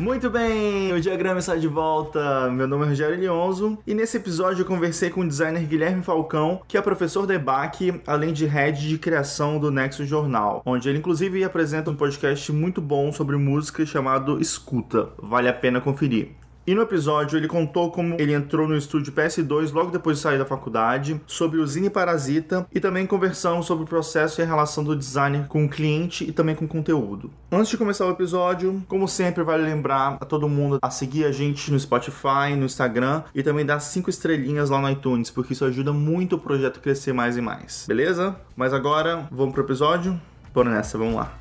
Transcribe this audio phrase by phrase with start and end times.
[0.00, 2.50] Muito bem, o Diagrama está de volta.
[2.50, 6.62] Meu nome é Rogério Lionzo e nesse episódio eu conversei com o designer Guilherme Falcão,
[6.66, 10.98] que é professor da EBAC, além de head de criação do Nexo Jornal, onde ele
[10.98, 15.10] inclusive apresenta um podcast muito bom sobre música chamado Escuta.
[15.18, 16.30] Vale a pena conferir.
[16.64, 20.38] E no episódio ele contou como ele entrou no estúdio PS2 logo depois de sair
[20.38, 24.84] da faculdade, sobre o Zine Parasita e também conversamos sobre o processo e a relação
[24.84, 27.30] do designer com o cliente e também com o conteúdo.
[27.50, 31.32] Antes de começar o episódio, como sempre, vale lembrar a todo mundo a seguir a
[31.32, 35.64] gente no Spotify, no Instagram e também dar cinco estrelinhas lá no iTunes, porque isso
[35.64, 37.86] ajuda muito o projeto crescer mais e mais.
[37.88, 38.36] Beleza?
[38.56, 40.18] Mas agora, vamos pro episódio?
[40.54, 41.32] Bora nessa, vamos lá.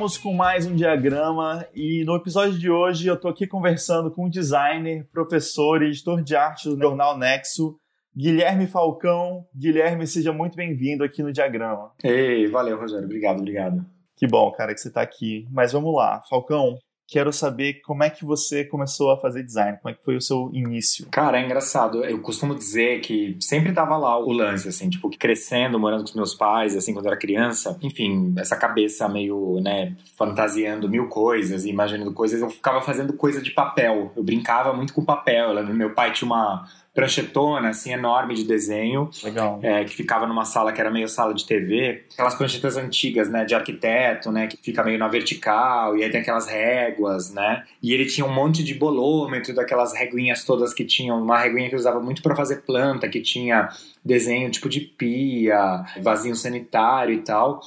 [0.00, 4.24] Voltamos com mais um diagrama e no episódio de hoje eu tô aqui conversando com
[4.24, 7.76] o designer, professor e editor de arte do jornal Nexo,
[8.16, 9.44] Guilherme Falcão.
[9.54, 11.92] Guilherme, seja muito bem-vindo aqui no diagrama.
[12.02, 13.04] Ei, valeu, Rogério.
[13.04, 13.84] Obrigado, obrigado.
[14.16, 15.46] Que bom, cara, que você tá aqui.
[15.52, 16.78] Mas vamos lá, Falcão,
[17.10, 20.20] quero saber como é que você começou a fazer design, como é que foi o
[20.20, 21.08] seu início?
[21.10, 22.04] Cara, é engraçado.
[22.04, 26.14] Eu costumo dizer que sempre tava lá o lance, assim, tipo, crescendo, morando com os
[26.14, 27.76] meus pais, assim, quando eu era criança.
[27.82, 32.40] Enfim, essa cabeça meio, né, fantasiando mil coisas, imaginando coisas.
[32.40, 34.12] Eu ficava fazendo coisa de papel.
[34.14, 35.52] Eu brincava muito com papel.
[35.74, 39.10] Meu pai tinha uma pranchetona, assim, enorme de desenho.
[39.22, 39.60] Legal.
[39.62, 42.04] É, que ficava numa sala que era meio sala de TV.
[42.12, 46.20] Aquelas pranchetas antigas, né, de arquiteto, né, que fica meio na vertical, e aí tem
[46.20, 47.64] aquelas réguas, né.
[47.82, 51.76] E ele tinha um monte de bolômetro, daquelas reguinhas todas que tinham, uma reguinha que
[51.76, 53.68] usava muito para fazer planta, que tinha
[54.04, 57.60] desenho tipo de pia, vasinho sanitário e tal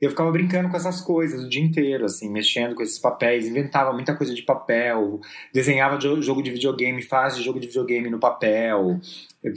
[0.00, 3.92] eu ficava brincando com essas coisas o dia inteiro, assim, mexendo com esses papéis, inventava
[3.92, 5.20] muita coisa de papel,
[5.52, 8.98] desenhava jogo de videogame, fase de jogo de videogame no papel,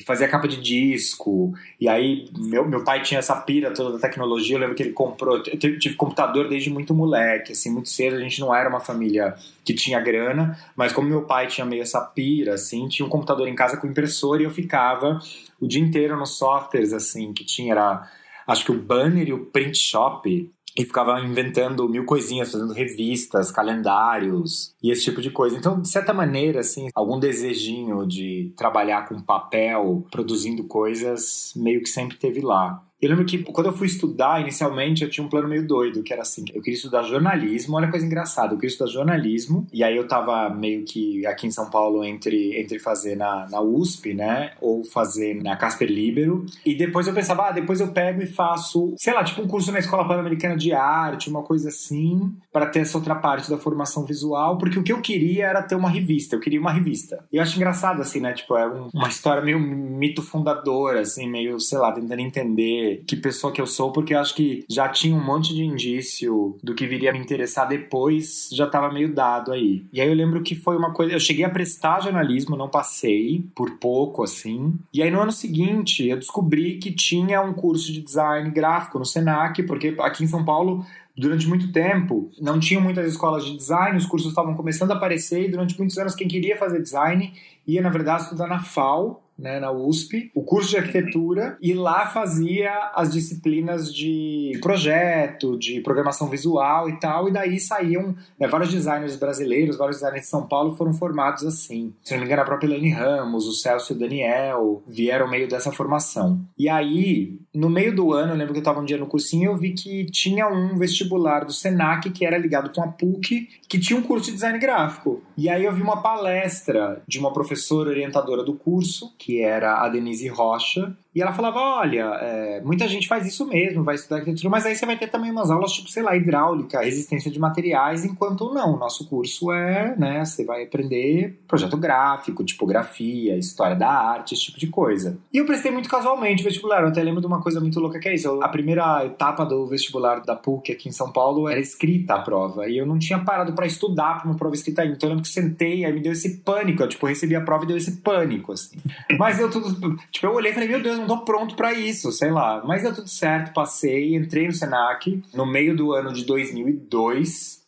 [0.05, 4.55] fazia capa de disco, e aí meu, meu pai tinha essa pira toda da tecnologia,
[4.55, 8.19] eu lembro que ele comprou, eu tive computador desde muito moleque, assim, muito cedo, a
[8.19, 12.01] gente não era uma família que tinha grana, mas como meu pai tinha meio essa
[12.01, 15.19] pira, assim, tinha um computador em casa com impressora e eu ficava
[15.59, 18.09] o dia inteiro nos softwares, assim, que tinha, era
[18.47, 23.51] acho que o Banner e o Print Shop e ficava inventando mil coisinhas, fazendo revistas,
[23.51, 25.55] calendários e esse tipo de coisa.
[25.55, 31.89] Então, de certa maneira, assim, algum desejinho de trabalhar com papel, produzindo coisas, meio que
[31.89, 32.83] sempre teve lá.
[33.03, 36.13] Eu lembro que quando eu fui estudar, inicialmente, eu tinha um plano meio doido, que
[36.13, 39.83] era assim, eu queria estudar jornalismo, olha que coisa engraçada, eu queria estudar jornalismo, e
[39.83, 44.13] aí eu tava meio que aqui em São Paulo entre, entre fazer na, na USP,
[44.13, 48.25] né, ou fazer na Casper Libero, e depois eu pensava, ah, depois eu pego e
[48.25, 52.67] faço, sei lá, tipo um curso na Escola Pan-Americana de Arte, uma coisa assim, para
[52.67, 55.89] ter essa outra parte da formação visual, porque o que eu queria era ter uma
[55.89, 57.25] revista, eu queria uma revista.
[57.33, 61.29] E eu acho engraçado, assim, né, tipo, é um, uma história meio mito fundador, assim,
[61.29, 64.89] meio, sei lá, tentando entender que pessoa que eu sou, porque eu acho que já
[64.89, 69.51] tinha um monte de indício do que viria me interessar depois, já estava meio dado
[69.51, 69.85] aí.
[69.91, 71.13] E aí eu lembro que foi uma coisa.
[71.13, 74.73] Eu cheguei a prestar jornalismo, não passei, por pouco assim.
[74.93, 79.05] E aí no ano seguinte eu descobri que tinha um curso de design gráfico no
[79.05, 83.97] Senac, porque aqui em São Paulo durante muito tempo não tinham muitas escolas de design,
[83.97, 87.33] os cursos estavam começando a aparecer e durante muitos anos quem queria fazer design
[87.67, 92.07] ia na verdade estudar na FAO né, na USP, o curso de arquitetura, e lá
[92.07, 98.71] fazia as disciplinas de projeto, de programação visual e tal, e daí saíam né, vários
[98.71, 101.93] designers brasileiros, vários designers de São Paulo foram formados assim.
[102.03, 105.47] Se não me engano, a própria Elaine Ramos, o Celso e o Daniel vieram meio
[105.47, 106.39] dessa formação.
[106.57, 109.51] E aí, no meio do ano, eu lembro que eu estava um dia no cursinho
[109.51, 113.79] eu vi que tinha um vestibular do Senac que era ligado com a PUC, que
[113.79, 115.21] tinha um curso de design gráfico.
[115.37, 119.89] E aí eu vi uma palestra de uma professora orientadora do curso, que era a
[119.89, 124.49] Denise Rocha, e ela falava: olha, é, muita gente faz isso mesmo, vai estudar arquitetura,
[124.49, 128.03] mas aí você vai ter também umas aulas, tipo, sei lá, hidráulica, resistência de materiais,
[128.03, 128.75] enquanto não.
[128.75, 134.45] O nosso curso é, né, você vai aprender projeto gráfico, tipografia, história da arte, esse
[134.45, 135.17] tipo de coisa.
[135.31, 136.81] E eu prestei muito casualmente vestibular.
[136.81, 138.41] Eu até lembro de uma coisa muito louca que é isso.
[138.41, 142.67] A primeira etapa do vestibular da PUC aqui em São Paulo era escrita a prova.
[142.67, 144.95] E eu não tinha parado para estudar para uma prova escrita ainda.
[144.95, 146.83] Então eu lembro que sentei, aí me deu esse pânico.
[146.83, 148.77] Eu, tipo, recebi a prova e deu esse pânico, assim.
[149.17, 149.95] Mas eu tudo.
[150.11, 152.63] Tipo, eu olhei e falei, meu Deus, não tô pronto para isso, sei lá.
[152.65, 157.61] Mas deu tudo certo, passei, entrei no Senac no meio do ano de 2002.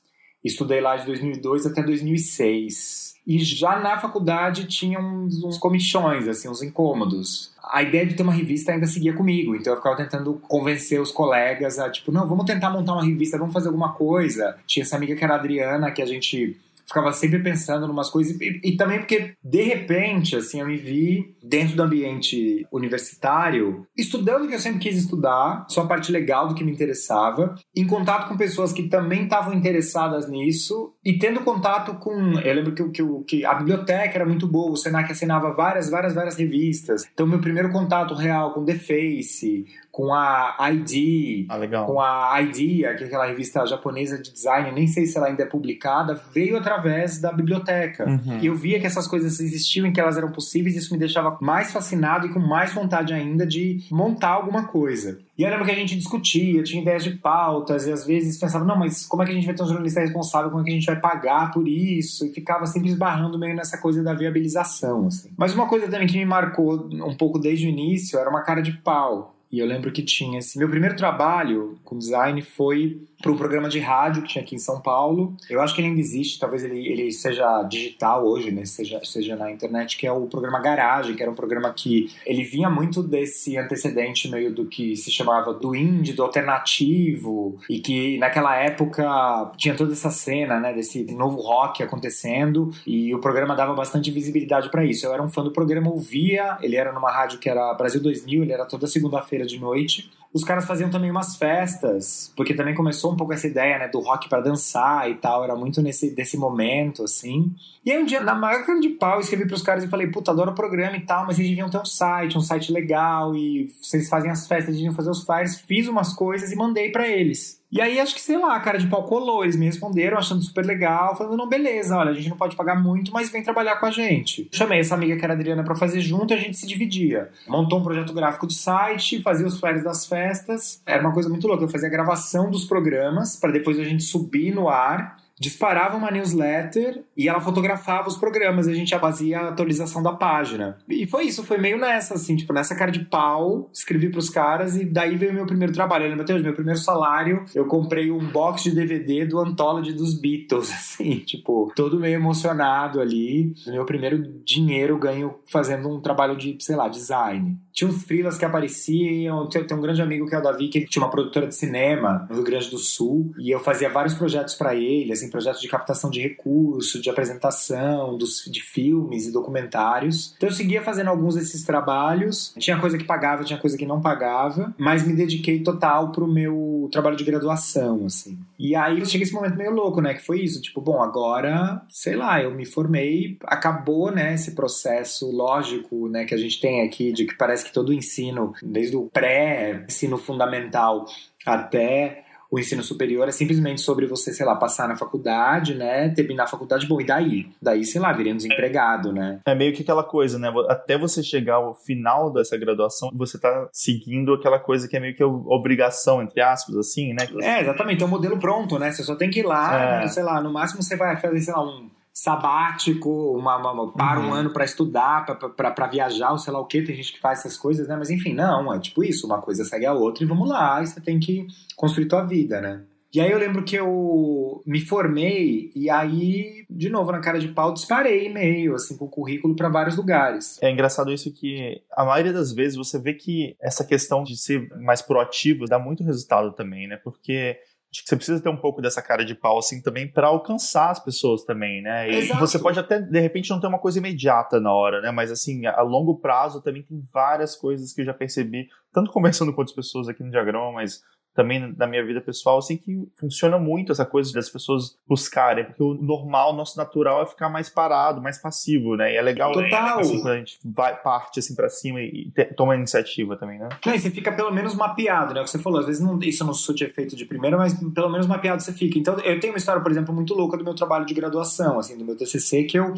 [0.43, 3.15] Estudei lá de 2002 até 2006.
[3.27, 7.51] E já na faculdade tinha uns, uns comichões, assim, uns incômodos.
[7.63, 9.55] a ideia de ter uma revista ainda seguia comigo.
[9.55, 13.39] Então eu ficava tentando convencer os colegas a, tipo, não, vamos tentar montar uma revista,
[13.39, 14.55] vamos fazer alguma coisa.
[14.67, 16.55] Tinha essa amiga que era a Adriana, que a gente
[16.87, 20.77] ficava sempre pensando em umas coisas e, e, também porque de repente assim eu me
[20.77, 26.11] vi dentro do ambiente universitário estudando o que eu sempre quis estudar só a parte
[26.11, 31.13] legal do que me interessava em contato com pessoas que também estavam interessadas nisso e
[31.19, 35.11] tendo contato com eu lembro que, que, que a biblioteca era muito boa o Senac
[35.11, 39.65] assinava várias várias várias revistas então meu primeiro contato real com The Face
[39.95, 44.87] com a ID, ah, com a Idea, que é aquela revista japonesa de design, nem
[44.87, 48.05] sei se ela ainda é publicada, veio através da biblioteca.
[48.05, 48.39] Uhum.
[48.41, 50.99] E eu via que essas coisas existiam e que elas eram possíveis, e isso me
[50.99, 55.17] deixava mais fascinado e com mais vontade ainda de montar alguma coisa.
[55.37, 58.63] E eu lembro que a gente discutia, tinha ideias de pautas, e às vezes pensava,
[58.63, 60.71] não, mas como é que a gente vai ter um jornalista responsável, como é que
[60.71, 62.25] a gente vai pagar por isso?
[62.25, 65.29] E ficava sempre esbarrando meio nessa coisa da viabilização, assim.
[65.37, 68.61] Mas uma coisa também que me marcou um pouco desde o início era uma cara
[68.61, 70.57] de pau e eu lembro que tinha esse.
[70.57, 74.59] Meu primeiro trabalho com design foi para um programa de rádio que tinha aqui em
[74.59, 75.35] São Paulo.
[75.49, 78.65] Eu acho que ele ainda existe, talvez ele, ele seja digital hoje, né?
[78.65, 82.43] Seja, seja na internet, que é o programa Garagem, que era um programa que ele
[82.43, 88.19] vinha muito desse antecedente meio do que se chamava do indie, do alternativo, e que
[88.19, 90.71] naquela época tinha toda essa cena, né?
[90.71, 95.03] Desse novo rock acontecendo, e o programa dava bastante visibilidade para isso.
[95.03, 98.43] Eu era um fã do programa, ouvia, ele era numa rádio que era Brasil 2000,
[98.43, 100.11] ele era toda segunda-feira de noite.
[100.35, 103.99] Os caras faziam também umas festas, porque também começou um pouco essa ideia, né, do
[103.99, 107.55] rock para dançar e tal, era muito nesse desse momento, assim.
[107.85, 110.07] E aí um dia, na maior cara de pau, eu escrevi pros caras e falei,
[110.07, 113.35] puta, adoro o programa e tal, mas eles deviam ter um site, um site legal,
[113.35, 117.07] e vocês fazem as festas, deviam fazer os flyers, fiz umas coisas e mandei para
[117.07, 117.63] eles.
[117.71, 119.43] E aí, acho que, sei lá, a cara de pau colou.
[119.43, 122.81] Eles me responderam achando super legal, falando: não, beleza, olha, a gente não pode pagar
[122.81, 124.47] muito, mas vem trabalhar com a gente.
[124.51, 127.29] Chamei essa amiga que era Adriana para fazer junto e a gente se dividia.
[127.47, 130.81] Montou um projeto gráfico de site, fazia os flyers das festas.
[130.85, 131.65] Era uma coisa muito louca.
[131.65, 136.11] Eu fazia a gravação dos programas para depois a gente subir no ar disparava uma
[136.11, 140.77] newsletter e ela fotografava os programas, e a gente fazia a atualização da página.
[140.89, 144.75] E foi isso, foi meio nessa, assim, tipo, nessa cara de pau, escrevi pros caras
[144.75, 146.05] e daí veio meu primeiro trabalho.
[146.05, 149.93] Eu lembro até hoje, meu primeiro salário, eu comprei um box de DVD do Anthology
[149.93, 153.53] dos Beatles, assim, tipo, todo meio emocionado ali.
[153.67, 157.57] Meu primeiro dinheiro ganho fazendo um trabalho de, sei lá, design.
[157.71, 160.85] Tinha uns freelas que apareciam, tem, tem um grande amigo que é o Davi, que
[160.85, 164.55] tinha uma produtora de cinema no Rio Grande do Sul, e eu fazia vários projetos
[164.55, 170.33] para ele, assim, projetos de captação de recursos, de apresentação dos, de filmes e documentários.
[170.37, 172.53] Então eu seguia fazendo alguns desses trabalhos.
[172.57, 176.89] Tinha coisa que pagava, tinha coisa que não pagava, mas me dediquei total pro meu
[176.91, 178.37] trabalho de graduação, assim.
[178.57, 180.13] E aí chega esse momento meio louco, né?
[180.13, 185.29] Que foi isso, tipo, bom, agora, sei lá, eu me formei, acabou, né, esse processo
[185.31, 188.95] lógico, né, que a gente tem aqui de que parece que todo o ensino, desde
[188.95, 191.05] o pré-ensino fundamental
[191.45, 192.24] até
[192.55, 196.07] o ensino superior é simplesmente sobre você, sei lá, passar na faculdade, né?
[196.07, 197.49] Terminar a faculdade, bom, e daí?
[197.61, 199.41] Daí, sei lá, virei um desempregado, né?
[199.45, 200.49] É meio que aquela coisa, né?
[200.69, 205.13] Até você chegar ao final dessa graduação, você tá seguindo aquela coisa que é meio
[205.13, 207.27] que obrigação, entre aspas, assim, né?
[207.41, 208.01] É, exatamente.
[208.01, 208.89] É um modelo pronto, né?
[208.89, 209.99] Você só tem que ir lá, é.
[209.99, 210.07] né?
[210.07, 214.29] sei lá, no máximo você vai fazer, sei lá, um sabático, uma, uma para uhum.
[214.29, 217.39] um ano para estudar, para viajar, ou sei lá o que, tem gente que faz
[217.39, 217.97] essas coisas, né?
[217.97, 220.87] Mas enfim, não, é tipo isso, uma coisa segue a outra e vamos lá, e
[220.87, 221.45] você tem que
[221.75, 222.83] construir tua vida, né?
[223.13, 227.47] E aí eu lembro que eu me formei e aí, de novo, na cara de
[227.49, 230.57] pau, disparei e-mail, assim, com currículo para vários lugares.
[230.61, 234.67] É engraçado isso que a maioria das vezes você vê que essa questão de ser
[234.81, 236.97] mais proativo dá muito resultado também, né?
[236.97, 237.57] Porque
[237.95, 240.89] acho que você precisa ter um pouco dessa cara de pau assim também para alcançar
[240.89, 242.09] as pessoas também, né?
[242.09, 242.39] E Exato.
[242.39, 245.11] você pode até de repente não ter uma coisa imediata na hora, né?
[245.11, 249.53] Mas assim, a longo prazo também tem várias coisas que eu já percebi, tanto conversando
[249.53, 251.01] com outras pessoas aqui no diagrama, mas
[251.35, 255.83] também na minha vida pessoal, assim que funciona muito essa coisa das pessoas buscarem, porque
[255.83, 259.13] o normal, o nosso natural é ficar mais parado, mais passivo, né?
[259.13, 259.99] E é legal Total.
[259.99, 263.59] Assim, quando a gente vai, parte assim para cima e, e toma a iniciativa também,
[263.59, 263.67] né?
[263.85, 265.41] Não, e você fica pelo menos mapeado, né?
[265.41, 268.09] O que você falou, às vezes não, isso não surte efeito de primeira, mas pelo
[268.09, 268.97] menos mapeado você fica.
[268.97, 271.97] Então, eu tenho uma história, por exemplo, muito louca do meu trabalho de graduação, assim,
[271.97, 272.93] do meu TCC, que eu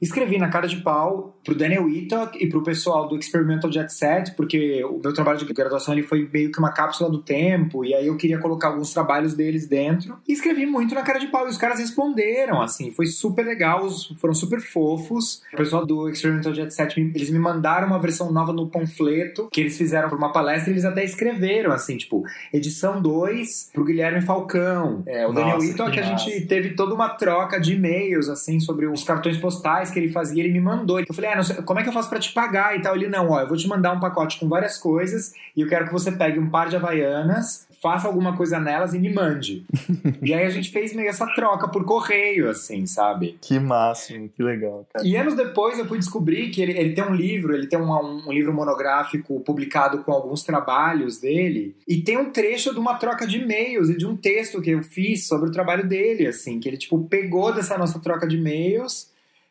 [0.00, 4.32] Escrevi na cara de pau pro Daniel Itoc e pro pessoal do Experimental Jet Set,
[4.36, 7.94] porque o meu trabalho de graduação ele foi meio que uma cápsula do tempo, e
[7.94, 10.16] aí eu queria colocar alguns trabalhos deles dentro.
[10.28, 13.88] E escrevi muito na cara de pau, e os caras responderam, assim, foi super legal,
[14.20, 15.42] foram super fofos.
[15.52, 19.60] O pessoal do Experimental Jet Set, eles me mandaram uma versão nova no panfleto que
[19.60, 24.20] eles fizeram pra uma palestra, e eles até escreveram, assim, tipo, edição 2 pro Guilherme
[24.20, 25.02] Falcão.
[25.06, 28.86] É, o Nossa, Daniel Itoc, a gente teve toda uma troca de e-mails, assim, sobre
[28.86, 31.00] os cartões postais que ele fazia, ele me mandou.
[31.00, 32.94] Eu falei, ah, não sei, como é que eu faço para te pagar e tal?
[32.94, 35.86] Ele, não, ó, eu vou te mandar um pacote com várias coisas e eu quero
[35.86, 39.64] que você pegue um par de havaianas, faça alguma coisa nelas e me mande.
[40.22, 43.38] e aí a gente fez meio essa troca por correio, assim, sabe?
[43.40, 44.86] Que máximo, que legal.
[44.92, 45.06] Cara.
[45.06, 47.92] E anos depois eu fui descobrir que ele, ele tem um livro, ele tem um,
[47.92, 53.26] um livro monográfico publicado com alguns trabalhos dele, e tem um trecho de uma troca
[53.26, 56.68] de e-mails e de um texto que eu fiz sobre o trabalho dele, assim, que
[56.68, 59.07] ele, tipo, pegou dessa nossa troca de e-mails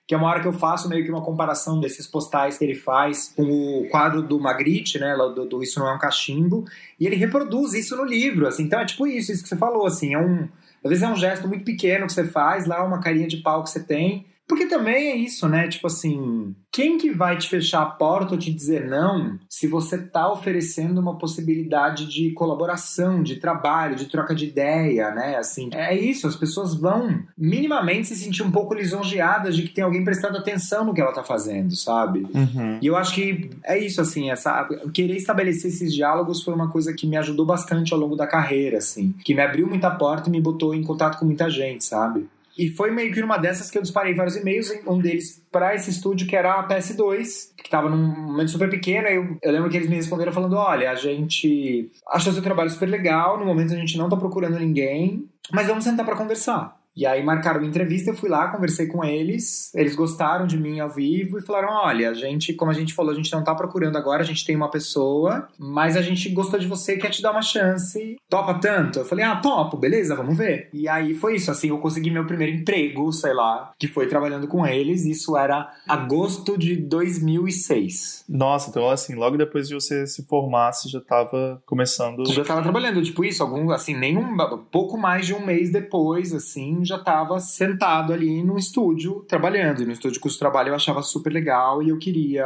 [0.08, 2.76] que é uma hora que eu faço meio que uma comparação desses postais que ele
[2.76, 6.64] faz com o quadro do Magritte, né, do, do Isso Não É Um Cachimbo,
[6.98, 9.86] e ele reproduz isso no livro, assim, então é tipo isso, isso que você falou,
[9.86, 10.48] assim, é um,
[10.82, 13.62] às vezes é um gesto muito pequeno que você faz, lá uma carinha de pau
[13.64, 15.68] que você tem, porque também é isso, né?
[15.68, 19.98] Tipo assim, quem que vai te fechar a porta ou te dizer não se você
[19.98, 25.36] tá oferecendo uma possibilidade de colaboração, de trabalho, de troca de ideia, né?
[25.36, 29.84] Assim, é isso, as pessoas vão minimamente se sentir um pouco lisonjeadas de que tem
[29.84, 32.26] alguém prestando atenção no que ela tá fazendo, sabe?
[32.34, 32.80] Uhum.
[32.82, 34.64] E eu acho que é isso, assim, essa
[34.94, 38.78] querer estabelecer esses diálogos foi uma coisa que me ajudou bastante ao longo da carreira,
[38.78, 42.30] assim, que me abriu muita porta e me botou em contato com muita gente, sabe?
[42.58, 45.92] E foi meio que numa dessas que eu disparei vários e-mails, um deles para esse
[45.92, 49.08] estúdio que era a PS2, que tava num momento super pequeno.
[49.08, 52.70] Aí eu, eu, lembro que eles me responderam falando: olha, a gente achou seu trabalho
[52.70, 56.77] super legal, no momento a gente não tá procurando ninguém, mas vamos sentar para conversar.
[56.98, 60.80] E aí marcaram uma entrevista, eu fui lá, conversei com eles, eles gostaram de mim
[60.80, 63.54] ao vivo e falaram: olha, a gente, como a gente falou, a gente não tá
[63.54, 67.12] procurando agora, a gente tem uma pessoa, mas a gente gostou de você e quer
[67.12, 68.18] te dar uma chance.
[68.28, 68.98] Topa tanto?
[68.98, 70.70] Eu falei, ah, topo, beleza, vamos ver.
[70.74, 74.48] E aí foi isso, assim, eu consegui meu primeiro emprego, sei lá, que foi trabalhando
[74.48, 78.26] com eles, isso era agosto de 2006.
[78.28, 82.26] Nossa, então assim, logo depois de você se formar, você já tava começando.
[82.26, 84.36] Você já tava trabalhando, tipo isso, algum, assim, nem um,
[84.72, 89.82] pouco mais de um mês depois, assim, já estava sentado ali no estúdio trabalhando.
[89.82, 92.46] E no estúdio cujo trabalho eu achava super legal e eu queria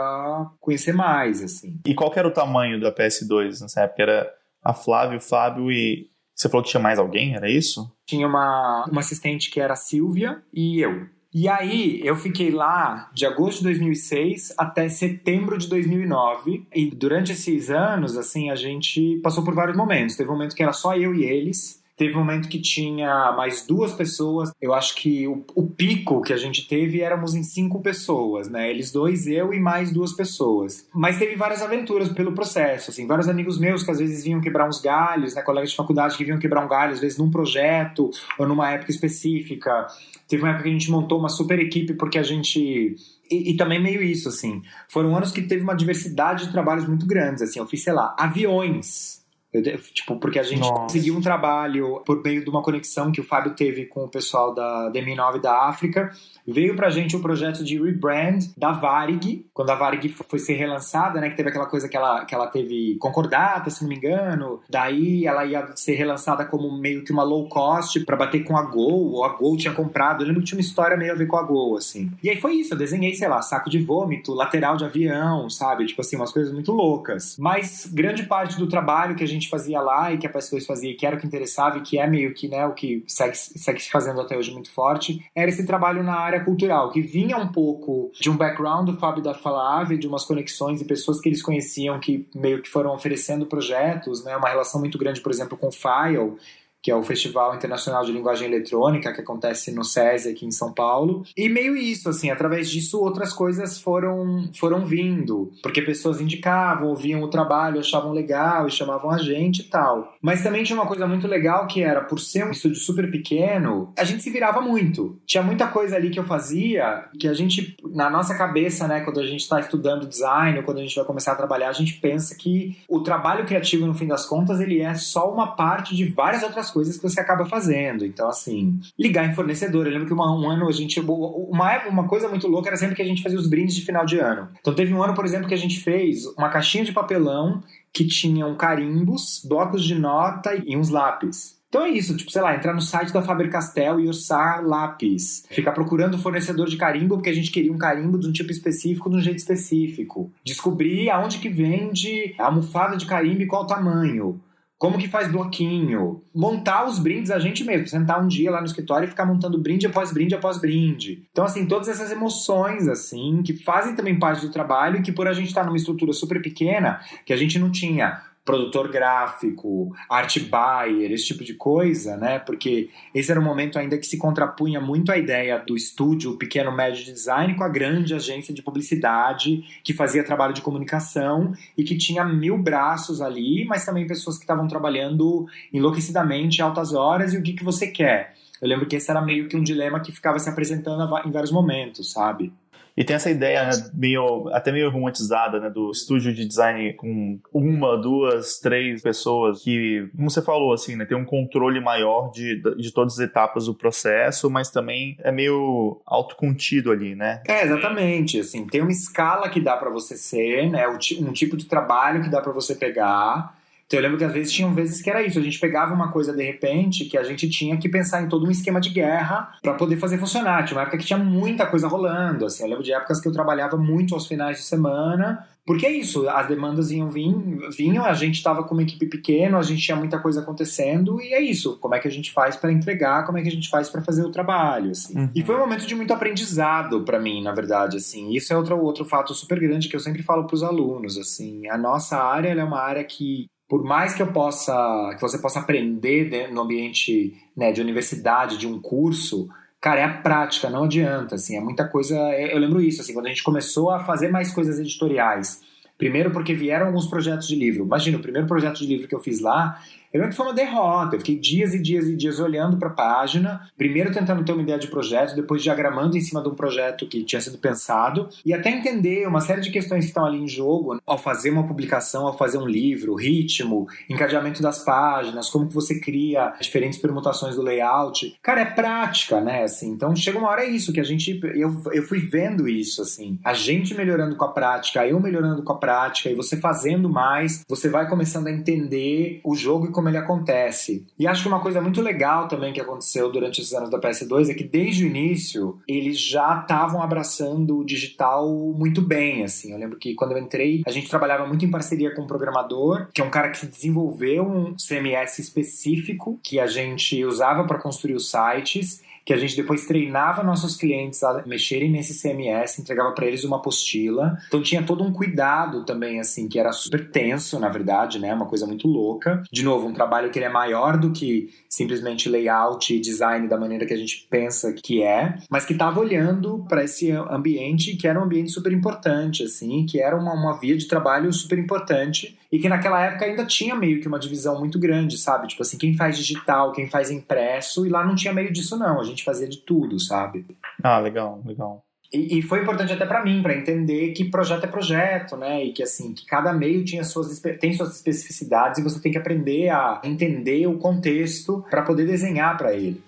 [0.59, 1.79] conhecer mais, assim.
[1.85, 4.01] E qual era o tamanho da PS2 nessa época?
[4.03, 4.33] Era
[4.63, 6.09] a Flávia, o Fábio e.
[6.33, 7.91] Você falou que tinha mais alguém, era isso?
[8.07, 11.05] Tinha uma, uma assistente que era a Silvia e eu.
[11.33, 16.67] E aí, eu fiquei lá de agosto de 2006 até setembro de 2009.
[16.73, 20.17] E durante esses anos, assim, a gente passou por vários momentos.
[20.17, 21.80] Teve um momento que era só eu e eles.
[22.01, 24.51] Teve um momento que tinha mais duas pessoas.
[24.59, 28.71] Eu acho que o, o, pico que a gente teve éramos em cinco pessoas, né?
[28.71, 30.87] Eles dois, eu e mais duas pessoas.
[30.95, 33.05] Mas teve várias aventuras pelo processo, assim.
[33.05, 35.43] Vários amigos meus que às vezes vinham quebrar uns galhos, né?
[35.43, 38.89] Colegas de faculdade que vinham quebrar um galho, às vezes num projeto ou numa época
[38.89, 39.85] específica.
[40.27, 42.95] Teve uma época que a gente montou uma super equipe porque a gente
[43.29, 44.63] e, e, também meio isso, assim.
[44.89, 47.59] Foram anos que teve uma diversidade de trabalhos muito grandes, assim.
[47.59, 49.20] Eu fiz, sei lá, aviões
[49.53, 50.83] eu, tipo, porque a gente Nossa.
[50.83, 54.53] conseguiu um trabalho por meio de uma conexão que o Fábio teve com o pessoal
[54.53, 56.11] da DMI9 da África.
[56.47, 60.53] Veio pra gente o um projeto de rebrand da Varig, quando a Varig foi ser
[60.53, 61.29] relançada, né?
[61.29, 64.61] Que teve aquela coisa que ela, que ela teve concordata, se não me engano.
[64.69, 68.63] Daí ela ia ser relançada como meio que uma low cost para bater com a
[68.63, 70.23] Gol, ou a Gol tinha comprado.
[70.23, 72.09] Eu lembro que tinha uma história meio a ver com a Gol, assim.
[72.23, 75.85] E aí foi isso, eu desenhei, sei lá, saco de vômito, lateral de avião, sabe?
[75.85, 77.35] Tipo assim, umas coisas muito loucas.
[77.37, 80.65] Mas grande parte do trabalho que a gente gente fazia lá e que a PS2
[80.65, 83.35] fazia, que era o que interessava e que é meio que né, o que segue,
[83.35, 87.37] segue se fazendo até hoje muito forte, era esse trabalho na área cultural, que vinha
[87.37, 91.27] um pouco de um background do Fábio da Falave, de umas conexões e pessoas que
[91.27, 95.57] eles conheciam que meio que foram oferecendo projetos, né, uma relação muito grande, por exemplo,
[95.57, 96.37] com o File,
[96.81, 100.73] que é o Festival Internacional de Linguagem Eletrônica, que acontece no SESI aqui em São
[100.73, 101.23] Paulo.
[101.37, 107.21] E meio isso, assim, através disso outras coisas foram, foram vindo, porque pessoas indicavam, ouviam
[107.21, 110.15] o trabalho, achavam legal e chamavam a gente e tal.
[110.21, 113.93] Mas também tinha uma coisa muito legal que era, por ser um estúdio super pequeno,
[113.97, 115.19] a gente se virava muito.
[115.25, 119.19] Tinha muita coisa ali que eu fazia que a gente, na nossa cabeça, né, quando
[119.19, 121.93] a gente está estudando design ou quando a gente vai começar a trabalhar, a gente
[121.99, 126.05] pensa que o trabalho criativo, no fim das contas, ele é só uma parte de
[126.05, 128.05] várias outras coisas que você acaba fazendo.
[128.05, 129.85] Então, assim, ligar em fornecedor.
[129.85, 130.99] Eu lembro que uma, um ano a gente.
[130.99, 134.05] Uma, uma coisa muito louca era sempre que a gente fazia os brindes de final
[134.05, 134.49] de ano.
[134.59, 137.61] Então, teve um ano, por exemplo, que a gente fez uma caixinha de papelão
[137.93, 141.61] que tinham carimbos, blocos de nota e uns lápis.
[141.71, 145.45] Então é isso, tipo, sei lá, entrar no site da Faber-Castell e orçar lápis.
[145.49, 149.09] Ficar procurando fornecedor de carimbo porque a gente queria um carimbo de um tipo específico,
[149.09, 150.29] de um jeito específico.
[150.45, 154.37] Descobrir aonde que vende a almofada de carimbo e qual o tamanho
[154.81, 158.65] como que faz bloquinho, montar os brindes a gente mesmo, sentar um dia lá no
[158.65, 161.23] escritório e ficar montando brinde após brinde após brinde.
[161.31, 165.27] Então, assim, todas essas emoções, assim, que fazem também parte do trabalho e que por
[165.27, 170.37] a gente estar numa estrutura super pequena, que a gente não tinha produtor gráfico, art
[170.39, 172.39] buyer, esse tipo de coisa, né?
[172.39, 176.71] Porque esse era um momento ainda que se contrapunha muito a ideia do estúdio pequeno
[176.71, 181.83] médio de design com a grande agência de publicidade que fazia trabalho de comunicação e
[181.83, 187.37] que tinha mil braços ali, mas também pessoas que estavam trabalhando enlouquecidamente altas horas e
[187.37, 188.33] o que, que você quer.
[188.61, 191.51] Eu lembro que esse era meio que um dilema que ficava se apresentando em vários
[191.51, 192.53] momentos, sabe?
[192.95, 197.39] E tem essa ideia né, meio, até meio romantizada, né, do estúdio de design com
[197.53, 202.61] uma, duas, três pessoas que, como você falou, assim, né, tem um controle maior de,
[202.77, 207.41] de todas as etapas do processo, mas também é meio autocontido ali, né?
[207.47, 211.65] É, exatamente, assim, tem uma escala que dá para você ser, né, um tipo de
[211.65, 213.55] trabalho que dá para você pegar,
[213.91, 216.09] então eu lembro que às vezes tinham vezes que era isso, a gente pegava uma
[216.09, 219.51] coisa de repente que a gente tinha que pensar em todo um esquema de guerra
[219.61, 220.63] para poder fazer funcionar.
[220.63, 223.33] Tinha uma época que tinha muita coisa rolando, assim, eu lembro de épocas que eu
[223.33, 228.13] trabalhava muito aos finais de semana, porque é isso, as demandas iam vinham, vinham a
[228.13, 231.77] gente estava com uma equipe pequena, a gente tinha muita coisa acontecendo e é isso,
[231.79, 234.01] como é que a gente faz para entregar, como é que a gente faz para
[234.01, 235.19] fazer o trabalho, assim.
[235.19, 235.29] Uhum.
[235.35, 238.33] E foi um momento de muito aprendizado para mim, na verdade, assim.
[238.33, 241.67] Isso é outro outro fato super grande que eu sempre falo para os alunos, assim.
[241.67, 245.61] A nossa área é uma área que por mais que eu possa, que você possa
[245.61, 249.47] aprender no ambiente né, de universidade, de um curso,
[249.79, 253.27] cara, é a prática, não adianta, assim, é muita coisa, eu lembro isso, assim, quando
[253.27, 255.61] a gente começou a fazer mais coisas editoriais,
[255.97, 259.21] primeiro porque vieram alguns projetos de livro, imagina, o primeiro projeto de livro que eu
[259.21, 259.81] fiz lá,
[260.13, 261.15] eu lembro que foi uma derrota.
[261.15, 264.61] Eu fiquei dias e dias e dias olhando para a página, primeiro tentando ter uma
[264.61, 268.53] ideia de projeto, depois diagramando em cima de um projeto que tinha sido pensado, e
[268.53, 272.27] até entender uma série de questões que estão ali em jogo ao fazer uma publicação,
[272.27, 277.61] ao fazer um livro, ritmo, encadeamento das páginas, como que você cria diferentes permutações do
[277.61, 278.37] layout.
[278.41, 279.63] Cara, é prática, né?
[279.63, 281.39] Assim, então chega uma hora é isso, que a gente.
[281.55, 283.39] Eu, eu fui vendo isso, assim.
[283.43, 287.63] A gente melhorando com a prática, eu melhorando com a prática, e você fazendo mais,
[287.67, 291.05] você vai começando a entender o jogo e como ele acontece.
[291.17, 294.49] E acho que uma coisa muito legal também que aconteceu durante esses anos da PS2
[294.49, 299.71] é que desde o início eles já estavam abraçando o digital muito bem, assim.
[299.71, 303.09] Eu lembro que quando eu entrei, a gente trabalhava muito em parceria com um programador,
[303.13, 308.15] que é um cara que desenvolveu um CMS específico que a gente usava para construir
[308.15, 313.25] os sites que a gente depois treinava nossos clientes a mexerem nesse CMS, entregava para
[313.25, 314.37] eles uma apostila.
[314.47, 318.33] Então tinha todo um cuidado também, assim, que era super tenso, na verdade, né?
[318.33, 319.43] Uma coisa muito louca.
[319.51, 323.57] De novo, um trabalho que ele é maior do que simplesmente layout e design da
[323.57, 328.07] maneira que a gente pensa que é, mas que estava olhando para esse ambiente que
[328.07, 332.37] era um ambiente super importante, assim, que era uma, uma via de trabalho super importante
[332.51, 335.47] e que naquela época ainda tinha meio que uma divisão muito grande, sabe?
[335.47, 338.99] Tipo assim, quem faz digital, quem faz impresso, e lá não tinha meio disso não,
[338.99, 340.45] a gente fazia de tudo, sabe?
[340.83, 341.83] Ah, legal, legal.
[342.13, 345.63] E, e foi importante até para mim, para entender que projeto é projeto, né?
[345.63, 349.17] E que assim, que cada meio tinha suas, tem suas especificidades e você tem que
[349.17, 353.01] aprender a entender o contexto para poder desenhar para ele.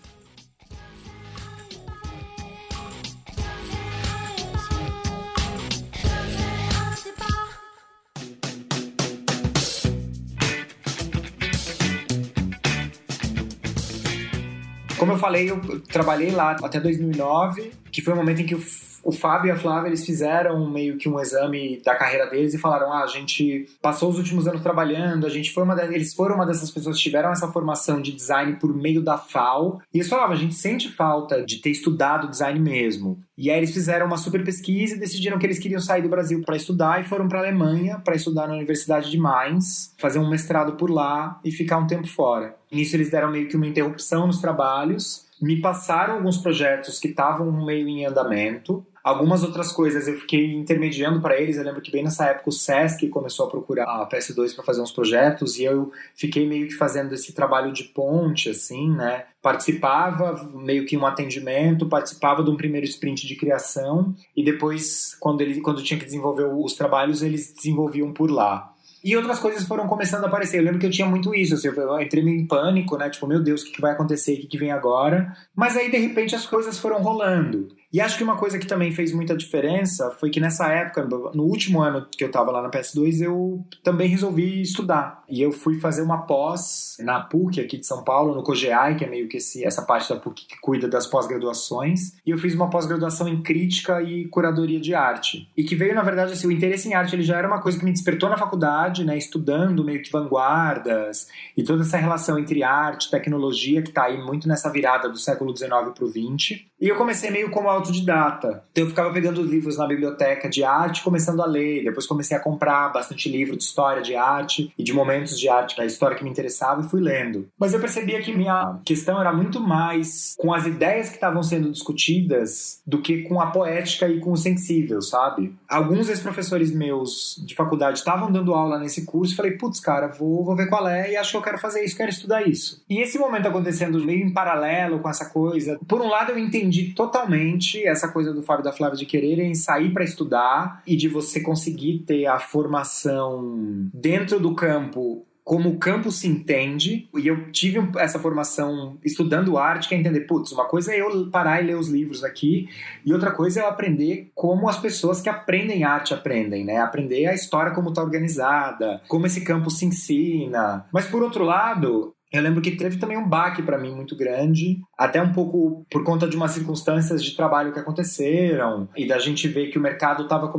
[15.13, 18.59] Como eu falei, eu trabalhei lá até 2009, que foi o momento em que o
[19.03, 22.57] o Fábio e a Flávia eles fizeram meio que um exame da carreira deles e
[22.57, 25.93] falaram: ah, a gente passou os últimos anos trabalhando, a gente foi uma de...
[25.93, 29.81] eles foram uma dessas pessoas que tiveram essa formação de design por meio da FAO.
[29.93, 33.21] E eles falavam: a gente sente falta de ter estudado design mesmo.
[33.37, 36.41] E aí eles fizeram uma super pesquisa e decidiram que eles queriam sair do Brasil
[36.45, 40.29] para estudar e foram para a Alemanha para estudar na Universidade de Mainz, fazer um
[40.29, 42.55] mestrado por lá e ficar um tempo fora.
[42.71, 47.51] Nisso eles deram meio que uma interrupção nos trabalhos me passaram alguns projetos que estavam
[47.65, 48.85] meio em andamento.
[49.03, 51.57] Algumas outras coisas eu fiquei intermediando para eles.
[51.57, 54.81] Eu lembro que bem nessa época o SESC começou a procurar a PS2 para fazer
[54.81, 59.25] uns projetos e eu fiquei meio que fazendo esse trabalho de ponte, assim, né?
[59.41, 65.41] Participava meio que um atendimento, participava de um primeiro sprint de criação e depois, quando,
[65.41, 68.73] ele, quando tinha que desenvolver os trabalhos, eles desenvolviam por lá.
[69.03, 70.59] E outras coisas foram começando a aparecer.
[70.59, 71.55] Eu lembro que eu tinha muito isso.
[71.55, 73.09] Assim, eu entrei meio em pânico, né?
[73.09, 74.35] Tipo, meu Deus, o que vai acontecer?
[74.35, 75.35] O que vem agora?
[75.53, 77.67] Mas aí, de repente, as coisas foram rolando.
[77.93, 81.43] E acho que uma coisa que também fez muita diferença foi que nessa época, no
[81.43, 85.23] último ano que eu estava lá na PS2, eu também resolvi estudar.
[85.29, 89.05] E eu fui fazer uma pós na PUC aqui de São Paulo, no COGEAI, que
[89.05, 92.13] é meio que esse, essa parte da PUC que cuida das pós-graduações.
[92.25, 95.47] E eu fiz uma pós-graduação em crítica e curadoria de arte.
[95.55, 97.77] E que veio, na verdade, assim, o interesse em arte ele já era uma coisa
[97.77, 102.63] que me despertou na faculdade, né, estudando meio que vanguardas e toda essa relação entre
[102.63, 106.63] arte tecnologia que está aí muito nessa virada do século XIX para o XX.
[106.83, 108.63] E eu comecei meio como autodidata.
[108.71, 111.83] Então eu ficava pegando livros na biblioteca de arte, começando a ler.
[111.83, 115.77] Depois comecei a comprar bastante livro de história de arte e de momentos de arte
[115.77, 117.47] da história que me interessava e fui lendo.
[117.59, 121.71] Mas eu percebia que minha questão era muito mais com as ideias que estavam sendo
[121.71, 125.53] discutidas do que com a poética e com o sensível, sabe?
[125.67, 130.43] Alguns ex-professores meus de faculdade estavam dando aula nesse curso e falei, putz, cara, vou,
[130.43, 132.83] vou ver qual é e acho que eu quero fazer isso, quero estudar isso.
[132.89, 136.93] E esse momento acontecendo meio em paralelo com essa coisa, por um lado eu entendi
[136.93, 141.39] totalmente essa coisa do Fábio da Flávia de quererem sair para estudar e de você
[141.39, 147.79] conseguir ter a formação dentro do campo como o campo se entende, e eu tive
[147.97, 151.75] essa formação estudando arte, que é entender, putz, uma coisa é eu parar e ler
[151.75, 152.69] os livros aqui,
[153.05, 156.77] e outra coisa é eu aprender como as pessoas que aprendem arte aprendem, né?
[156.77, 160.85] Aprender a história como está organizada, como esse campo se ensina.
[160.93, 164.81] Mas por outro lado, eu lembro que teve também um baque para mim muito grande,
[164.97, 169.47] até um pouco por conta de umas circunstâncias de trabalho que aconteceram e da gente
[169.47, 170.51] ver que o mercado estava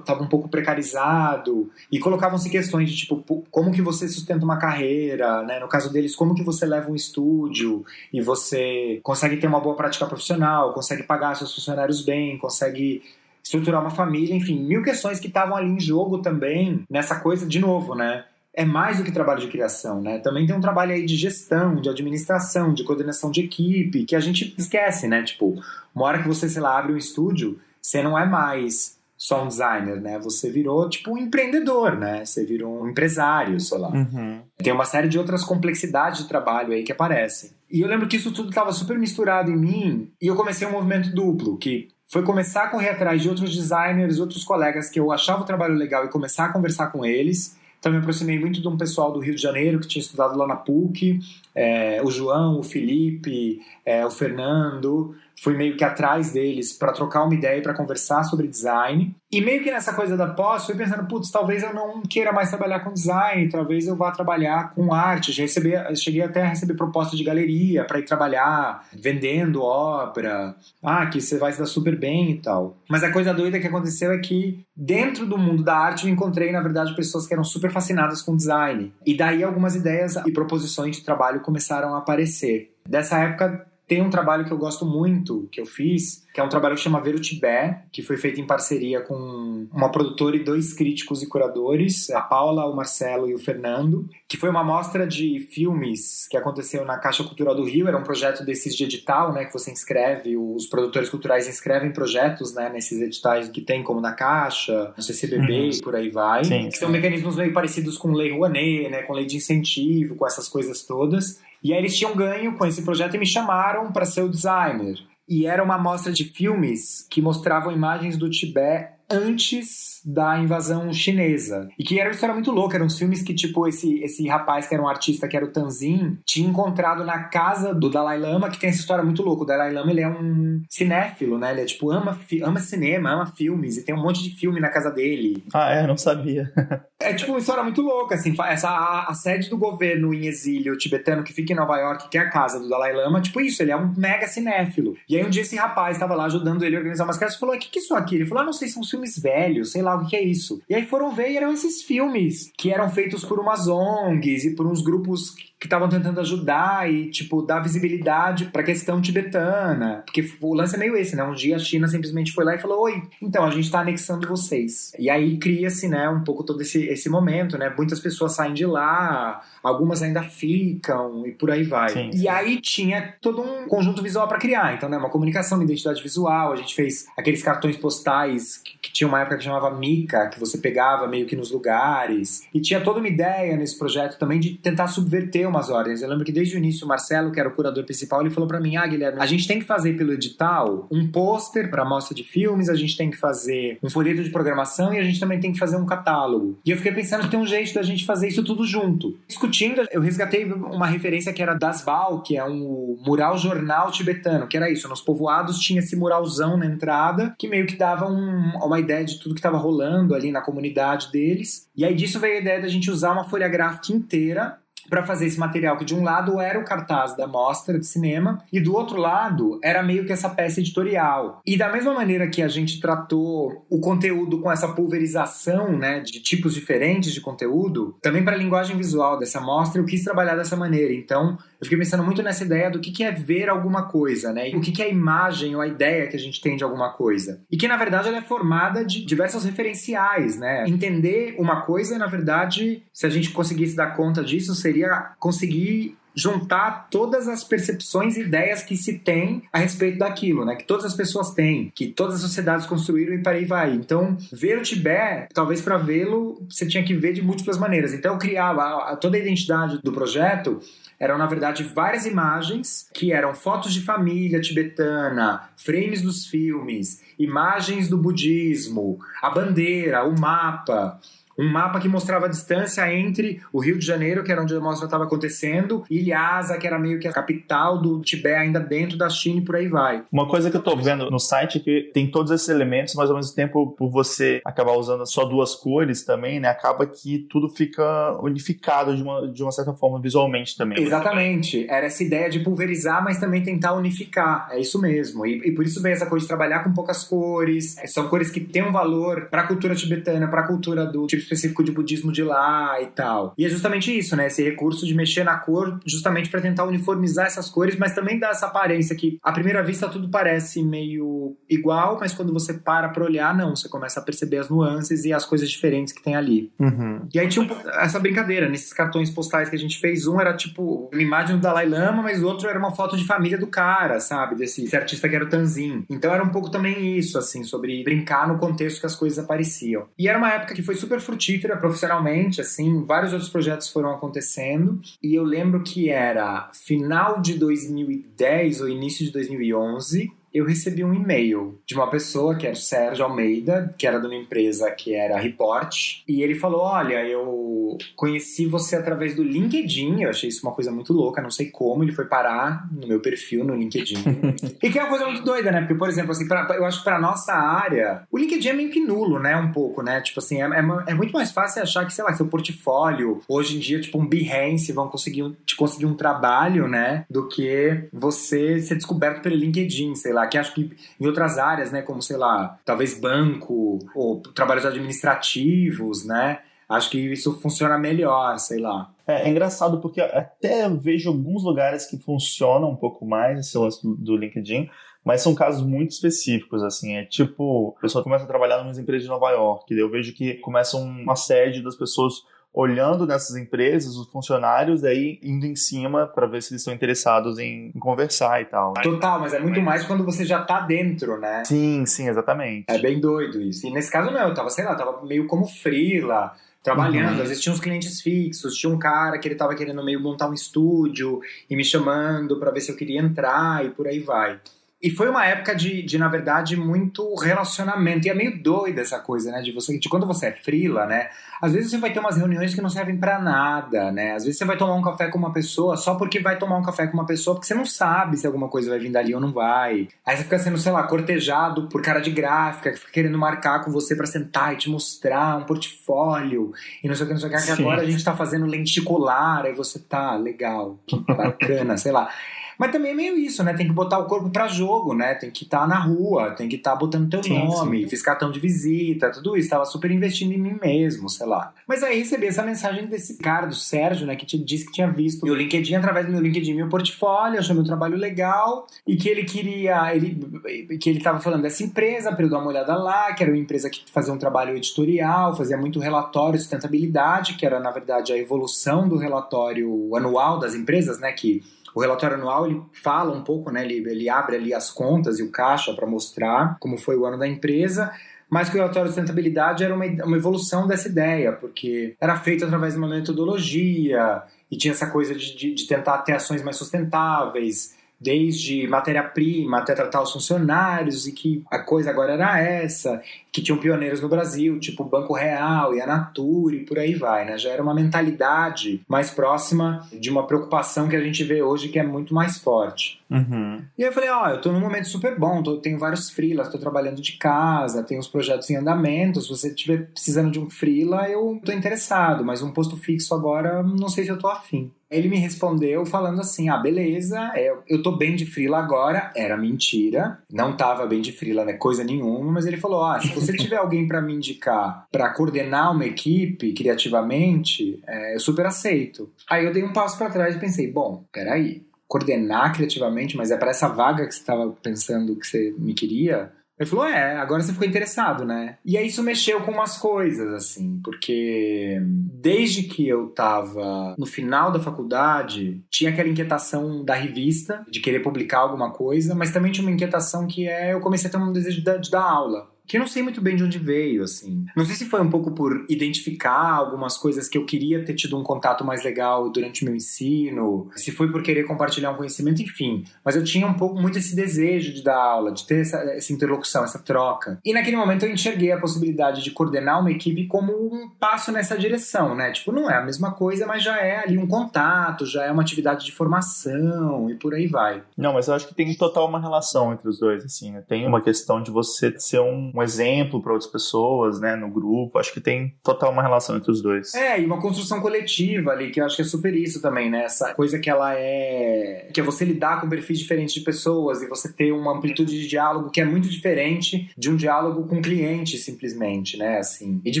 [0.04, 5.42] tava, um pouco precarizado e colocavam-se questões de tipo como que você sustenta uma carreira,
[5.44, 5.58] né?
[5.58, 9.76] No caso deles, como que você leva um estúdio e você consegue ter uma boa
[9.76, 13.02] prática profissional, consegue pagar seus funcionários bem, consegue
[13.42, 17.58] estruturar uma família, enfim, mil questões que estavam ali em jogo também nessa coisa de
[17.58, 18.24] novo, né?
[18.54, 20.18] É mais do que trabalho de criação, né?
[20.20, 24.20] Também tem um trabalho aí de gestão, de administração, de coordenação de equipe, que a
[24.20, 25.22] gente esquece, né?
[25.22, 25.60] Tipo,
[25.94, 29.48] uma hora que você, sei lá, abre um estúdio, você não é mais só um
[29.48, 30.18] designer, né?
[30.20, 32.24] Você virou, tipo, um empreendedor, né?
[32.24, 33.88] Você virou um empresário, sei lá.
[33.88, 34.42] Uhum.
[34.58, 37.50] Tem uma série de outras complexidades de trabalho aí que aparecem.
[37.70, 40.72] E eu lembro que isso tudo estava super misturado em mim, e eu comecei um
[40.72, 45.10] movimento duplo, que foi começar a correr atrás de outros designers, outros colegas que eu
[45.10, 48.66] achava o trabalho legal e começar a conversar com eles então me aproximei muito de
[48.66, 51.20] um pessoal do Rio de Janeiro que tinha estudado lá na PUC,
[51.54, 57.24] é, o João, o Felipe, é, o Fernando, fui meio que atrás deles para trocar
[57.24, 59.14] uma ideia, para conversar sobre design.
[59.30, 62.50] E meio que nessa coisa da pós, fui pensando, putz, talvez eu não queira mais
[62.50, 65.32] trabalhar com design, talvez eu vá trabalhar com arte.
[65.32, 70.54] Já recebi, cheguei até a receber proposta de galeria para ir trabalhar vendendo obra.
[70.82, 72.78] Ah, que você vai se dar super bem e tal.
[72.88, 76.52] Mas a coisa doida que aconteceu é que dentro do mundo da arte eu encontrei,
[76.52, 78.92] na verdade, pessoas que eram super fascinadas com design.
[79.04, 82.72] E daí algumas ideias e proposições de trabalho começaram a aparecer.
[82.88, 86.48] Dessa época tem um trabalho que eu gosto muito, que eu fiz, que é um
[86.48, 90.42] trabalho que chama Ver o Tibé, que foi feito em parceria com uma produtora e
[90.42, 95.06] dois críticos e curadores, a Paula, o Marcelo e o Fernando, que foi uma mostra
[95.06, 99.32] de filmes que aconteceu na Caixa Cultural do Rio, era um projeto desses de edital,
[99.32, 104.00] né, que você inscreve, os produtores culturais inscrevem projetos, né, nesses editais que tem como
[104.00, 105.70] na Caixa, no CCBB uhum.
[105.70, 106.80] e por aí vai, sim, que sim.
[106.80, 110.82] são mecanismos meio parecidos com Lei Rouanet, né, com lei de incentivo, com essas coisas
[110.82, 111.38] todas.
[111.64, 114.98] E aí eles tinham ganho com esse projeto e me chamaram para ser o designer.
[115.26, 121.68] E era uma amostra de filmes que mostravam imagens do Tibete antes da invasão chinesa.
[121.78, 124.66] E que era uma história muito louca, eram uns filmes que, tipo, esse, esse rapaz
[124.66, 128.50] que era um artista, que era o Tanzin, tinha encontrado na casa do Dalai Lama,
[128.50, 129.44] que tem essa história muito louca.
[129.44, 131.52] O Dalai Lama, ele é um cinéfilo, né?
[131.52, 134.68] Ele é, tipo, ama, ama cinema, ama filmes, e tem um monte de filme na
[134.68, 135.44] casa dele.
[135.52, 135.86] Ah, é?
[135.86, 136.52] Não sabia.
[137.00, 138.34] é, tipo, uma história muito louca, assim.
[138.46, 142.18] Essa, a, a sede do governo em exílio tibetano, que fica em Nova York, que
[142.18, 144.94] é a casa do Dalai Lama, tipo isso, ele é um mega cinéfilo.
[145.08, 147.40] E aí um dia esse rapaz estava lá ajudando ele a organizar umas casas e
[147.40, 148.16] falou, o que que é isso aqui?
[148.16, 150.60] Ele falou, ah, não sei, são filmes velhos, sei lá o que é isso.
[150.68, 154.54] E aí foram ver e eram esses filmes que eram feitos por umas ONGs e
[154.54, 160.02] por uns grupos que estavam tentando ajudar e, tipo, dar visibilidade pra questão tibetana.
[160.04, 161.24] Porque o lance é meio esse, né?
[161.24, 164.28] Um dia a China simplesmente foi lá e falou: Oi, então a gente tá anexando
[164.28, 164.92] vocês.
[164.98, 167.72] E aí cria-se, né, um pouco todo esse, esse momento, né?
[167.74, 171.88] Muitas pessoas saem de lá, algumas ainda ficam e por aí vai.
[171.88, 172.22] Sim, sim.
[172.22, 174.74] E aí tinha todo um conjunto visual para criar.
[174.74, 176.52] Então, né, uma comunicação, uma identidade visual.
[176.52, 180.56] A gente fez aqueles cartões postais que tinha uma época que chamava Mica, que você
[180.56, 182.46] pegava meio que nos lugares.
[182.54, 186.00] E tinha toda uma ideia nesse projeto também de tentar subverter umas ordens.
[186.00, 188.48] Eu lembro que desde o início o Marcelo, que era o curador principal, ele falou
[188.48, 192.14] para mim: "Ah, Guilherme, a gente tem que fazer pelo edital um pôster para mostra
[192.14, 195.40] de filmes, a gente tem que fazer um folheto de programação e a gente também
[195.40, 196.56] tem que fazer um catálogo".
[196.64, 199.18] E eu fiquei pensando que tem um jeito da gente fazer isso tudo junto.
[199.26, 204.46] Discutindo, eu resgatei uma referência que era das Bal, que é um mural jornal tibetano,
[204.46, 208.52] que era isso, nos povoados tinha esse muralzão na entrada, que meio que dava um,
[208.62, 211.68] uma ideia de tudo que estava rolando ali na comunidade deles.
[211.76, 215.26] E aí disso veio a ideia da gente usar uma folha gráfica inteira para fazer
[215.26, 218.74] esse material, que de um lado era o cartaz da mostra de cinema e do
[218.74, 221.40] outro lado era meio que essa peça editorial.
[221.46, 226.20] E da mesma maneira que a gente tratou o conteúdo com essa pulverização, né, de
[226.20, 230.56] tipos diferentes de conteúdo, também para a linguagem visual dessa mostra eu quis trabalhar dessa
[230.56, 230.92] maneira.
[230.92, 234.50] Então, eu fiquei pensando muito nessa ideia do que, que é ver alguma coisa, né?
[234.50, 236.62] E o que, que é a imagem ou a ideia que a gente tem de
[236.62, 237.40] alguma coisa.
[237.50, 240.64] E que, na verdade, ela é formada de diversos referenciais, né?
[240.68, 246.88] Entender uma coisa, na verdade, se a gente conseguisse dar conta disso, seria conseguir juntar
[246.90, 250.54] todas as percepções e ideias que se tem a respeito daquilo, né?
[250.54, 253.72] Que todas as pessoas têm, que todas as sociedades construíram e para aí vai.
[253.72, 257.92] Então, ver o Tibete, talvez para vê-lo, você tinha que ver de múltiplas maneiras.
[257.92, 260.60] Então, eu criava toda a identidade do projeto
[260.98, 267.88] eram na verdade várias imagens que eram fotos de família tibetana, frames dos filmes, imagens
[267.88, 270.98] do budismo, a bandeira, o mapa,
[271.38, 274.60] um mapa que mostrava a distância entre o Rio de Janeiro, que era onde a
[274.60, 278.96] mostra estava acontecendo, e Lhasa, que era meio que a capital do Tibete, ainda dentro
[278.96, 280.02] da China e por aí vai.
[280.10, 283.10] Uma coisa que eu estou vendo no site é que tem todos esses elementos, mas
[283.10, 287.48] ao mesmo tempo, por você acabar usando só duas cores também, né, acaba que tudo
[287.48, 290.82] fica unificado de uma, de uma certa forma visualmente também.
[290.82, 291.66] Exatamente.
[291.68, 294.48] Era essa ideia de pulverizar, mas também tentar unificar.
[294.50, 295.26] É isso mesmo.
[295.26, 297.76] E, e por isso vem essa coisa de trabalhar com poucas cores.
[297.86, 301.23] São cores que têm um valor para a cultura tibetana, para a cultura do tipo
[301.24, 303.34] específico de budismo de lá e tal.
[303.36, 304.26] E é justamente isso, né?
[304.26, 308.30] Esse recurso de mexer na cor, justamente para tentar uniformizar essas cores, mas também dar
[308.30, 313.04] essa aparência que, à primeira vista, tudo parece meio igual, mas quando você para pra
[313.04, 313.54] olhar, não.
[313.54, 316.52] Você começa a perceber as nuances e as coisas diferentes que tem ali.
[316.58, 317.06] Uhum.
[317.12, 317.48] E aí tinha um,
[317.80, 318.48] essa brincadeira.
[318.48, 322.02] Nesses cartões postais que a gente fez, um era tipo uma imagem do Dalai Lama,
[322.02, 324.36] mas o outro era uma foto de família do cara, sabe?
[324.36, 325.84] Desse, artista que era o Tanzin.
[325.88, 329.86] Então era um pouco também isso, assim, sobre brincar no contexto que as coisas apareciam.
[329.98, 334.80] E era uma época que foi super frutífera profissionalmente, assim, vários outros projetos foram acontecendo.
[335.02, 340.92] E eu lembro que era final de 2010 ou início de 2011 eu recebi um
[340.92, 344.92] e-mail de uma pessoa que era o Sérgio Almeida, que era de uma empresa que
[344.92, 350.44] era Report, e ele falou: Olha, eu conheci você através do LinkedIn, eu achei isso
[350.44, 353.96] uma coisa muito louca, não sei como ele foi parar no meu perfil no LinkedIn.
[354.60, 355.60] e que é uma coisa muito doida, né?
[355.60, 358.70] Porque, por exemplo, assim, pra, eu acho que pra nossa área, o LinkedIn é meio
[358.70, 359.36] que nulo, né?
[359.36, 360.00] Um pouco, né?
[360.00, 363.56] Tipo assim, é, é, é muito mais fácil achar que, sei lá, seu portfólio, hoje
[363.56, 367.04] em dia, tipo um Behance, vão conseguir te conseguir um trabalho, né?
[367.08, 371.70] Do que você ser descoberto pelo LinkedIn, sei lá que acho que em outras áreas,
[371.72, 378.38] né, como sei lá, talvez banco ou trabalhos administrativos, né, acho que isso funciona melhor,
[378.38, 378.90] sei lá.
[379.06, 383.82] É, é, engraçado porque até vejo alguns lugares que funcionam um pouco mais esse lance
[383.82, 384.70] do, do LinkedIn,
[385.04, 389.04] mas são casos muito específicos, assim, é tipo, a pessoa começa a trabalhar numa empresa
[389.04, 392.22] de Nova York, eu vejo que começa uma sede das pessoas
[392.54, 397.36] olhando nessas empresas, os funcionários, aí indo em cima para ver se eles estão interessados
[397.40, 398.74] em, em, conversar e tal.
[398.74, 401.42] Total, mas é muito mais quando você já tá dentro, né?
[401.44, 402.66] Sim, sim, exatamente.
[402.68, 403.66] É bem doido isso.
[403.66, 407.16] E nesse caso não, eu tava, sei lá, tava meio como frila, trabalhando.
[407.16, 407.22] Uhum.
[407.22, 410.28] Às vezes tinha uns clientes fixos, tinha um cara que ele tava querendo meio montar
[410.28, 414.38] um estúdio e me chamando para ver se eu queria entrar e por aí vai.
[414.84, 418.06] E foi uma época de, de, na verdade, muito relacionamento.
[418.06, 419.40] E é meio doida essa coisa, né?
[419.40, 421.08] De você, de quando você é frila, né?
[421.40, 424.12] Às vezes você vai ter umas reuniões que não servem para nada, né?
[424.12, 426.62] Às vezes você vai tomar um café com uma pessoa só porque vai tomar um
[426.62, 429.20] café com uma pessoa, porque você não sabe se alguma coisa vai vir dali ou
[429.22, 429.88] não vai.
[430.04, 433.64] Aí você fica sendo, sei lá, cortejado por cara de gráfica, que fica querendo marcar
[433.64, 437.20] com você para sentar e te mostrar um portfólio e não sei o que, não
[437.20, 437.42] sei o que.
[437.42, 442.10] que agora a gente tá fazendo lenticular, aí você tá legal, bacana, sei lá.
[442.58, 443.54] Mas também é meio isso, né?
[443.54, 445.14] Tem que botar o corpo para jogo, né?
[445.14, 447.88] Tem que estar tá na rua, tem que estar tá botando teu sim, nome, sim.
[447.88, 449.50] fiz cartão de visita, tudo isso.
[449.50, 451.52] Tava super investindo em mim mesmo, sei lá.
[451.66, 454.16] Mas aí recebi essa mensagem desse cara, do Sérgio, né?
[454.16, 457.54] Que te disse que tinha visto meu LinkedIn através do meu LinkedIn, meu portfólio, achou
[457.54, 462.24] meu trabalho legal e que ele queria, ele, que ele tava falando dessa empresa para
[462.24, 465.56] eu dar uma olhada lá, que era uma empresa que fazia um trabalho editorial, fazia
[465.56, 470.98] muito relatório de sustentabilidade, que era na verdade a evolução do relatório anual das empresas,
[470.98, 471.12] né?
[471.12, 471.42] Que
[471.74, 473.64] o relatório anual ele fala um pouco, né?
[473.64, 477.18] Ele, ele abre ali as contas e o caixa para mostrar como foi o ano
[477.18, 477.92] da empresa
[478.34, 482.44] mas que o relatório de sustentabilidade era uma, uma evolução dessa ideia, porque era feito
[482.44, 486.56] através de uma metodologia e tinha essa coisa de, de, de tentar ter ações mais
[486.56, 493.00] sustentáveis, desde matéria-prima até tratar os funcionários, e que a coisa agora era essa,
[493.34, 496.94] que tinham pioneiros no Brasil, tipo o Banco Real e a Natura e por aí
[496.94, 497.36] vai, né?
[497.36, 501.76] Já era uma mentalidade mais próxima de uma preocupação que a gente vê hoje que
[501.76, 503.02] é muito mais forte.
[503.10, 503.60] Uhum.
[503.76, 506.10] E aí eu falei, ó, oh, eu tô num momento super bom, tô, tenho vários
[506.10, 510.38] freelas, tô trabalhando de casa, tenho os projetos em andamento, se você estiver precisando de
[510.38, 514.28] um freela, eu tô interessado, mas um posto fixo agora, não sei se eu tô
[514.28, 514.70] afim.
[514.90, 519.12] Ele me respondeu falando assim: ah, beleza, é, eu tô bem de frila agora.
[519.16, 521.54] Era mentira, não tava bem de frila, né?
[521.54, 525.72] Coisa nenhuma, mas ele falou: ah, se você tiver alguém para me indicar para coordenar
[525.72, 529.10] uma equipe criativamente, é, eu super aceito.
[529.28, 533.36] Aí eu dei um passo para trás e pensei: bom, peraí, coordenar criativamente, mas é
[533.36, 536.32] para essa vaga que você estava pensando que você me queria?
[536.58, 538.58] Ele falou, é, agora você ficou interessado, né?
[538.64, 544.52] E aí isso mexeu com umas coisas, assim, porque desde que eu tava no final
[544.52, 549.66] da faculdade, tinha aquela inquietação da revista, de querer publicar alguma coisa, mas também tinha
[549.66, 552.76] uma inquietação que é, eu comecei a ter um desejo de de dar aula que
[552.76, 554.46] eu não sei muito bem de onde veio, assim.
[554.56, 558.18] Não sei se foi um pouco por identificar algumas coisas que eu queria ter tido
[558.18, 562.42] um contato mais legal durante o meu ensino, se foi por querer compartilhar um conhecimento,
[562.42, 562.84] enfim.
[563.04, 566.12] Mas eu tinha um pouco muito esse desejo de dar aula, de ter essa, essa
[566.12, 567.38] interlocução, essa troca.
[567.44, 571.58] E naquele momento eu enxerguei a possibilidade de coordenar uma equipe como um passo nessa
[571.58, 572.32] direção, né?
[572.32, 575.42] Tipo, não é a mesma coisa, mas já é ali um contato, já é uma
[575.42, 577.82] atividade de formação e por aí vai.
[577.96, 580.62] Não, mas eu acho que tem total uma relação entre os dois, assim, né?
[580.66, 584.98] Tem uma questão de você ser um um exemplo para outras pessoas, né, no grupo.
[584.98, 586.94] Acho que tem total uma relação entre os dois.
[586.94, 590.04] É, e uma construção coletiva ali, que eu acho que é super isso também, né?
[590.04, 591.88] Essa coisa que ela é.
[591.92, 595.26] que é você lidar com perfis diferentes de pessoas e você ter uma amplitude de
[595.26, 599.38] diálogo que é muito diferente de um diálogo com cliente, simplesmente, né?
[599.38, 599.80] Assim.
[599.84, 600.00] E de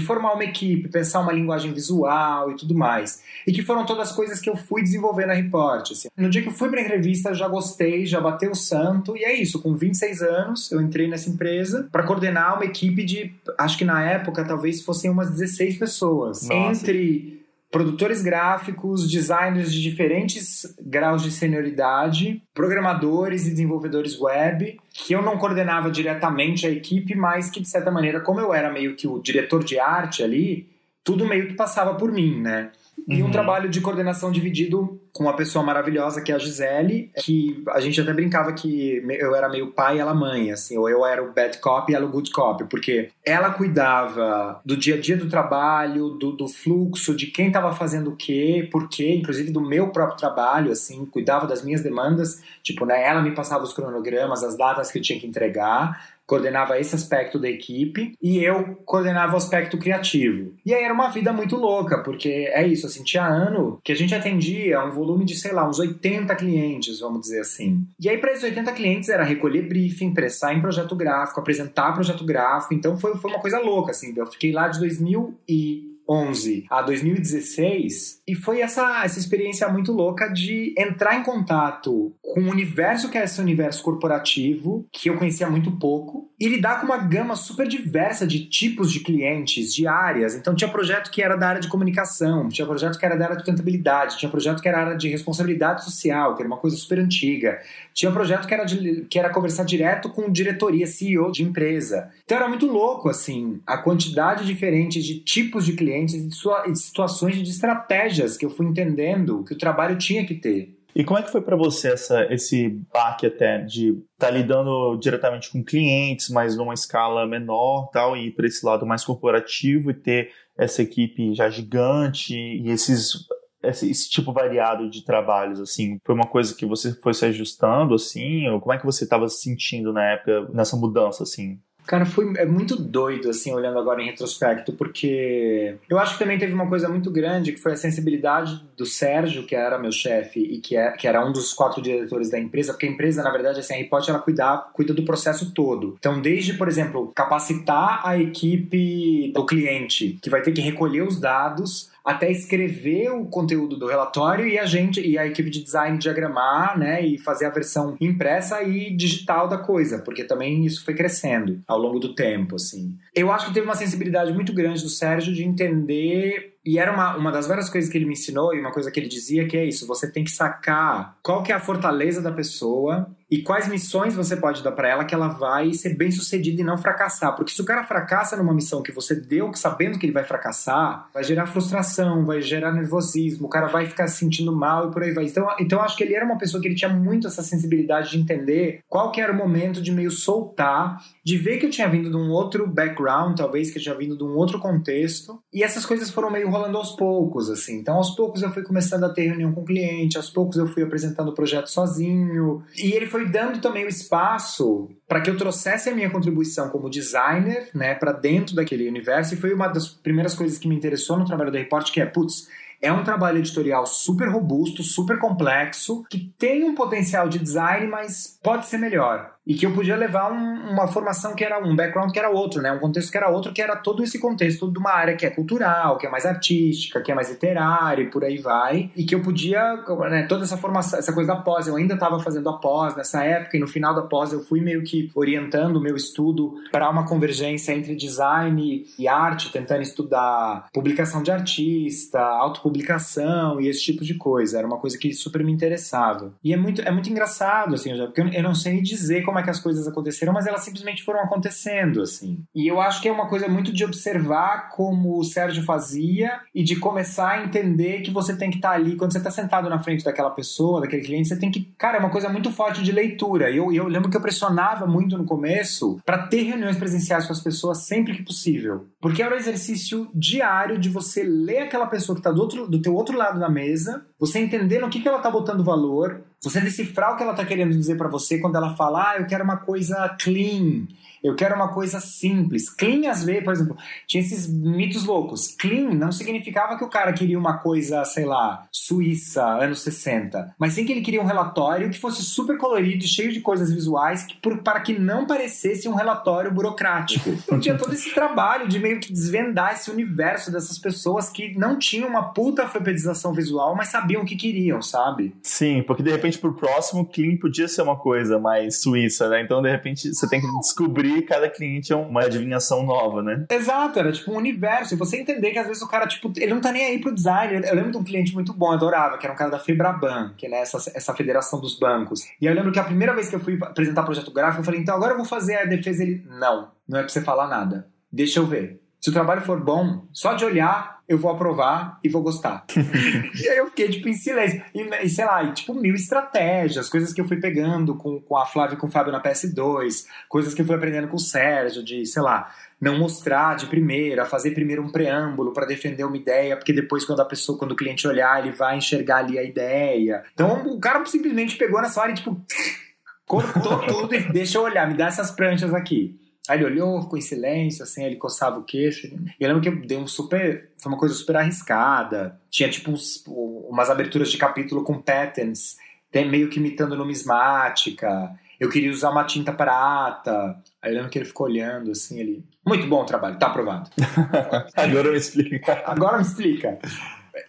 [0.00, 3.20] formar uma equipe, pensar uma linguagem visual e tudo mais.
[3.46, 5.90] E que foram todas as coisas que eu fui desenvolvendo na Report.
[5.90, 6.08] Assim.
[6.16, 9.34] No dia que eu fui pra entrevista, já gostei, já bateu o santo, e é
[9.34, 9.60] isso.
[9.60, 13.84] Com 26 anos, eu entrei nessa empresa para coordenar coordenar uma equipe de, acho que
[13.84, 16.48] na época talvez fossem umas 16 pessoas.
[16.48, 16.90] Nossa.
[16.90, 25.20] Entre produtores gráficos, designers de diferentes graus de senioridade, programadores e desenvolvedores web, que eu
[25.20, 29.08] não coordenava diretamente a equipe, mas que de certa maneira, como eu era meio que
[29.08, 30.68] o diretor de arte ali,
[31.02, 32.70] tudo meio que passava por mim, né?
[33.06, 33.30] E um uhum.
[33.30, 38.00] trabalho de coordenação dividido com uma pessoa maravilhosa que é a Gisele, que a gente
[38.00, 41.32] até brincava que eu era meio pai e ela mãe, assim, ou eu era o
[41.32, 45.28] bad cop e ela o good cop, porque ela cuidava do dia a dia do
[45.28, 49.90] trabalho, do, do fluxo, de quem estava fazendo o quê, por quê, inclusive do meu
[49.90, 54.56] próprio trabalho, assim, cuidava das minhas demandas, tipo, né, ela me passava os cronogramas, as
[54.56, 59.36] datas que eu tinha que entregar, coordenava esse aspecto da equipe e eu coordenava o
[59.36, 60.54] aspecto criativo.
[60.64, 63.96] E aí era uma vida muito louca, porque é isso, assim, tinha ano que a
[63.96, 67.84] gente atendia um volume de, sei lá, uns 80 clientes, vamos dizer assim.
[68.00, 72.24] E aí para esses 80 clientes era recolher briefing, pressar em projeto gráfico, apresentar projeto
[72.24, 74.12] gráfico, então foi, foi uma coisa louca, assim.
[74.16, 79.92] Eu fiquei lá de 2000 e 2011 a 2016 e foi essa, essa experiência muito
[79.92, 85.18] louca de entrar em contato com o universo que é esse universo corporativo, que eu
[85.18, 89.86] conhecia muito pouco, e lidar com uma gama super diversa de tipos de clientes, de
[89.86, 90.34] áreas.
[90.34, 93.36] Então tinha projeto que era da área de comunicação, tinha projeto que era da área
[93.36, 96.98] de sustentabilidade, tinha projeto que era área de responsabilidade social, que era uma coisa super
[96.98, 97.60] antiga.
[97.92, 102.10] Tinha projeto que era, de, que era conversar direto com diretoria, CEO de empresa.
[102.24, 107.36] Então era muito louco, assim, a quantidade diferente de tipos de clientes e de situações
[107.36, 110.74] de estratégias que eu fui entendendo que o trabalho tinha que ter.
[110.94, 114.96] E como é que foi para você essa, esse baque até de estar tá lidando
[114.96, 119.90] diretamente com clientes, mas numa escala menor tal, e ir para esse lado mais corporativo
[119.90, 123.26] e ter essa equipe já gigante e esses
[123.60, 125.98] esse, esse, tipo variado de trabalhos, assim?
[126.04, 128.46] Foi uma coisa que você foi se ajustando, assim?
[128.48, 131.58] Ou como é que você estava se sentindo na época, nessa mudança, assim?
[131.86, 136.38] Cara, foi é muito doido, assim, olhando agora em retrospecto, porque eu acho que também
[136.38, 140.40] teve uma coisa muito grande, que foi a sensibilidade do Sérgio, que era meu chefe
[140.40, 143.30] e que, é, que era um dos quatro diretores da empresa, porque a empresa, na
[143.30, 145.96] verdade, assim, a Report, ela cuida, cuida do processo todo.
[145.98, 151.20] Então, desde, por exemplo, capacitar a equipe do cliente, que vai ter que recolher os
[151.20, 155.96] dados, até escrever o conteúdo do relatório e a gente e a equipe de design
[155.96, 160.94] diagramar, né, e fazer a versão impressa e digital da coisa, porque também isso foi
[160.94, 162.94] crescendo ao longo do tempo, assim.
[163.14, 167.16] Eu acho que teve uma sensibilidade muito grande do Sérgio de entender e era uma,
[167.16, 169.56] uma das várias coisas que ele me ensinou e uma coisa que ele dizia que
[169.56, 173.66] é isso, você tem que sacar qual que é a fortaleza da pessoa e quais
[173.66, 177.34] missões você pode dar para ela que ela vai ser bem sucedida e não fracassar.
[177.34, 181.08] Porque se o cara fracassa numa missão que você deu, sabendo que ele vai fracassar,
[181.12, 185.02] vai gerar frustração, vai gerar nervosismo, o cara vai ficar se sentindo mal e por
[185.02, 185.24] aí vai.
[185.24, 188.18] Então, então acho que ele era uma pessoa que ele tinha muito essa sensibilidade de
[188.18, 192.10] entender qual que era o momento de meio soltar, de ver que eu tinha vindo
[192.10, 195.84] de um outro background, talvez que eu tinha vindo de um outro contexto, e essas
[195.84, 197.80] coisas foram meio rolando aos poucos, assim.
[197.80, 200.68] Então, aos poucos eu fui começando a ter reunião com o cliente, aos poucos eu
[200.68, 205.36] fui apresentando o projeto sozinho, e ele foi dando também o espaço para que eu
[205.36, 209.88] trouxesse a minha contribuição como designer, né, para dentro daquele universo, e foi uma das
[209.88, 212.48] primeiras coisas que me interessou no trabalho da Report, que é, putz,
[212.80, 218.38] é um trabalho editorial super robusto, super complexo, que tem um potencial de design, mas
[218.42, 222.10] pode ser melhor e que eu podia levar um, uma formação que era um background
[222.10, 222.72] que era outro, né?
[222.72, 225.30] Um contexto que era outro, que era todo esse contexto de uma área que é
[225.30, 229.14] cultural, que é mais artística, que é mais literária e por aí vai, e que
[229.14, 232.54] eu podia, né, toda essa formação, essa coisa da pós, eu ainda estava fazendo a
[232.54, 235.96] pós nessa época e no final da pós eu fui meio que orientando o meu
[235.96, 243.68] estudo para uma convergência entre design e arte, tentando estudar publicação de artista, autopublicação e
[243.68, 244.58] esse tipo de coisa.
[244.58, 246.32] Era uma coisa que super me interessava.
[246.42, 249.42] E é muito, é muito engraçado, assim, porque eu, não sei dizer como como é
[249.42, 252.44] que as coisas aconteceram, mas elas simplesmente foram acontecendo, assim.
[252.54, 256.62] E eu acho que é uma coisa muito de observar como o Sérgio fazia e
[256.62, 259.68] de começar a entender que você tem que estar tá ali, quando você está sentado
[259.68, 261.64] na frente daquela pessoa, daquele cliente, você tem que.
[261.76, 263.50] Cara, é uma coisa muito forte de leitura.
[263.50, 267.32] E eu, eu lembro que eu pressionava muito no começo para ter reuniões presenciais com
[267.32, 268.86] as pessoas sempre que possível.
[269.00, 272.80] Porque era um exercício diário de você ler aquela pessoa que está do, outro, do
[272.80, 276.60] teu outro lado da mesa, você entender no que, que ela está botando valor, você
[276.60, 279.42] decifrar o que ela está querendo dizer para você quando ela fala, ah, eu quero
[279.44, 280.86] uma coisa clean,
[281.24, 282.68] eu quero uma coisa simples.
[282.68, 285.56] Clean, às vezes, por exemplo, tinha esses mitos loucos.
[285.58, 290.54] Clean não significava que o cara queria uma coisa, sei lá, suíça, anos 60.
[290.58, 294.24] Mas sim que ele queria um relatório que fosse super colorido, cheio de coisas visuais,
[294.24, 297.32] que, por, para que não parecesse um relatório burocrático.
[297.44, 301.78] Então tinha todo esse trabalho de meio que desvendar esse universo dessas pessoas que não
[301.78, 305.34] tinham uma puta alfabetização visual, mas sabiam o que queriam, sabe?
[305.42, 309.42] Sim, porque de repente pro próximo, clean podia ser uma coisa mais suíça, né?
[309.42, 313.46] Então de repente você tem que descobrir cada cliente é uma adivinhação nova, né?
[313.50, 314.94] Exato, era tipo um universo.
[314.94, 317.14] E você entender que às vezes o cara, tipo, ele não tá nem aí pro
[317.14, 317.66] design.
[317.66, 320.46] Eu lembro de um cliente muito bom, adorava, que era um cara da Febraban, que
[320.46, 322.20] é né, essa, essa federação dos bancos.
[322.40, 324.80] E eu lembro que a primeira vez que eu fui apresentar projeto gráfico, eu falei,
[324.80, 326.02] então agora eu vou fazer a defesa.
[326.02, 327.88] Ele, não, não é pra você falar nada.
[328.12, 328.83] Deixa eu ver.
[329.04, 332.64] Se o trabalho for bom, só de olhar eu vou aprovar e vou gostar.
[332.74, 334.64] e aí eu fiquei, tipo, em silêncio.
[334.74, 338.46] E, sei lá, e, tipo, mil estratégias, coisas que eu fui pegando com, com a
[338.46, 341.84] Flávia e com o Fábio na PS2, coisas que eu fui aprendendo com o Sérgio,
[341.84, 342.50] de, sei lá,
[342.80, 347.20] não mostrar de primeira, fazer primeiro um preâmbulo para defender uma ideia, porque depois quando
[347.20, 350.24] a pessoa, quando o cliente olhar, ele vai enxergar ali a ideia.
[350.32, 352.42] Então o cara simplesmente pegou nessa hora e, tipo,
[353.28, 356.18] cortou tudo e deixa eu olhar, me dá essas pranchas aqui.
[356.48, 359.06] Aí ele olhou, ficou em silêncio, assim, ele coçava o queixo.
[359.06, 360.70] E eu lembro que deu um super.
[360.76, 362.38] Foi uma coisa super arriscada.
[362.50, 365.76] Tinha, tipo, uns, umas aberturas de capítulo com patterns,
[366.12, 368.30] meio que imitando numismática.
[368.60, 370.56] Eu queria usar uma tinta prata.
[370.82, 372.44] Aí eu lembro que ele ficou olhando, assim, ele.
[372.64, 373.90] Muito bom o trabalho, tá aprovado.
[374.76, 375.82] Agora me explica.
[375.86, 376.78] Agora me explica.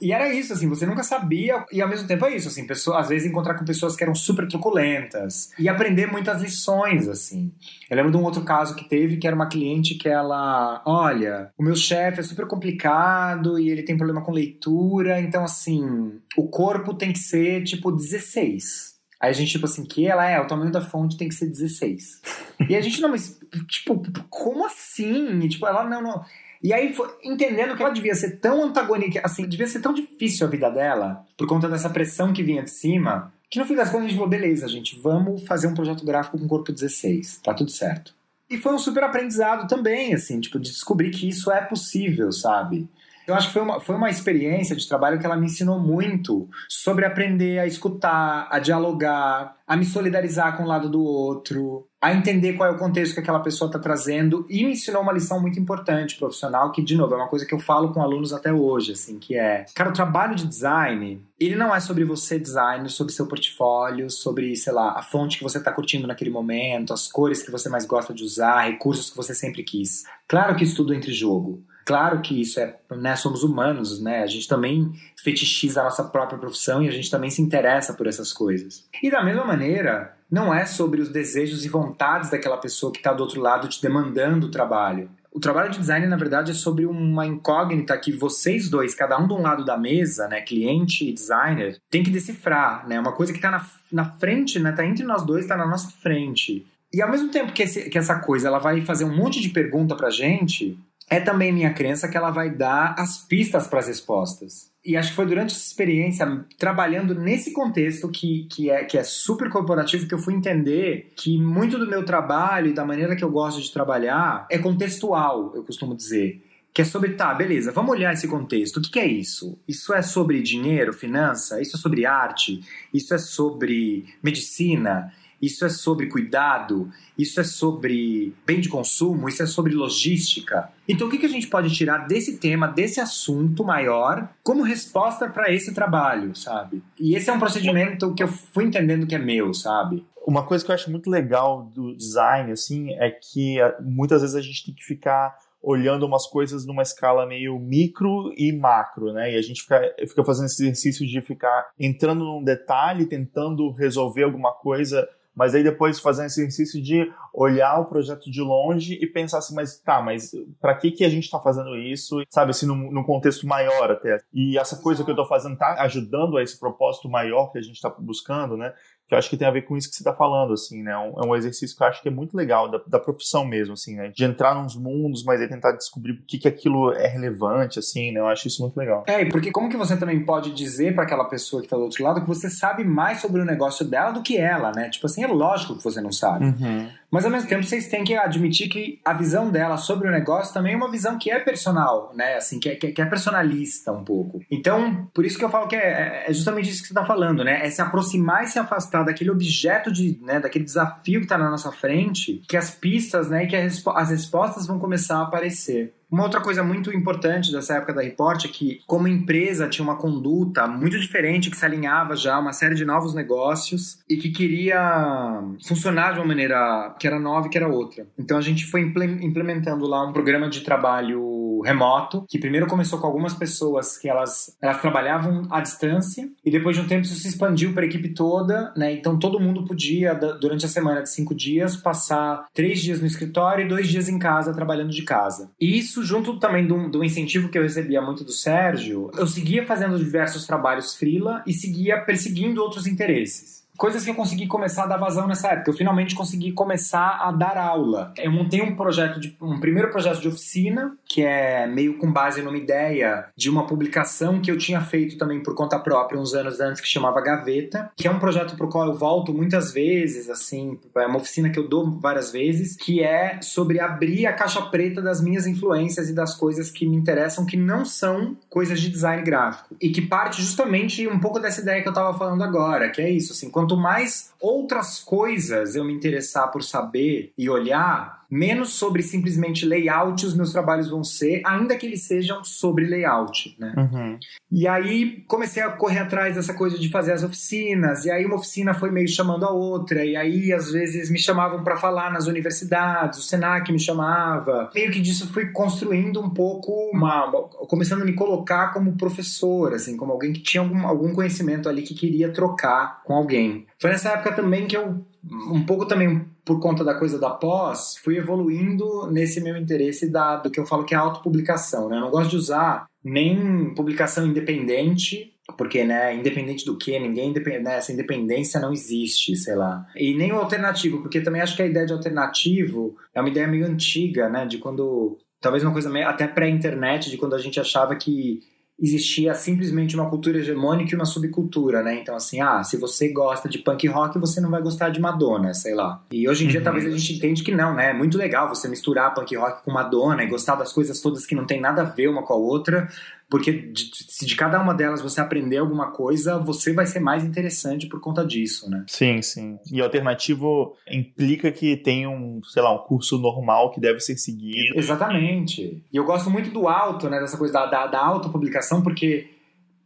[0.02, 3.00] E era isso, assim, você nunca sabia, e ao mesmo tempo é isso, assim, pessoa,
[3.00, 7.54] às vezes encontrar com pessoas que eram super truculentas e aprender muitas lições, assim.
[7.90, 11.52] Eu lembro de um outro caso que teve, que era uma cliente que ela, olha,
[11.58, 16.48] o meu chefe é super complicado e ele tem problema com leitura, então, assim, o
[16.48, 18.96] corpo tem que ser, tipo, 16.
[19.22, 21.48] Aí a gente, tipo assim, que ela é, o tamanho da fonte tem que ser
[21.48, 22.22] 16.
[22.70, 25.40] e a gente, não, mas, tipo, como assim?
[25.40, 26.24] E, tipo, ela, não, não.
[26.66, 30.48] E aí, foi, entendendo que ela devia ser tão antagônica, assim, devia ser tão difícil
[30.48, 33.90] a vida dela, por conta dessa pressão que vinha de cima, que no fim das
[33.90, 37.54] contas a gente falou, beleza, gente, vamos fazer um projeto gráfico com corpo 16, tá
[37.54, 38.16] tudo certo.
[38.50, 42.90] E foi um super aprendizado também, assim, tipo, de descobrir que isso é possível, sabe?
[43.28, 46.48] Eu acho que foi uma, foi uma experiência de trabalho que ela me ensinou muito
[46.70, 52.14] sobre aprender a escutar, a dialogar, a me solidarizar com o lado do outro, a
[52.14, 55.42] entender qual é o contexto que aquela pessoa está trazendo e me ensinou uma lição
[55.42, 58.54] muito importante profissional que, de novo, é uma coisa que eu falo com alunos até
[58.54, 62.88] hoje, assim, que é, cara, o trabalho de design, ele não é sobre você design,
[62.90, 67.08] sobre seu portfólio, sobre, sei lá, a fonte que você está curtindo naquele momento, as
[67.08, 70.04] cores que você mais gosta de usar, recursos que você sempre quis.
[70.28, 71.64] Claro que isso tudo entre jogo.
[71.86, 74.24] Claro que isso é, né, somos humanos, né?
[74.24, 74.92] A gente também
[75.24, 78.86] fetichiza a nossa própria profissão e a gente também se interessa por essas coisas.
[79.04, 83.14] E da mesma maneira, não é sobre os desejos e vontades daquela pessoa que está
[83.14, 85.12] do outro lado te demandando o trabalho.
[85.32, 89.28] O trabalho de design, na verdade, é sobre uma incógnita que vocês dois, cada um
[89.28, 93.00] de um lado da mesa, né, cliente e designer, tem que decifrar, né?
[93.00, 94.72] Uma coisa que está na, na frente, né?
[94.72, 96.66] Tá entre nós dois, está na nossa frente.
[96.94, 99.50] E ao mesmo tempo que, esse, que essa coisa ela vai fazer um monte de
[99.50, 100.80] pergunta pra gente,
[101.10, 104.72] é também minha crença que ela vai dar as pistas para as respostas.
[104.84, 109.04] E acho que foi durante essa experiência, trabalhando nesse contexto que, que, é, que é
[109.04, 113.24] super corporativo, que eu fui entender que muito do meu trabalho e da maneira que
[113.24, 116.44] eu gosto de trabalhar é contextual, eu costumo dizer.
[116.72, 118.78] Que é sobre, tá, beleza, vamos olhar esse contexto.
[118.78, 119.58] O que, que é isso?
[119.68, 121.62] Isso é sobre dinheiro, finança?
[121.62, 122.62] Isso é sobre arte?
[122.94, 125.12] Isso é sobre medicina?
[125.46, 126.90] Isso é sobre cuidado?
[127.18, 129.30] Isso é sobre bem de consumo?
[129.30, 130.70] Isso é sobre logística?
[130.88, 135.52] Então, o que a gente pode tirar desse tema, desse assunto maior, como resposta para
[135.54, 136.82] esse trabalho, sabe?
[137.00, 140.06] E esse é um procedimento que eu fui entendendo que é meu, sabe?
[140.26, 144.36] Uma coisa que eu acho muito legal do design, assim, é que ah, muitas vezes
[144.36, 145.36] a gente tem que ficar
[145.66, 149.34] olhando umas coisas numa escala meio micro e macro, né?
[149.34, 154.24] E a gente fica, fica fazendo esse exercício de ficar entrando num detalhe, tentando resolver
[154.24, 159.06] alguma coisa, mas aí depois fazendo esse exercício de olhar o projeto de longe e
[159.06, 160.32] pensar assim, mas tá, mas
[160.62, 164.18] para que que a gente está fazendo isso, sabe, assim, num, num, contexto maior até.
[164.34, 167.62] E essa coisa que eu estou fazendo tá ajudando a esse propósito maior que a
[167.62, 168.74] gente está buscando, né?
[169.08, 170.98] Que eu acho que tem a ver com isso que você está falando, assim, né?
[170.98, 173.74] Um, é um exercício que eu acho que é muito legal, da, da, profissão mesmo,
[173.74, 174.12] assim, né?
[174.14, 178.12] De entrar nos mundos, mas aí tentar descobrir o que, que aquilo é relevante, assim,
[178.12, 178.20] né?
[178.20, 179.04] Eu acho isso muito legal.
[179.08, 182.04] É, porque como que você também pode dizer para aquela pessoa que está do outro
[182.04, 184.90] lado que você sabe mais sobre o negócio dela do que ela, né?
[184.90, 186.46] Tipo assim, é lógico que você não sabe.
[186.46, 186.90] Uhum.
[187.16, 190.54] Mas ao mesmo tempo vocês têm que admitir que a visão dela sobre o negócio
[190.54, 192.36] também é uma visão que é personal, né?
[192.36, 194.42] Assim, que é, que é personalista um pouco.
[194.52, 197.42] Então, por isso que eu falo que é, é justamente isso que você está falando,
[197.42, 197.66] né?
[197.66, 201.50] É se aproximar e se afastar daquele objeto de, né, daquele desafio que está na
[201.50, 205.94] nossa frente, que as pistas, né, e que as respostas vão começar a aparecer.
[206.16, 209.98] Uma outra coisa muito importante dessa época da Report é que, como empresa, tinha uma
[209.98, 214.30] conduta muito diferente que se alinhava já a uma série de novos negócios e que
[214.30, 218.08] queria funcionar de uma maneira que era nova e que era outra.
[218.18, 221.20] Então a gente foi implementando lá um programa de trabalho
[221.62, 226.76] remoto, que primeiro começou com algumas pessoas que elas, elas trabalhavam à distância e depois
[226.76, 228.94] de um tempo isso se expandiu para a equipe toda, né?
[228.94, 233.66] Então todo mundo podia, durante a semana de cinco dias, passar três dias no escritório
[233.66, 235.52] e dois dias em casa, trabalhando de casa.
[235.60, 239.66] E isso, junto também do, do incentivo que eu recebia muito do Sérgio, eu seguia
[239.66, 244.88] fazendo diversos trabalhos freela e seguia perseguindo outros interesses coisas que eu consegui começar a
[244.88, 245.72] dar vazão nessa época.
[245.72, 248.14] Eu finalmente consegui começar a dar aula.
[248.18, 252.42] Eu montei um projeto de um primeiro projeto de oficina, que é meio com base
[252.42, 256.60] numa ideia de uma publicação que eu tinha feito também por conta própria uns anos
[256.60, 260.80] antes que chamava Gaveta, que é um projeto pro qual eu volto muitas vezes, assim,
[260.96, 265.02] é uma oficina que eu dou várias vezes, que é sobre abrir a caixa preta
[265.02, 269.22] das minhas influências e das coisas que me interessam que não são coisas de design
[269.24, 273.02] gráfico e que parte justamente um pouco dessa ideia que eu tava falando agora, que
[273.02, 278.24] é isso, assim, quando quanto mais outras coisas eu me interessar por saber e olhar,
[278.30, 283.56] menos sobre simplesmente layout os meus trabalhos vão ser, ainda que eles sejam sobre layout,
[283.60, 283.74] né?
[283.78, 284.20] Uhum.
[284.52, 288.36] E aí comecei a correr atrás dessa coisa de fazer as oficinas, e aí uma
[288.36, 292.28] oficina foi meio chamando a outra, e aí às vezes me chamavam para falar nas
[292.28, 294.70] universidades, o Senac me chamava.
[294.74, 297.32] Meio que disso fui construindo um pouco uma,
[297.68, 301.82] começando a me colocar como professor, assim, como alguém que tinha algum, algum conhecimento ali
[301.82, 303.66] que queria trocar com alguém.
[303.80, 307.98] Foi nessa época também que eu um pouco também por conta da coisa da pós,
[308.04, 311.98] fui evoluindo nesse meu interesse da, do que eu falo que é autopublicação, né?
[311.98, 317.78] Eu não gosto de usar nem publicação independente, porque, né, independente do que, ninguém, né,
[317.78, 319.86] essa independência não existe, sei lá.
[319.96, 323.48] E nem o alternativo, porque também acho que a ideia de alternativo é uma ideia
[323.48, 327.60] meio antiga, né, de quando, talvez uma coisa meio, até pré-internet, de quando a gente
[327.60, 328.42] achava que
[328.78, 331.96] existia simplesmente uma cultura hegemônica e uma subcultura, né?
[331.96, 335.54] Então, assim, ah, se você gosta de punk rock, você não vai gostar de Madonna,
[335.54, 336.04] sei lá.
[336.12, 336.64] E hoje em dia, uhum.
[336.66, 337.92] talvez a gente entende que não, né?
[337.92, 341.36] É muito legal você misturar punk rock com Madonna e gostar das coisas todas que
[341.36, 342.90] não tem nada a ver uma com a outra,
[343.30, 347.24] porque de, se de cada uma delas você aprender alguma coisa, você vai ser mais
[347.24, 348.86] interessante por conta disso, né?
[348.88, 349.58] Sim, sim.
[349.72, 354.78] E alternativo implica que tem um, sei lá, um curso normal que deve ser seguido.
[354.78, 355.84] Exatamente.
[355.92, 359.28] E eu gosto muito do alto, né, dessa coisa da, da, da autopublicação, porque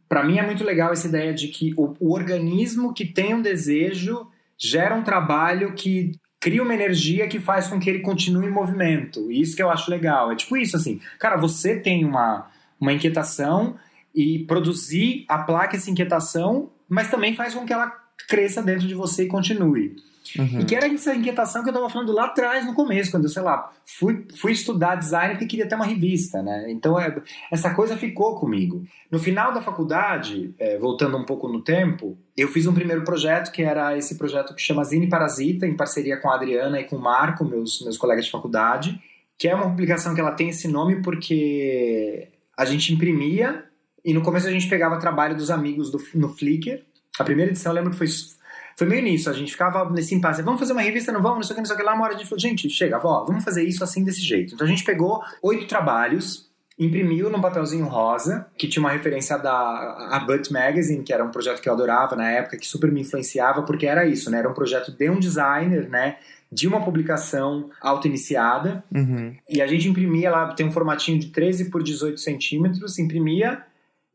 [0.08, 3.40] para mim é muito legal essa ideia de que o, o organismo que tem um
[3.40, 4.26] desejo
[4.58, 9.30] gera um trabalho que cria uma energia que faz com que ele continue em movimento.
[9.30, 10.32] Isso que eu acho legal.
[10.32, 11.00] É tipo isso, assim.
[11.18, 12.50] Cara, você tem uma
[12.80, 13.76] uma inquietação
[14.14, 17.92] e produzir a placa essa inquietação, mas também faz com que ela
[18.28, 19.96] cresça dentro de você e continue.
[20.38, 20.60] Uhum.
[20.60, 23.30] E que era essa inquietação que eu estava falando lá atrás, no começo, quando eu,
[23.30, 26.70] sei lá, fui, fui estudar design porque queria ter uma revista, né?
[26.70, 27.16] Então, é,
[27.50, 28.84] essa coisa ficou comigo.
[29.10, 33.50] No final da faculdade, é, voltando um pouco no tempo, eu fiz um primeiro projeto,
[33.50, 36.96] que era esse projeto que chama Zine Parasita, em parceria com a Adriana e com
[36.96, 39.00] o Marco, meus, meus colegas de faculdade,
[39.36, 42.28] que é uma publicação que ela tem esse nome porque
[42.60, 43.64] a gente imprimia
[44.04, 46.82] e no começo a gente pegava trabalho dos amigos do, no Flickr.
[47.18, 48.06] A primeira edição eu lembro que foi,
[48.76, 49.30] foi meio nisso.
[49.30, 50.42] A gente ficava nesse impasse.
[50.42, 51.10] Vamos fazer uma revista?
[51.10, 51.38] Não vamos?
[51.38, 51.84] Não sei o que, não sei o que.
[51.84, 54.52] Lá uma hora a gente falou, gente, chega, vó, vamos fazer isso assim desse jeito.
[54.52, 59.50] Então a gente pegou oito trabalhos imprimiu num papelzinho rosa, que tinha uma referência da
[60.10, 63.02] a Butt Magazine, que era um projeto que eu adorava na época, que super me
[63.02, 64.38] influenciava, porque era isso, né?
[64.38, 66.16] Era um projeto de um designer, né?
[66.52, 68.82] De uma publicação auto-iniciada.
[68.94, 69.36] Uhum.
[69.48, 73.64] E a gente imprimia lá, tem um formatinho de 13 por 18 centímetros, imprimia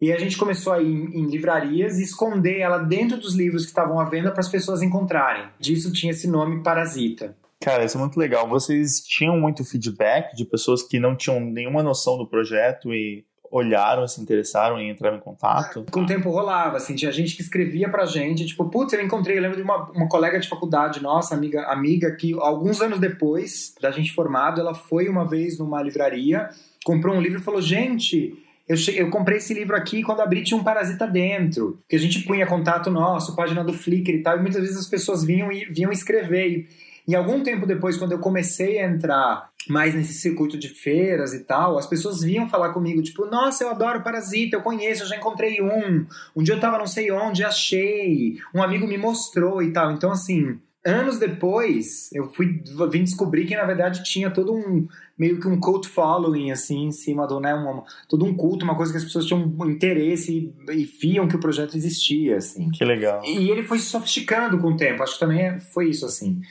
[0.01, 3.69] e a gente começou a ir em livrarias e esconder ela dentro dos livros que
[3.69, 5.47] estavam à venda para as pessoas encontrarem.
[5.59, 7.35] Disso tinha esse nome Parasita.
[7.61, 8.47] Cara, isso é muito legal.
[8.47, 13.25] Vocês tinham muito feedback de pessoas que não tinham nenhuma noção do projeto e
[13.57, 15.85] olharam, se interessaram em entrar em contato?
[15.89, 19.37] Com o tempo rolava, assim, tinha gente que escrevia pra gente, tipo, putz, eu encontrei,
[19.37, 23.73] eu lembro de uma, uma colega de faculdade nossa, amiga, amiga, que alguns anos depois
[23.81, 26.49] da gente formado, ela foi uma vez numa livraria,
[26.83, 28.37] comprou um livro e falou, gente,
[28.67, 31.79] eu, cheguei, eu comprei esse livro aqui quando abri tinha um parasita dentro.
[31.87, 34.87] Que a gente punha contato nosso, página do Flickr e tal, e muitas vezes as
[34.87, 36.49] pessoas vinham e vinham escrever.
[36.49, 36.67] E,
[37.07, 41.43] e algum tempo depois, quando eu comecei a entrar mais nesse circuito de feiras e
[41.43, 45.15] tal, as pessoas vinham falar comigo, tipo, nossa, eu adoro Parasita, eu conheço, eu já
[45.15, 46.05] encontrei um.
[46.35, 48.37] Um dia eu tava não sei onde, achei.
[48.53, 49.91] Um amigo me mostrou e tal.
[49.91, 52.61] Então, assim, anos depois, eu fui
[52.91, 54.87] vim descobrir que na verdade tinha todo um
[55.17, 58.75] meio que um cult following assim em cima do, né, um, todo um culto, uma
[58.75, 62.69] coisa que as pessoas tinham um interesse e, e viam que o projeto existia, assim.
[62.69, 63.23] Que legal.
[63.25, 65.01] E ele foi se sofisticando com o tempo.
[65.01, 66.41] Acho que também foi isso assim.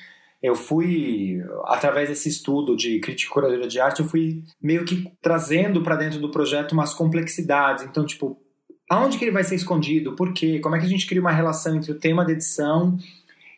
[0.44, 5.82] Eu fui através desse estudo de crítica e de arte, eu fui meio que trazendo
[5.82, 7.82] para dentro do projeto umas complexidades.
[7.82, 8.38] Então, tipo,
[8.90, 10.14] aonde que ele vai ser escondido?
[10.14, 10.60] Por quê?
[10.60, 12.98] Como é que a gente cria uma relação entre o tema da edição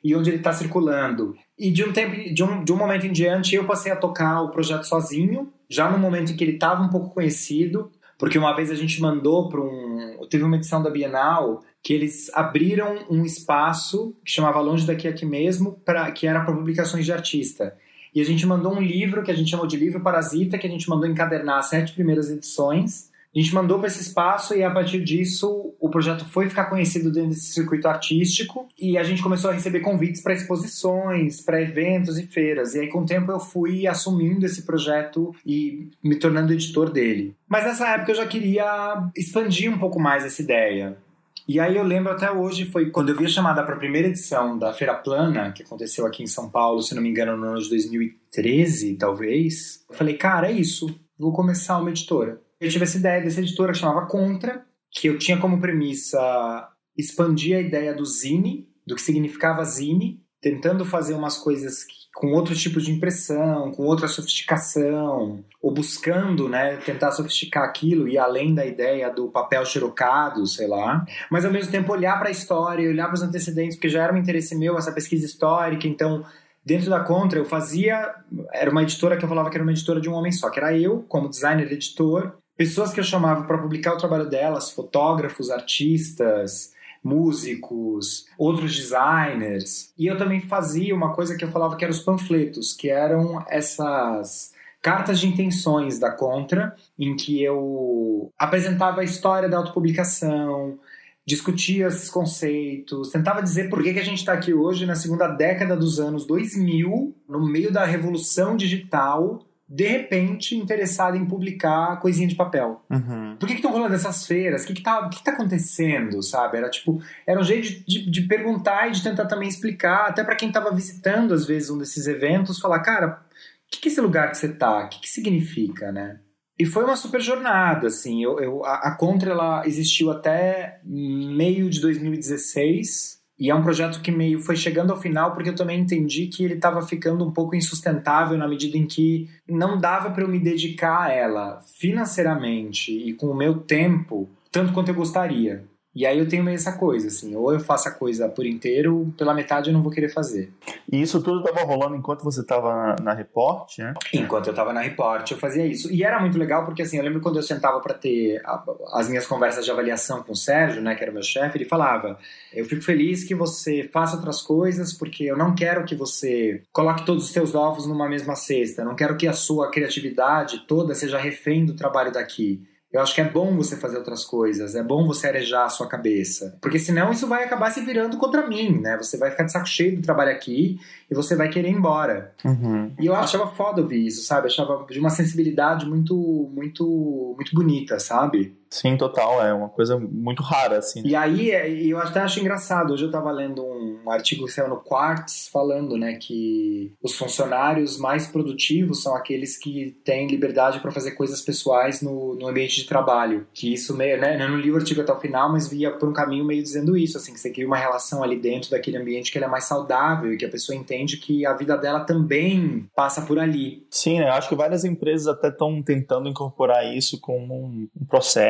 [0.05, 1.35] e onde ele está circulando.
[1.59, 4.43] E de um tempo, de um, de um momento em diante, eu passei a tocar
[4.43, 8.55] o projeto sozinho, já no momento em que ele estava um pouco conhecido, porque uma
[8.55, 10.25] vez a gente mandou para um.
[10.31, 15.25] Teve uma edição da Bienal que eles abriram um espaço que chamava Longe daqui aqui
[15.25, 17.77] mesmo, pra, que era para publicações de artista.
[18.13, 20.71] E a gente mandou um livro que a gente chamou de Livro Parasita, que a
[20.71, 23.09] gente mandou encadernar as sete primeiras edições.
[23.33, 27.13] A gente mandou para esse espaço e a partir disso o projeto foi ficar conhecido
[27.13, 32.19] dentro desse circuito artístico e a gente começou a receber convites para exposições, para eventos
[32.19, 32.75] e feiras.
[32.75, 37.37] E aí com o tempo eu fui assumindo esse projeto e me tornando editor dele.
[37.47, 41.06] Mas nessa época eu já queria expandir um pouco mais essa ideia.
[41.49, 44.09] E aí eu lembro até hoje, foi quando eu vi a chamada para a primeira
[44.09, 47.47] edição da Feira Plana, que aconteceu aqui em São Paulo, se não me engano, no
[47.47, 49.85] ano de 2013, talvez.
[49.89, 52.43] Eu falei, cara, é isso, vou começar uma editora.
[52.61, 57.57] Eu tive essa ideia dessa editora que chamava Contra, que eu tinha como premissa expandir
[57.57, 61.85] a ideia do zine, do que significava zine, tentando fazer umas coisas
[62.17, 68.17] com outros tipos de impressão, com outra sofisticação, ou buscando, né, tentar sofisticar aquilo e
[68.17, 72.33] além da ideia do papel xerocado, sei lá, mas ao mesmo tempo olhar para a
[72.33, 76.25] história, olhar para os antecedentes, porque já era um interesse meu essa pesquisa histórica, então
[76.65, 78.13] Dentro da Contra, eu fazia.
[78.53, 80.59] Era uma editora que eu falava que era uma editora de um homem só, que
[80.59, 85.49] era eu, como designer editor, pessoas que eu chamava para publicar o trabalho delas, fotógrafos,
[85.49, 86.73] artistas,
[87.07, 89.93] músicos, outros designers.
[89.97, 93.45] E eu também fazia uma coisa que eu falava que eram os panfletos, que eram
[93.49, 94.53] essas
[94.83, 100.79] cartas de intenções da Contra, em que eu apresentava a história da autopublicação,
[101.27, 105.27] discutia esses conceitos, tentava dizer por que, que a gente está aqui hoje, na segunda
[105.27, 112.29] década dos anos 2000, no meio da revolução digital, de repente interessado em publicar coisinha
[112.29, 112.85] de papel.
[112.89, 113.37] Uhum.
[113.39, 114.63] Por que estão rolando essas feiras?
[114.63, 116.59] O que, que, tá, que, que tá acontecendo, sabe?
[116.59, 120.23] Era tipo, era um jeito de, de, de perguntar e de tentar também explicar, até
[120.23, 123.21] para quem estava visitando às vezes um desses eventos, falar, cara,
[123.67, 124.85] o que, que é esse lugar que você tá?
[124.85, 126.21] O que, que significa, né?
[126.59, 128.23] E foi uma super jornada, assim.
[128.23, 134.01] Eu, eu a, a Contra ela existiu até meio de 2016 e é um projeto
[134.01, 137.31] que meio foi chegando ao final porque eu também entendi que ele estava ficando um
[137.31, 142.91] pouco insustentável na medida em que não dava para eu me dedicar a ela financeiramente
[142.91, 145.65] e com o meu tempo tanto quanto eu gostaria.
[145.97, 149.15] E aí eu tenho meio essa coisa, assim, ou eu faço a coisa por inteiro,
[149.17, 150.53] pela metade eu não vou querer fazer.
[150.93, 153.95] E isso tudo estava rolando enquanto você estava na, na Report, né?
[154.13, 155.91] Enquanto eu estava na Report, eu fazia isso.
[155.91, 159.09] E era muito legal porque, assim, eu lembro quando eu sentava para ter a, as
[159.09, 162.19] minhas conversas de avaliação com o Sérgio, né, que era meu chefe, ele falava:
[162.53, 167.07] Eu fico feliz que você faça outras coisas porque eu não quero que você coloque
[167.07, 170.95] todos os seus ovos numa mesma cesta, eu não quero que a sua criatividade toda
[170.95, 172.63] seja refém do trabalho daqui
[172.97, 175.87] Eu acho que é bom você fazer outras coisas, é bom você arejar a sua
[175.87, 176.57] cabeça.
[176.63, 178.97] Porque senão isso vai acabar se virando contra mim, né?
[178.97, 180.81] Você vai ficar de saco cheio do trabalho aqui
[181.11, 182.33] e você vai querer ir embora.
[182.43, 182.91] Uhum.
[182.99, 184.47] E eu achava foda ouvir isso, sabe?
[184.47, 186.17] Eu achava de uma sensibilidade muito,
[186.55, 188.57] muito, muito bonita, sabe?
[188.71, 189.43] Sim, total.
[189.43, 191.03] É uma coisa muito rara, assim.
[191.05, 192.93] E aí, é, eu até acho engraçado.
[192.93, 197.99] Hoje eu estava lendo um artigo que saiu no Quartz falando, né, que os funcionários
[197.99, 202.87] mais produtivos são aqueles que têm liberdade para fazer coisas pessoais no, no ambiente de
[202.87, 203.47] trabalho.
[203.53, 206.09] Que isso meio, né, eu não li o artigo até o final, mas via por
[206.09, 209.31] um caminho meio dizendo isso, assim, que você cria uma relação ali dentro daquele ambiente
[209.31, 212.89] que ele é mais saudável e que a pessoa entende que a vida dela também
[212.95, 213.87] passa por ali.
[213.91, 214.31] Sim, né?
[214.31, 218.05] Acho que várias empresas até estão tentando incorporar isso como um, um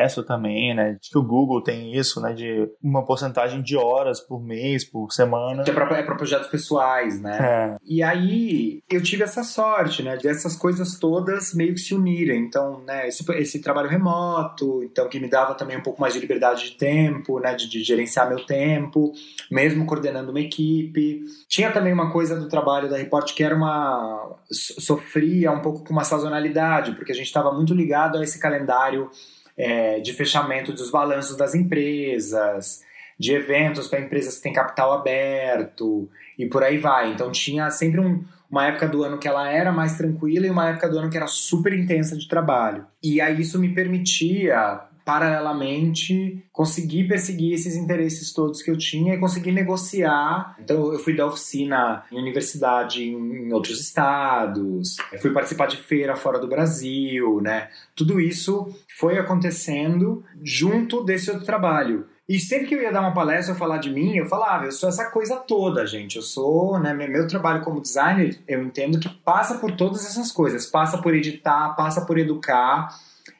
[0.07, 0.96] processo também, né?
[1.00, 2.32] De que o Google tem isso, né?
[2.32, 5.64] De uma porcentagem de horas por mês, por semana.
[5.66, 7.38] É para é projetos pessoais, né?
[7.40, 7.76] É.
[7.84, 10.16] E aí eu tive essa sorte, né?
[10.16, 12.40] Dessas coisas todas meio que se unirem.
[12.44, 13.09] Então, né?
[13.09, 16.76] Esse, esse trabalho remoto, então que me dava também um pouco mais de liberdade de
[16.76, 17.54] tempo, né?
[17.54, 19.12] De, de gerenciar meu tempo,
[19.50, 21.22] mesmo coordenando uma equipe.
[21.48, 25.92] Tinha também uma coisa do trabalho da Report que era uma sofria um pouco com
[25.92, 29.11] uma sazonalidade, porque a gente estava muito ligado a esse calendário
[29.57, 32.82] é, de fechamento dos balanços das empresas,
[33.18, 37.12] de eventos para empresas que têm capital aberto e por aí vai.
[37.12, 40.68] Então tinha sempre um, uma época do ano que ela era mais tranquila e uma
[40.68, 42.86] época do ano que era super intensa de trabalho.
[43.02, 49.20] E aí isso me permitia paralelamente conseguir perseguir esses interesses todos que eu tinha e
[49.20, 50.57] conseguir negociar.
[50.59, 56.40] Então eu fui dar oficina em universidade em outros estados, fui participar de feira fora
[56.40, 57.68] do Brasil, né?
[57.94, 58.66] Tudo isso
[58.98, 62.07] foi acontecendo junto desse outro trabalho.
[62.28, 64.72] E sempre que eu ia dar uma palestra ou falar de mim, eu falava, eu
[64.72, 66.16] sou essa coisa toda, gente.
[66.16, 70.66] Eu sou, né, meu trabalho como designer, eu entendo que passa por todas essas coisas.
[70.66, 72.88] Passa por editar, passa por educar,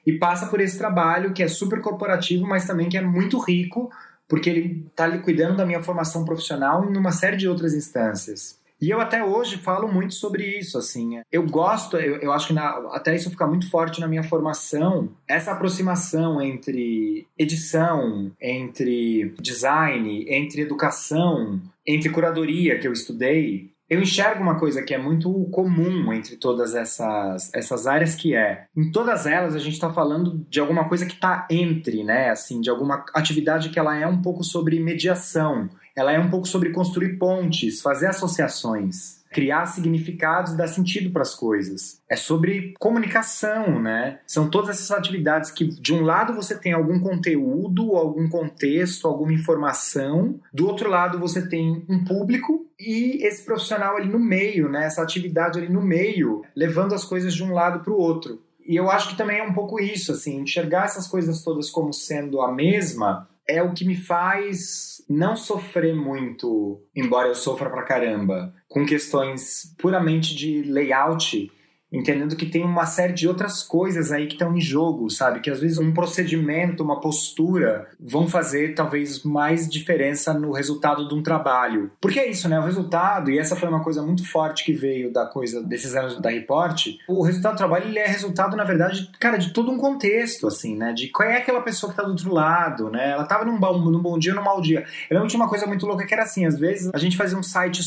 [0.07, 3.90] e passa por esse trabalho que é super corporativo, mas também que é muito rico,
[4.28, 8.59] porque ele está cuidando da minha formação profissional em uma série de outras instâncias.
[8.80, 11.20] E eu até hoje falo muito sobre isso, assim.
[11.32, 15.09] Eu gosto, eu, eu acho que na, até isso fica muito forte na minha formação,
[15.26, 24.43] essa aproximação entre edição, entre design, entre educação, entre curadoria que eu estudei, eu enxergo
[24.43, 29.26] uma coisa que é muito comum entre todas essas, essas áreas, que é, em todas
[29.26, 32.30] elas a gente está falando de alguma coisa que está entre, né?
[32.30, 36.49] Assim, de alguma atividade que ela é um pouco sobre mediação, ela é um pouco
[36.49, 42.01] sobre construir pontes, fazer associações criar significados dar sentido para as coisas.
[42.09, 44.18] É sobre comunicação, né?
[44.26, 49.34] São todas essas atividades que, de um lado, você tem algum conteúdo, algum contexto, alguma
[49.34, 54.87] informação, do outro lado, você tem um público e esse profissional ali no meio, né?
[54.87, 58.41] Essa atividade ali no meio, levando as coisas de um lado para o outro.
[58.66, 61.93] E eu acho que também é um pouco isso, assim, enxergar essas coisas todas como
[61.93, 67.84] sendo a mesma é o que me faz não sofrer muito, embora eu sofra pra
[67.84, 71.50] caramba, com questões puramente de layout
[71.93, 75.41] entendendo que tem uma série de outras coisas aí que estão em jogo, sabe?
[75.41, 81.14] Que às vezes um procedimento, uma postura vão fazer talvez mais diferença no resultado de
[81.14, 81.91] um trabalho.
[82.01, 82.59] Porque é isso, né?
[82.59, 86.20] O resultado, e essa foi uma coisa muito forte que veio da coisa desses anos
[86.20, 89.78] da Report, o resultado do trabalho ele é resultado, na verdade, cara, de todo um
[89.78, 90.93] contexto, assim, né?
[90.93, 93.11] De qual é aquela pessoa que tá do outro lado, né?
[93.11, 94.84] Ela tava num bom, num bom dia ou num mau dia.
[95.09, 97.39] Eu lembro tinha uma coisa muito louca que era assim, às vezes a gente fazia
[97.39, 97.80] um site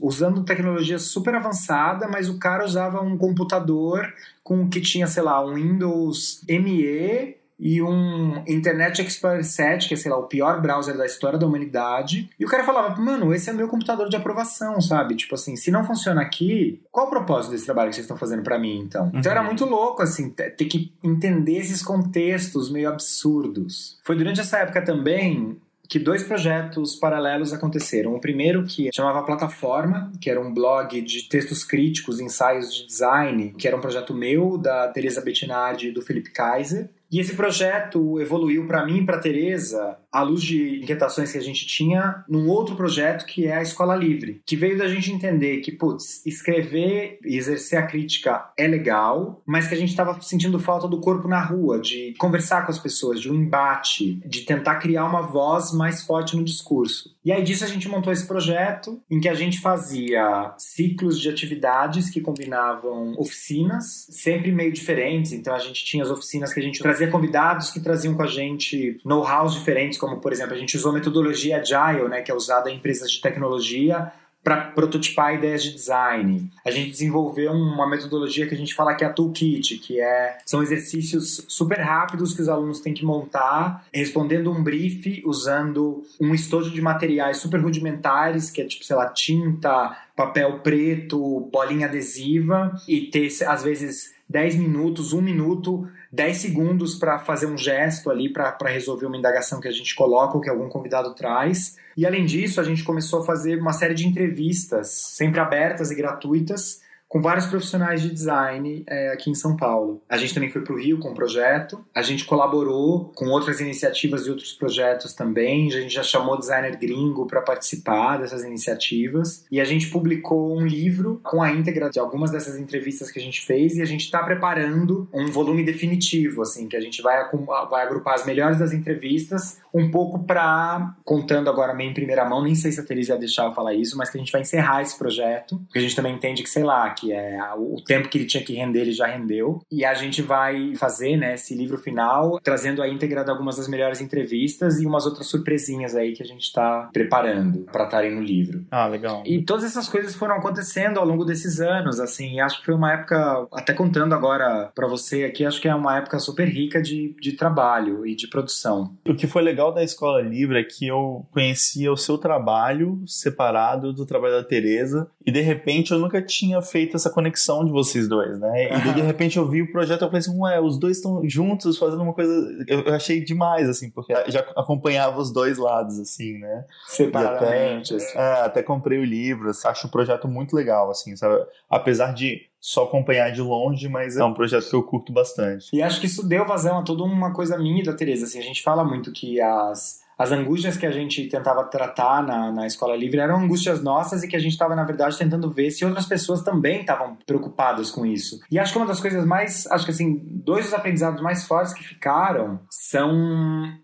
[0.00, 5.22] usando tecnologia super avançada, mas o cara usava um computador computador com que tinha, sei
[5.22, 10.60] lá, um Windows ME e um Internet Explorer 7, que é, sei lá, o pior
[10.60, 12.28] browser da história da humanidade.
[12.38, 15.14] E o cara falava, mano, esse é meu computador de aprovação, sabe?
[15.14, 18.42] Tipo assim, se não funciona aqui, qual o propósito desse trabalho que vocês estão fazendo
[18.42, 19.04] para mim, então?
[19.04, 19.18] Uhum.
[19.18, 23.98] Então era muito louco, assim, ter que entender esses contextos meio absurdos.
[24.02, 25.56] Foi durante essa época também
[25.94, 28.16] que dois projetos paralelos aconteceram.
[28.16, 33.54] O primeiro que chamava Plataforma, que era um blog de textos críticos, ensaios de design,
[33.56, 36.90] que era um projeto meu, da Teresa Bettinardi e do Felipe Kaiser.
[37.12, 41.42] E esse projeto evoluiu para mim e para Teresa à luz de inquietações que a
[41.42, 45.58] gente tinha num outro projeto que é a Escola Livre, que veio da gente entender
[45.58, 50.60] que, putz, escrever e exercer a crítica é legal, mas que a gente estava sentindo
[50.60, 54.76] falta do corpo na rua, de conversar com as pessoas, de um embate, de tentar
[54.76, 57.12] criar uma voz mais forte no discurso.
[57.24, 61.28] E aí disso a gente montou esse projeto em que a gente fazia ciclos de
[61.28, 65.32] atividades que combinavam oficinas, sempre meio diferentes.
[65.32, 68.26] Então a gente tinha as oficinas que a gente trazia convidados que traziam com a
[68.26, 72.70] gente know-hows diferentes como por exemplo a gente usou metodologia agile, né, que é usada
[72.70, 74.12] em empresas de tecnologia
[74.44, 76.50] para prototipar ideias de design.
[76.62, 80.36] A gente desenvolveu uma metodologia que a gente fala que é a toolkit, que é
[80.44, 86.34] são exercícios super rápidos que os alunos têm que montar, respondendo um brief usando um
[86.34, 92.78] estojo de materiais super rudimentares, que é tipo, sei lá, tinta, papel preto, bolinha adesiva
[92.86, 98.32] e ter às vezes 10 minutos, 1 minuto 10 segundos para fazer um gesto ali
[98.32, 101.76] para resolver uma indagação que a gente coloca ou que algum convidado traz.
[101.96, 105.94] E além disso, a gente começou a fazer uma série de entrevistas, sempre abertas e
[105.96, 106.83] gratuitas,
[107.14, 110.02] com vários profissionais de design é, aqui em São Paulo.
[110.08, 113.60] A gente também foi para o Rio com um projeto, a gente colaborou com outras
[113.60, 119.44] iniciativas e outros projetos também, a gente já chamou designer gringo para participar dessas iniciativas.
[119.48, 123.22] E a gente publicou um livro com a íntegra de algumas dessas entrevistas que a
[123.22, 123.76] gente fez.
[123.76, 127.24] E a gente está preparando um volume definitivo, assim, que a gente vai,
[127.70, 132.42] vai agrupar as melhores das entrevistas, um pouco para, contando agora meio em primeira mão,
[132.42, 134.40] nem sei se a Teresa ia deixar eu falar isso, mas que a gente vai
[134.40, 137.76] encerrar esse projeto, porque a gente também entende que, sei lá, que que é o
[137.84, 139.60] tempo que ele tinha que render, ele já rendeu.
[139.70, 143.68] E a gente vai fazer né, esse livro final, trazendo a íntegra de algumas das
[143.68, 148.22] melhores entrevistas e umas outras surpresinhas aí que a gente está preparando para estarem no
[148.22, 148.64] livro.
[148.70, 149.22] Ah, legal.
[149.26, 152.92] E todas essas coisas foram acontecendo ao longo desses anos, assim, acho que foi uma
[152.92, 157.14] época, até contando agora para você aqui, acho que é uma época super rica de,
[157.20, 158.96] de trabalho e de produção.
[159.06, 163.92] O que foi legal da Escola Livre é que eu conhecia o seu trabalho separado
[163.92, 167.72] do trabalho da Tereza e de repente eu nunca tinha feito feito essa conexão de
[167.72, 168.74] vocês dois, né?
[168.88, 171.76] E de repente eu vi o projeto e falei assim, ué, os dois estão juntos
[171.76, 172.32] fazendo uma coisa.
[172.66, 176.64] Eu achei demais, assim, porque já acompanhava os dois lados, assim, né?
[176.86, 177.94] Separadamente.
[177.94, 178.18] Até, assim.
[178.18, 181.44] é, até comprei o livro, assim, acho o projeto muito legal, assim, sabe?
[181.68, 185.68] Apesar de só acompanhar de longe, mas é um projeto que eu curto bastante.
[185.72, 188.38] E acho que isso deu vazão a toda uma coisa minha e da Tereza, assim,
[188.38, 192.66] a gente fala muito que as as angústias que a gente tentava tratar na, na
[192.66, 195.84] escola livre eram angústias nossas e que a gente estava, na verdade, tentando ver se
[195.84, 198.40] outras pessoas também estavam preocupadas com isso.
[198.50, 201.72] E acho que uma das coisas mais, acho que assim, dois dos aprendizados mais fortes
[201.72, 203.10] que ficaram são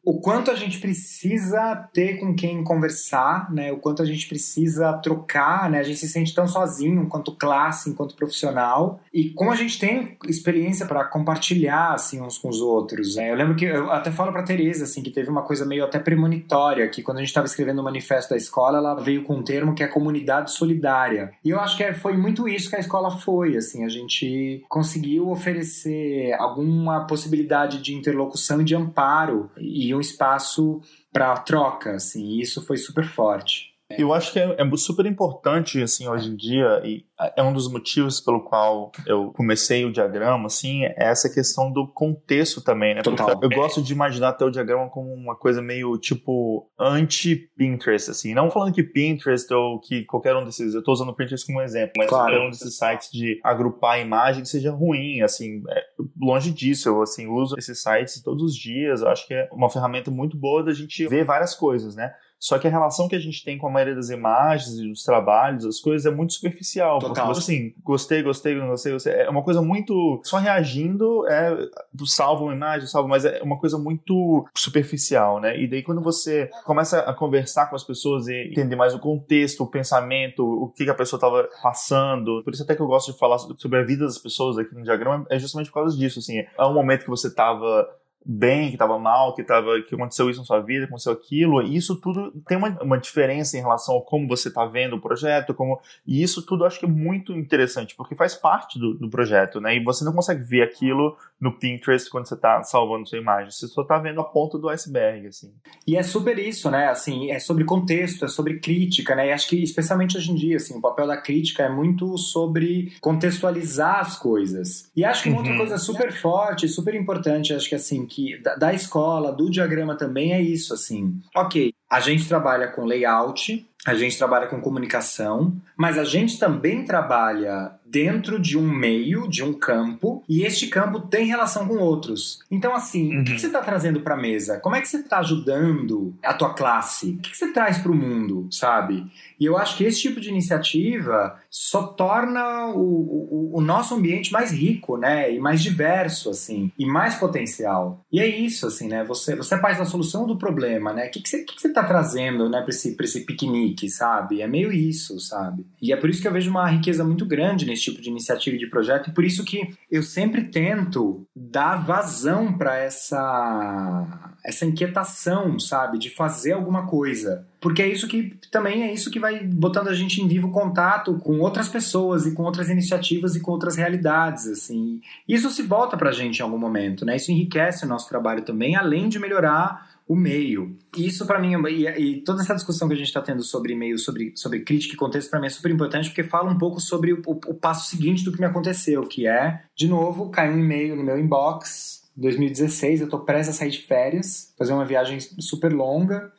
[0.05, 3.73] o quanto a gente precisa ter com quem conversar, né?
[3.73, 5.79] O quanto a gente precisa trocar, né?
[5.79, 9.01] A gente se sente tão sozinho enquanto classe, enquanto profissional.
[9.13, 13.17] E como a gente tem experiência para compartilhar, assim, uns com os outros.
[13.17, 13.31] Né?
[13.31, 15.99] Eu lembro que eu até falo para Teresa, assim, que teve uma coisa meio até
[16.21, 19.43] premonitória, que quando a gente estava escrevendo o manifesto da escola, ela veio com um
[19.43, 21.33] termo que é comunidade solidária.
[21.43, 24.63] E eu acho que é, foi muito isso que a escola foi, assim, a gente
[24.69, 30.81] conseguiu oferecer alguma possibilidade de interlocução e de amparo e um espaço
[31.13, 33.70] para troca, assim, e isso foi super forte.
[33.99, 37.05] Eu acho que é, é, super importante, assim, hoje em dia, e
[37.37, 41.87] é um dos motivos pelo qual eu comecei o diagrama, assim, é essa questão do
[41.89, 43.03] contexto também, né?
[43.03, 43.27] Total.
[43.31, 48.33] Porque eu gosto de imaginar até o diagrama como uma coisa meio, tipo, anti-Pinterest, assim.
[48.33, 51.61] Não falando que Pinterest ou que qualquer um desses, eu tô usando o Pinterest como
[51.61, 52.27] exemplo, mas claro.
[52.27, 55.83] qualquer um desses sites de agrupar a imagem seja ruim, assim, é,
[56.21, 59.69] longe disso, eu, assim, uso esses sites todos os dias, eu acho que é uma
[59.69, 62.13] ferramenta muito boa da gente ver várias coisas, né?
[62.41, 65.05] Só que a relação que a gente tem com a maioria das imagens e dos
[65.05, 66.99] trabalhos, as coisas, é muito superficial.
[66.99, 67.27] Total.
[67.27, 69.13] Porque, assim, gostei, gostei, não gostei, gostei.
[69.13, 70.21] É uma coisa muito.
[70.25, 71.69] Só reagindo, é.
[72.07, 75.61] Salva uma imagem, salva, mas é uma coisa muito superficial, né?
[75.61, 79.63] E daí, quando você começa a conversar com as pessoas e entender mais o contexto,
[79.63, 82.43] o pensamento, o que, que a pessoa estava passando.
[82.43, 84.83] Por isso, até que eu gosto de falar sobre a vida das pessoas aqui no
[84.83, 86.21] diagrama, é justamente por causa disso.
[86.21, 87.87] Assim, é um momento que você estava
[88.25, 91.77] bem, que estava mal, que tava, que aconteceu isso na sua vida, aconteceu aquilo, e
[91.77, 95.55] isso tudo tem uma, uma diferença em relação a como você está vendo o projeto,
[95.55, 99.61] como e isso tudo acho que é muito interessante, porque faz parte do, do projeto,
[99.61, 99.77] né?
[99.77, 103.67] E você não consegue ver aquilo no Pinterest quando você está salvando sua imagem, você
[103.67, 105.53] só está vendo a ponta do iceberg, assim.
[105.87, 106.89] E é super isso, né?
[106.89, 109.29] Assim, é sobre contexto, é sobre crítica, né?
[109.29, 112.93] E acho que especialmente hoje em dia, assim, o papel da crítica é muito sobre
[113.01, 114.91] contextualizar as coisas.
[114.95, 115.45] E acho que uma uhum.
[115.45, 119.97] outra coisa super forte, super importante, acho que assim, que da, da escola, do diagrama
[119.97, 121.19] também é isso, assim.
[121.35, 126.85] Ok, a gente trabalha com layout, a gente trabalha com comunicação, mas a gente também
[126.85, 132.41] trabalha dentro de um meio, de um campo, e este campo tem relação com outros.
[132.51, 133.23] Então, assim, uhum.
[133.23, 134.59] o que, você está trazendo para a mesa?
[134.61, 137.11] Como é que você está ajudando a tua classe?
[137.11, 139.05] O que, você traz para o mundo, sabe?
[139.39, 144.33] E eu acho que esse tipo de iniciativa só torna o, o, o, nosso ambiente
[144.33, 145.35] mais rico, né?
[145.35, 148.05] E mais diverso, assim, e mais potencial.
[148.13, 149.03] E é isso, assim, né?
[149.05, 151.07] Você, você é parte da solução do problema, né?
[151.07, 153.89] O que, que você está trazendo, né, para esse, esse piquenique?
[153.89, 154.43] Sabe?
[154.43, 155.67] É meio isso, sabe?
[155.83, 158.57] E é por isso que eu vejo uma riqueza muito grande nesse tipo de iniciativa
[158.57, 164.65] e de projeto, e por isso que eu sempre tento dar vazão para essa essa
[164.65, 167.47] inquietação, sabe, de fazer alguma coisa.
[167.61, 171.19] Porque é isso que também é isso que vai botando a gente em vivo contato
[171.19, 175.01] com outras pessoas e com outras iniciativas e com outras realidades, assim.
[175.29, 177.17] Isso se volta pra gente em algum momento, né?
[177.17, 180.77] Isso enriquece o nosso trabalho também, além de melhorar o meio.
[180.97, 183.97] Isso para mim, e, e, toda essa discussão que a gente está tendo sobre meio,
[183.97, 187.13] sobre, sobre crítica e contexto, para mim é super importante, porque fala um pouco sobre
[187.13, 190.97] o, o, passo seguinte do que me aconteceu, que é, de novo, caiu um e-mail
[190.97, 195.73] no meu inbox, 2016, eu tô prestes a sair de férias, fazer uma viagem super
[195.73, 196.33] longa,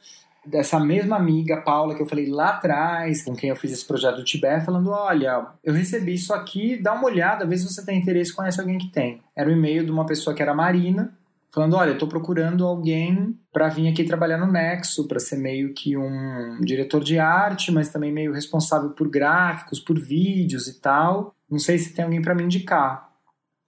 [0.45, 4.17] dessa mesma amiga, Paula, que eu falei lá atrás, com quem eu fiz esse projeto
[4.17, 7.97] do Tibete, falando: olha, eu recebi isso aqui, dá uma olhada, vê se você tem
[7.97, 9.22] interesse, conhece alguém que tem.
[9.34, 11.17] Era um e-mail de uma pessoa que era Marina,
[11.54, 15.74] falando: olha, eu estou procurando alguém para vir aqui trabalhar no Nexo, para ser meio
[15.74, 21.36] que um diretor de arte, mas também meio responsável por gráficos, por vídeos e tal.
[21.49, 23.10] Não sei se tem alguém para me indicar.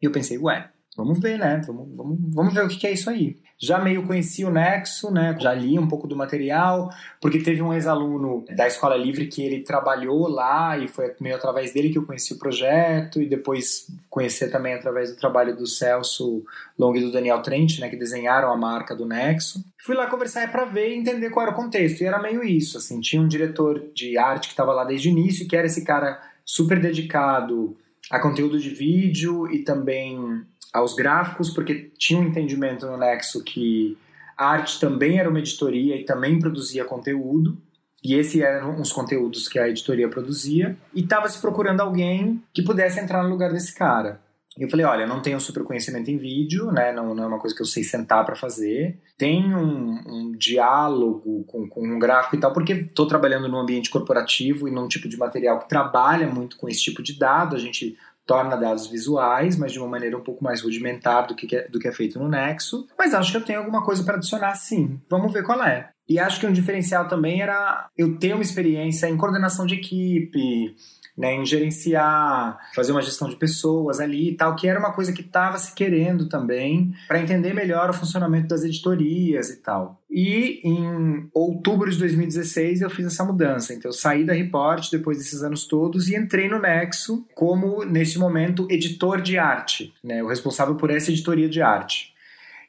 [0.01, 1.61] E eu pensei: ué, vamos ver, né?
[1.67, 5.35] Vamos, vamos, vamos ver o que é isso aí já meio conhecia o Nexo, né?
[5.39, 6.89] Já li um pouco do material,
[7.21, 11.73] porque teve um ex-aluno da Escola Livre que ele trabalhou lá e foi meio através
[11.73, 16.43] dele que eu conheci o projeto e depois conhecer também através do trabalho do Celso
[16.77, 19.63] Long e do Daniel Trent, né, que desenharam a marca do Nexo.
[19.81, 22.01] Fui lá conversar para ver e entender qual era o contexto.
[22.01, 25.11] E era meio isso, assim, tinha um diretor de arte que estava lá desde o
[25.11, 27.77] início, que era esse cara super dedicado
[28.09, 33.97] a conteúdo de vídeo e também aos gráficos, porque tinha um entendimento no Nexo que
[34.35, 37.57] a arte também era uma editoria e também produzia conteúdo.
[38.03, 40.75] E esses eram os conteúdos que a editoria produzia.
[40.93, 44.19] E estava se procurando alguém que pudesse entrar no lugar desse cara.
[44.57, 46.91] E eu falei, olha, não tenho super conhecimento em vídeo, né?
[46.91, 48.99] Não, não é uma coisa que eu sei sentar para fazer.
[49.17, 53.89] Tenho um, um diálogo com, com, um gráfico e tal, porque estou trabalhando num ambiente
[53.89, 57.55] corporativo e num tipo de material que trabalha muito com esse tipo de dado.
[57.55, 61.55] A gente torna dados visuais, mas de uma maneira um pouco mais rudimentar do que,
[61.55, 62.87] é, do que é feito no Nexo.
[62.97, 64.99] Mas acho que eu tenho alguma coisa para adicionar sim.
[65.09, 65.89] Vamos ver qual é.
[66.07, 70.75] E acho que um diferencial também era eu ter uma experiência em coordenação de equipe,
[71.17, 75.13] né, em gerenciar, fazer uma gestão de pessoas ali e tal, que era uma coisa
[75.13, 80.01] que estava se querendo também, para entender melhor o funcionamento das editorias e tal.
[80.09, 83.73] E em outubro de 2016 eu fiz essa mudança.
[83.73, 88.17] Então eu saí da Report depois desses anos todos e entrei no Nexo como, nesse
[88.17, 92.13] momento, editor de arte, né, o responsável por essa editoria de arte.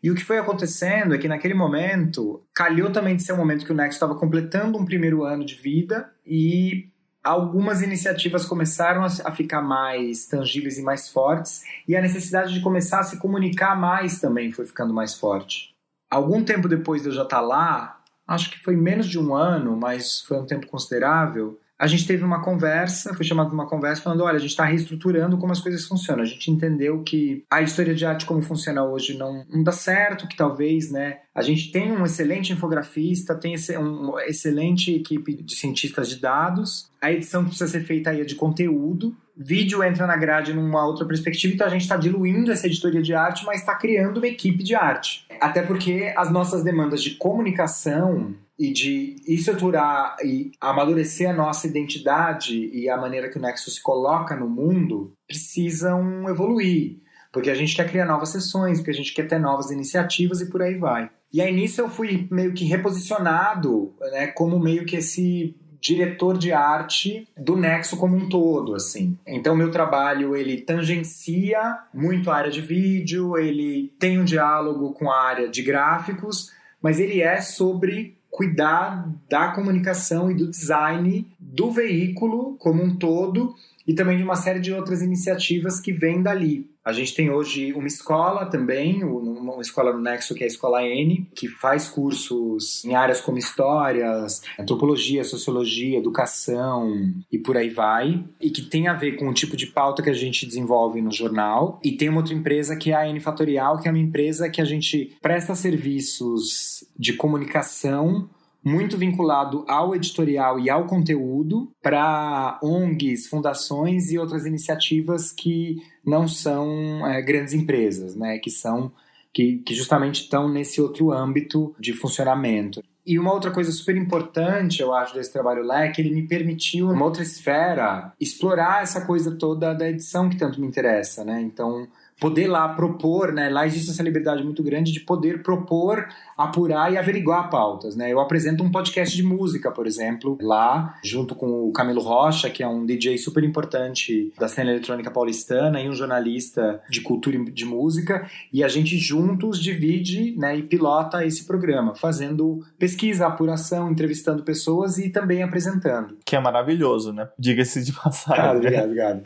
[0.03, 3.65] E o que foi acontecendo é que naquele momento, calhou também de ser um momento
[3.65, 6.91] que o Nexo estava completando um primeiro ano de vida e
[7.25, 13.01] algumas iniciativas começaram a ficar mais tangíveis e mais fortes, e a necessidade de começar
[13.01, 15.75] a se comunicar mais também foi ficando mais forte.
[16.11, 17.99] Algum tempo depois de eu já estar lá,
[18.29, 22.25] acho que foi menos de um ano, mas foi um tempo considerável, a gente teve
[22.25, 25.85] uma conversa, foi chamado uma conversa falando, olha, a gente está reestruturando como as coisas
[25.87, 26.23] funcionam.
[26.23, 30.29] A gente entendeu que a história de arte como funciona hoje não, não dá certo,
[30.29, 36.09] que talvez, né, a gente tem um excelente infografista, tem uma excelente equipe de cientistas
[36.09, 40.55] de dados, a edição precisa ser feita aí é de conteúdo, vídeo entra na grade
[40.55, 44.19] numa outra perspectiva, então a gente está diluindo essa editoria de arte, mas está criando
[44.19, 45.27] uma equipe de arte.
[45.41, 52.71] Até porque as nossas demandas de comunicação e de estruturar e amadurecer a nossa identidade
[52.73, 56.99] e a maneira que o Nexo se coloca no mundo precisam evoluir.
[57.33, 60.49] Porque a gente quer criar novas sessões, porque a gente quer ter novas iniciativas e
[60.49, 61.11] por aí vai.
[61.33, 66.51] E aí nisso eu fui meio que reposicionado né, como meio que esse diretor de
[66.51, 69.19] arte do Nexo como um todo, assim.
[69.27, 75.11] Então meu trabalho ele tangencia muito a área de vídeo, ele tem um diálogo com
[75.11, 81.71] a área de gráficos, mas ele é sobre cuidar da comunicação e do design do
[81.71, 83.55] veículo como um todo
[83.87, 86.71] e também de uma série de outras iniciativas que vêm dali.
[86.85, 90.83] A gente tem hoje uma escola também, uma escola no Nexo que é a Escola
[90.83, 96.93] N, que faz cursos em áreas como histórias, antropologia, sociologia, educação
[97.33, 100.11] e por aí vai, e que tem a ver com o tipo de pauta que
[100.11, 101.81] a gente desenvolve no jornal.
[101.83, 104.61] E tem uma outra empresa que é a N Fatorial, que é uma empresa que
[104.61, 108.29] a gente presta serviços de comunicação
[108.65, 116.27] muito vinculado ao editorial e ao conteúdo para ONGs, fundações e outras iniciativas que não
[116.27, 118.39] são é, grandes empresas, né?
[118.39, 118.91] Que são
[119.33, 122.83] que, que justamente estão nesse outro âmbito de funcionamento.
[123.07, 126.27] E uma outra coisa super importante, eu acho, desse trabalho lá é que ele me
[126.27, 131.43] permitiu, numa outra esfera, explorar essa coisa toda da edição que tanto me interessa, né?
[131.43, 131.87] Então,
[132.19, 133.49] poder lá propor, né?
[133.49, 136.07] Lá existe essa liberdade muito grande de poder propor,
[136.37, 138.13] apurar e averiguar pautas, né?
[138.13, 142.63] Eu apresento um podcast de música, por exemplo, lá, junto com o Camilo Rocha, que
[142.63, 147.51] é um DJ super importante da cena eletrônica paulistana e um jornalista de cultura e
[147.51, 153.91] de música, e a gente juntos divide, né, e pilota esse programa, fazendo pesquisa, apuração,
[153.91, 156.17] entrevistando pessoas e também apresentando.
[156.25, 157.29] Que é maravilhoso, né?
[157.39, 158.45] Diga-se de passagem.
[158.45, 159.23] Ah, obrigado, obrigado.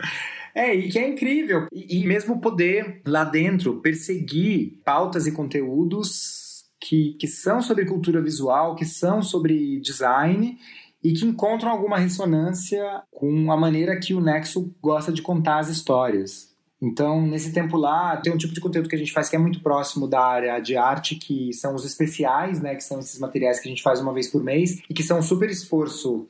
[0.58, 1.68] É, e que é incrível.
[1.72, 8.20] E, e mesmo poder, lá dentro, perseguir pautas e conteúdos que, que são sobre cultura
[8.20, 10.58] visual, que são sobre design
[11.02, 12.82] e que encontram alguma ressonância
[13.12, 16.48] com a maneira que o Nexo gosta de contar as histórias.
[16.82, 19.38] Então, nesse tempo lá, tem um tipo de conteúdo que a gente faz que é
[19.38, 23.60] muito próximo da área de arte, que são os especiais, né, que são esses materiais
[23.60, 26.28] que a gente faz uma vez por mês e que são um super esforço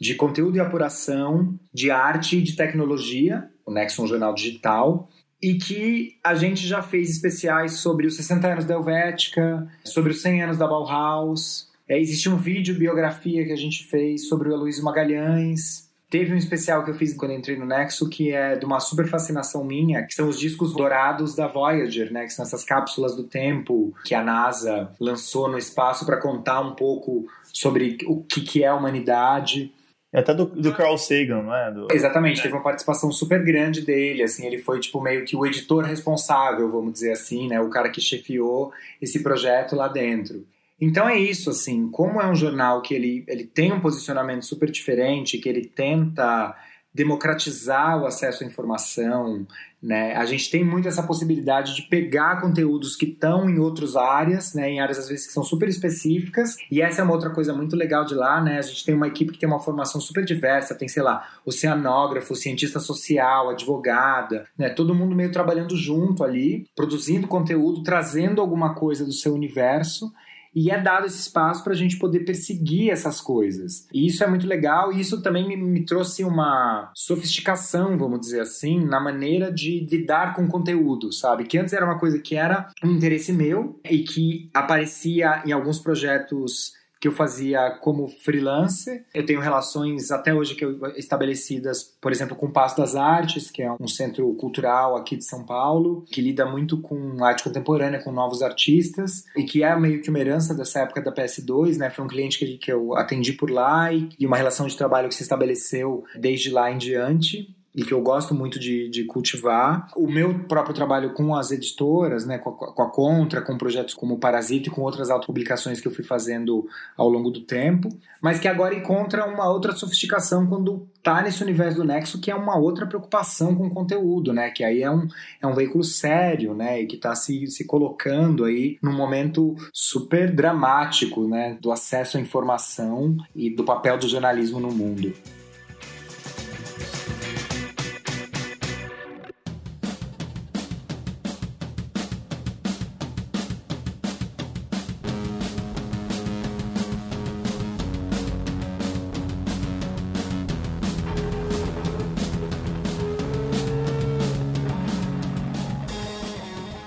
[0.00, 5.08] de conteúdo e apuração, de arte e de tecnologia, o Nexon Jornal Digital,
[5.42, 10.22] e que a gente já fez especiais sobre os 60 anos da Helvética, sobre os
[10.22, 11.68] 100 anos da Bauhaus.
[11.86, 15.84] É, existe um vídeo biografia que a gente fez sobre o Aloysio Magalhães.
[16.08, 19.06] Teve um especial que eu fiz quando entrei no Nexo, que é de uma super
[19.06, 22.24] fascinação minha, que são os discos dourados da Voyager, né?
[22.24, 26.74] Que são essas cápsulas do tempo que a NASA lançou no espaço para contar um
[26.74, 29.74] pouco sobre o que, que é a humanidade.
[30.14, 31.72] É até do, do Carl Sagan, não é?
[31.72, 31.88] Do...
[31.90, 35.82] Exatamente, teve uma participação super grande dele, assim, ele foi tipo meio que o editor
[35.82, 37.60] responsável, vamos dizer assim, né?
[37.60, 40.46] O cara que chefiou esse projeto lá dentro.
[40.80, 44.70] Então é isso, assim, como é um jornal que ele, ele tem um posicionamento super
[44.70, 46.54] diferente, que ele tenta
[46.94, 49.44] democratizar o acesso à informação,
[49.84, 50.14] né?
[50.16, 54.70] A gente tem muito essa possibilidade de pegar conteúdos que estão em outras áreas, né?
[54.70, 56.56] Em áreas às vezes que são super específicas.
[56.70, 58.58] E essa é uma outra coisa muito legal de lá, né?
[58.58, 62.34] A gente tem uma equipe que tem uma formação super diversa, tem, sei lá, oceanógrafo,
[62.34, 64.70] cientista social, advogada, né?
[64.70, 70.10] Todo mundo meio trabalhando junto ali, produzindo conteúdo, trazendo alguma coisa do seu universo
[70.54, 73.86] e é dado esse espaço para a gente poder perseguir essas coisas.
[73.92, 78.40] E isso é muito legal, e isso também me, me trouxe uma sofisticação, vamos dizer
[78.40, 81.44] assim, na maneira de lidar com conteúdo, sabe?
[81.44, 85.78] Que antes era uma coisa que era um interesse meu e que aparecia em alguns
[85.78, 86.72] projetos
[87.04, 89.04] que eu fazia como freelancer.
[89.12, 93.50] Eu tenho relações até hoje que eu, estabelecidas, por exemplo, com o Passo das Artes,
[93.50, 98.02] que é um centro cultural aqui de São Paulo, que lida muito com arte contemporânea,
[98.02, 101.90] com novos artistas, e que é meio que uma herança dessa época da PS2, né?
[101.90, 105.10] Foi um cliente que, que eu atendi por lá e, e uma relação de trabalho
[105.10, 109.90] que se estabeleceu desde lá em diante e que eu gosto muito de, de, cultivar.
[109.96, 113.94] O meu próprio trabalho com as editoras, né, com a, com a Contra, com projetos
[113.94, 117.88] como Parasita e com outras autopublicações que eu fui fazendo ao longo do tempo,
[118.22, 122.34] mas que agora encontra uma outra sofisticação quando tá nesse universo do Nexo, que é
[122.34, 125.08] uma outra preocupação com o conteúdo, né, que aí é um,
[125.42, 130.32] é um veículo sério, né, e que está se, se colocando aí num momento super
[130.32, 135.12] dramático, né, do acesso à informação e do papel do jornalismo no mundo.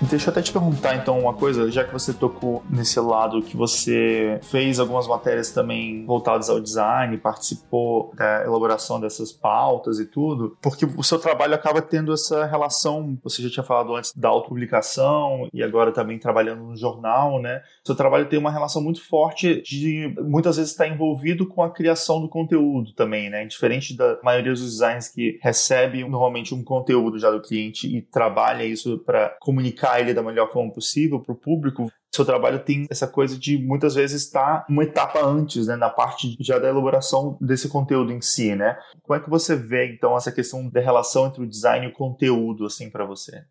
[0.08, 3.54] Deixa eu até te perguntar então uma coisa, já que você tocou nesse lado que
[3.54, 10.56] você fez algumas matérias também voltadas ao design, participou da elaboração dessas pautas e tudo,
[10.62, 15.46] porque o seu trabalho acaba tendo essa relação, você já tinha falado antes da autopublicação
[15.52, 17.60] e agora também trabalhando no jornal, né?
[17.88, 22.20] Seu trabalho tem uma relação muito forte de muitas vezes estar envolvido com a criação
[22.20, 23.46] do conteúdo também, né?
[23.46, 28.62] Diferente da maioria dos designs que recebe normalmente um conteúdo já do cliente e trabalha
[28.62, 33.06] isso para comunicar ele da melhor forma possível para o público, seu trabalho tem essa
[33.06, 37.68] coisa de muitas vezes estar uma etapa antes, né, na parte já da elaboração desse
[37.68, 38.78] conteúdo em si, né?
[39.02, 41.92] Como é que você vê então essa questão da relação entre o design e o
[41.92, 43.44] conteúdo assim para você?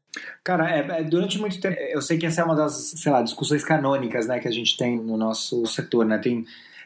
[0.44, 3.22] Cara, é, é, durante muito tempo, eu sei que essa é uma das, sei lá,
[3.22, 6.18] discussões canônicas, né, que a gente tem no nosso setor, né?
[6.18, 6.44] Tem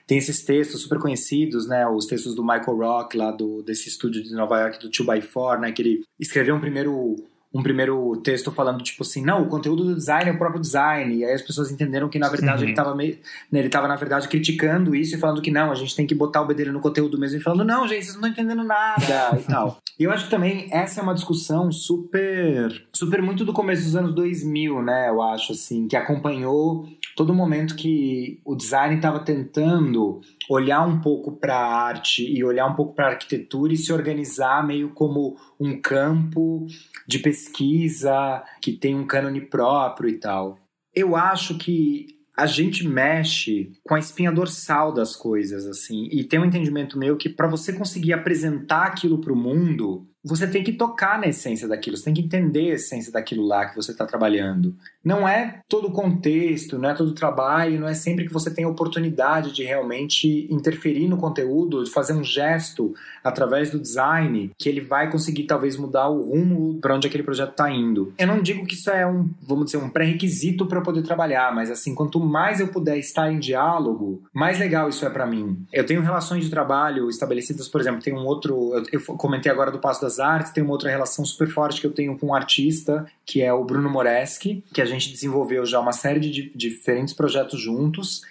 [0.08, 1.88] tem esses textos super conhecidos, né?
[1.88, 5.72] Os textos do Michael Rock, lá do, desse estúdio de Nova York, do 2x4, né?
[5.72, 7.16] Que ele escreveu um primeiro
[7.54, 11.18] um primeiro texto falando, tipo assim, não, o conteúdo do design é o próprio design.
[11.18, 12.64] E aí as pessoas entenderam que, na verdade, uhum.
[12.64, 13.18] ele estava meio.
[13.52, 16.16] Né, ele estava, na verdade, criticando isso e falando que não, a gente tem que
[16.16, 17.40] botar o bedelho no conteúdo mesmo.
[17.40, 19.80] E falando, não, gente, vocês não estão entendendo nada e tal.
[20.00, 22.88] E eu acho que também essa é uma discussão super.
[22.94, 25.10] super muito do começo dos anos 2000, né?
[25.10, 31.32] Eu acho, assim, que acompanhou todo momento que o design estava tentando olhar um pouco
[31.32, 35.38] para a arte e olhar um pouco para a arquitetura e se organizar meio como
[35.60, 36.66] um campo
[37.08, 40.58] de pesquisa que tem um cânone próprio e tal.
[40.94, 46.40] Eu acho que a gente mexe com a espinha dorsal das coisas, assim, e tem
[46.40, 50.74] um entendimento meu que para você conseguir apresentar aquilo para o mundo, você tem que
[50.74, 54.06] tocar na essência daquilo, você tem que entender a essência daquilo lá que você está
[54.06, 54.76] trabalhando.
[55.04, 58.54] Não é todo o contexto, não é todo o trabalho, não é sempre que você
[58.54, 62.94] tem a oportunidade de realmente interferir no conteúdo, de fazer um gesto
[63.24, 67.52] através do design, que ele vai conseguir talvez mudar o rumo para onde aquele projeto
[67.52, 68.14] está indo.
[68.18, 71.72] Eu não digo que isso é um, vamos dizer, um pré-requisito para poder trabalhar, mas
[71.72, 75.66] assim, quanto mais eu puder estar em diálogo, mais legal isso é para mim.
[75.74, 79.72] Eu tenho relações de trabalho estabelecidas, por exemplo, tem um outro, eu, eu comentei agora
[79.72, 82.34] do Passo das Artes, tem uma outra relação super forte que eu tenho com um
[82.34, 87.14] artista, que é o Bruno Moreschi, que a gente desenvolveu já uma série de diferentes
[87.14, 88.22] projetos juntos,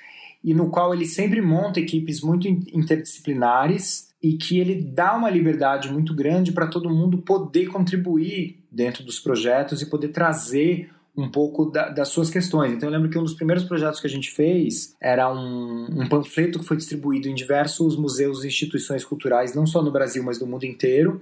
[0.43, 5.90] e no qual ele sempre monta equipes muito interdisciplinares e que ele dá uma liberdade
[5.90, 11.66] muito grande para todo mundo poder contribuir dentro dos projetos e poder trazer um pouco
[11.66, 12.73] da, das suas questões.
[12.73, 16.09] Então eu lembro que um dos primeiros projetos que a gente fez era um, um,
[16.09, 20.41] panfleto que foi distribuído em diversos museus e instituições culturais, não só no Brasil, mas
[20.41, 21.20] no mundo inteiro,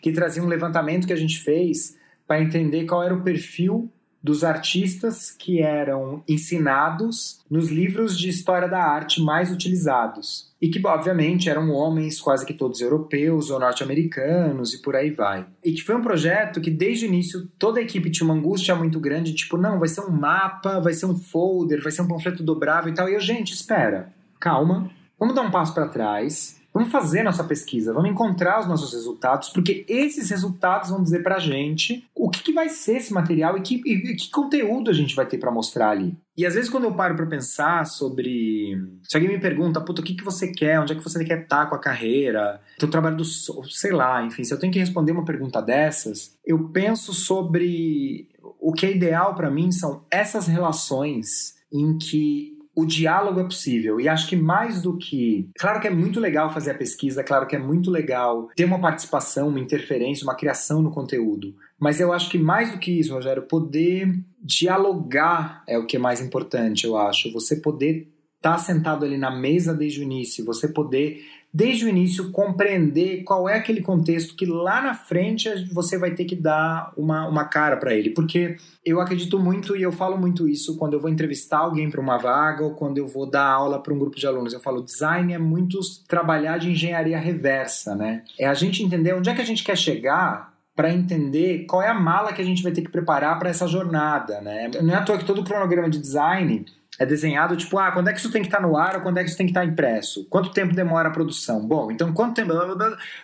[0.00, 1.96] que trazia um levantamento que a gente fez
[2.26, 3.90] para entender qual era o perfil
[4.24, 10.50] dos artistas que eram ensinados nos livros de história da arte mais utilizados.
[10.62, 15.46] E que, obviamente, eram homens quase que todos europeus ou norte-americanos e por aí vai.
[15.62, 18.74] E que foi um projeto que, desde o início, toda a equipe tinha uma angústia
[18.74, 22.08] muito grande, tipo, não, vai ser um mapa, vai ser um folder, vai ser um
[22.08, 23.10] panfleto dobrável e tal.
[23.10, 24.10] E eu, gente, espera,
[24.40, 28.92] calma, vamos dar um passo para trás, Vamos fazer nossa pesquisa, vamos encontrar os nossos
[28.92, 33.56] resultados, porque esses resultados vão dizer pra gente o que, que vai ser esse material
[33.56, 36.18] e que, e, que conteúdo a gente vai ter para mostrar ali.
[36.36, 38.76] E às vezes quando eu paro para pensar sobre.
[39.04, 40.80] Se alguém me pergunta, puta, o que, que você quer?
[40.80, 42.60] Onde é que você quer estar tá com a carreira?
[42.76, 43.24] Teu trabalho do.
[43.24, 48.28] sei lá, enfim, se eu tenho que responder uma pergunta dessas, eu penso sobre.
[48.58, 54.00] O que é ideal para mim são essas relações em que o diálogo é possível.
[54.00, 55.48] E acho que mais do que.
[55.58, 58.80] Claro que é muito legal fazer a pesquisa, claro que é muito legal ter uma
[58.80, 61.54] participação, uma interferência, uma criação no conteúdo.
[61.78, 66.00] Mas eu acho que mais do que isso, Rogério, poder dialogar é o que é
[66.00, 67.32] mais importante, eu acho.
[67.32, 71.24] Você poder estar tá sentado ali na mesa desde o início, você poder
[71.54, 76.24] desde o início, compreender qual é aquele contexto que lá na frente você vai ter
[76.24, 78.10] que dar uma, uma cara para ele.
[78.10, 82.00] Porque eu acredito muito e eu falo muito isso quando eu vou entrevistar alguém para
[82.00, 84.52] uma vaga ou quando eu vou dar aula para um grupo de alunos.
[84.52, 85.78] Eu falo, design é muito
[86.08, 88.24] trabalhar de engenharia reversa, né?
[88.36, 91.88] É a gente entender onde é que a gente quer chegar para entender qual é
[91.88, 94.68] a mala que a gente vai ter que preparar para essa jornada, né?
[94.82, 96.64] Não é à toa que todo o cronograma de design
[96.98, 99.02] é desenhado tipo, ah, quando é que isso tem que estar tá no ar ou
[99.02, 100.26] quando é que isso tem que estar tá impresso?
[100.28, 101.66] Quanto tempo demora a produção?
[101.66, 102.52] Bom, então quanto tempo.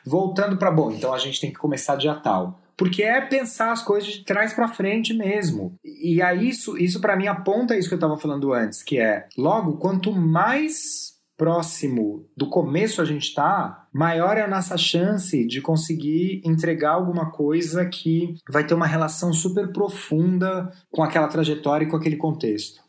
[0.04, 2.60] Voltando para bom, então a gente tem que começar dia tal.
[2.76, 5.74] Porque é pensar as coisas de trás para frente mesmo.
[5.84, 9.26] E aí isso, isso para mim aponta isso que eu estava falando antes, que é,
[9.36, 15.62] logo, quanto mais próximo do começo a gente está, maior é a nossa chance de
[15.62, 21.88] conseguir entregar alguma coisa que vai ter uma relação super profunda com aquela trajetória e
[21.88, 22.82] com aquele contexto.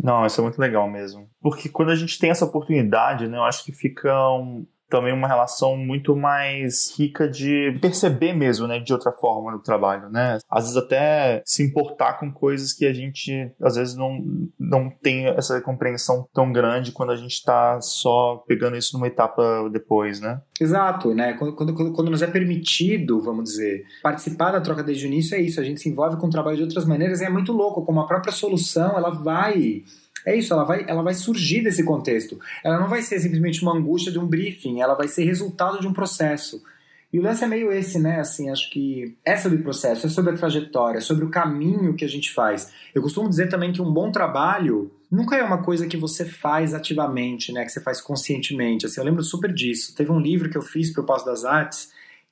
[0.00, 1.28] Não, isso é muito legal mesmo.
[1.40, 5.28] Porque quando a gente tem essa oportunidade, né, eu acho que fica um, também uma
[5.28, 10.38] relação muito mais rica de perceber mesmo, né, de outra forma no trabalho, né?
[10.50, 14.18] Às vezes até se importar com coisas que a gente às vezes não,
[14.58, 19.68] não tem essa compreensão tão grande quando a gente está só pegando isso numa etapa
[19.70, 20.40] depois, né?
[20.60, 21.34] Exato, né?
[21.34, 25.40] Quando, quando, quando nos é permitido, vamos dizer, participar da troca desde o início é
[25.40, 27.84] isso, a gente se envolve com o trabalho de outras maneiras e é muito louco
[27.84, 29.82] como a própria solução, ela vai
[30.28, 32.38] é isso, ela vai, ela vai surgir desse contexto.
[32.62, 35.86] Ela não vai ser simplesmente uma angústia de um briefing, ela vai ser resultado de
[35.86, 36.62] um processo.
[37.10, 38.20] E o lance é meio esse, né?
[38.20, 41.94] Assim, acho que é sobre o processo, é sobre a trajetória, é sobre o caminho
[41.94, 42.70] que a gente faz.
[42.94, 46.74] Eu costumo dizer também que um bom trabalho nunca é uma coisa que você faz
[46.74, 47.64] ativamente, né?
[47.64, 48.84] Que você faz conscientemente.
[48.84, 49.94] Assim, eu lembro super disso.
[49.94, 51.88] Teve um livro que eu fiz para o Passo das Artes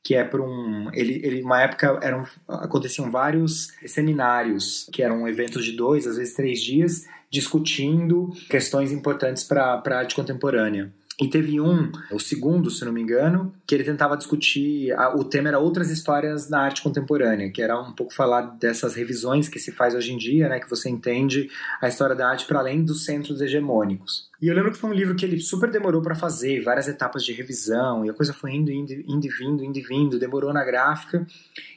[0.07, 0.89] que é para um.
[0.95, 6.33] Ele, ele, uma época, eram, aconteciam vários seminários, que eram eventos de dois, às vezes
[6.33, 10.93] três dias, discutindo questões importantes para a arte contemporânea.
[11.19, 14.95] E teve um, o segundo, se não me engano, que ele tentava discutir.
[15.15, 19.49] o tema era outras histórias na arte contemporânea, que era um pouco falar dessas revisões
[19.49, 21.49] que se faz hoje em dia, né, que você entende
[21.81, 24.31] a história da arte para além dos centros hegemônicos.
[24.43, 27.25] E eu lembro que foi um livro que ele super demorou para fazer, várias etapas
[27.25, 30.53] de revisão, e a coisa foi indo, indo, indo e vindo, indo e vindo, demorou
[30.53, 31.27] na gráfica.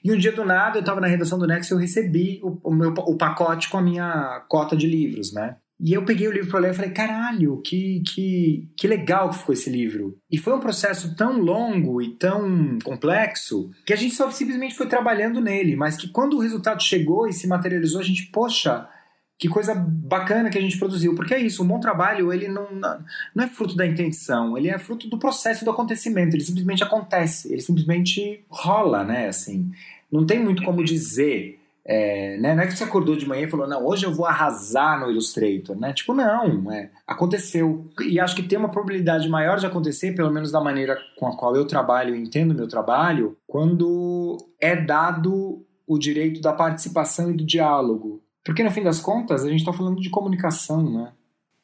[0.03, 2.59] E um dia do nada, eu estava na redação do Next e eu recebi o,
[2.61, 5.55] o, meu, o pacote com a minha cota de livros, né?
[5.79, 9.37] E eu peguei o livro para ler e falei, caralho, que, que, que legal que
[9.37, 10.17] ficou esse livro.
[10.29, 14.87] E foi um processo tão longo e tão complexo que a gente só simplesmente foi
[14.87, 18.89] trabalhando nele, mas que quando o resultado chegou e se materializou, a gente, poxa,
[19.37, 21.15] que coisa bacana que a gente produziu.
[21.15, 22.67] Porque é isso, um bom trabalho, ele não,
[23.33, 27.51] não é fruto da intenção, ele é fruto do processo do acontecimento, ele simplesmente acontece,
[27.53, 29.71] ele simplesmente rola, né, assim.
[30.11, 31.58] Não tem muito como dizer
[31.91, 32.53] é, né?
[32.53, 35.09] Não é que você acordou de manhã e falou, não, hoje eu vou arrasar no
[35.09, 35.91] Illustrator, né?
[35.91, 37.87] Tipo, não, é, aconteceu.
[38.01, 41.35] E acho que tem uma probabilidade maior de acontecer, pelo menos da maneira com a
[41.35, 47.33] qual eu trabalho e entendo meu trabalho, quando é dado o direito da participação e
[47.33, 48.21] do diálogo.
[48.45, 51.11] Porque no fim das contas, a gente está falando de comunicação, né?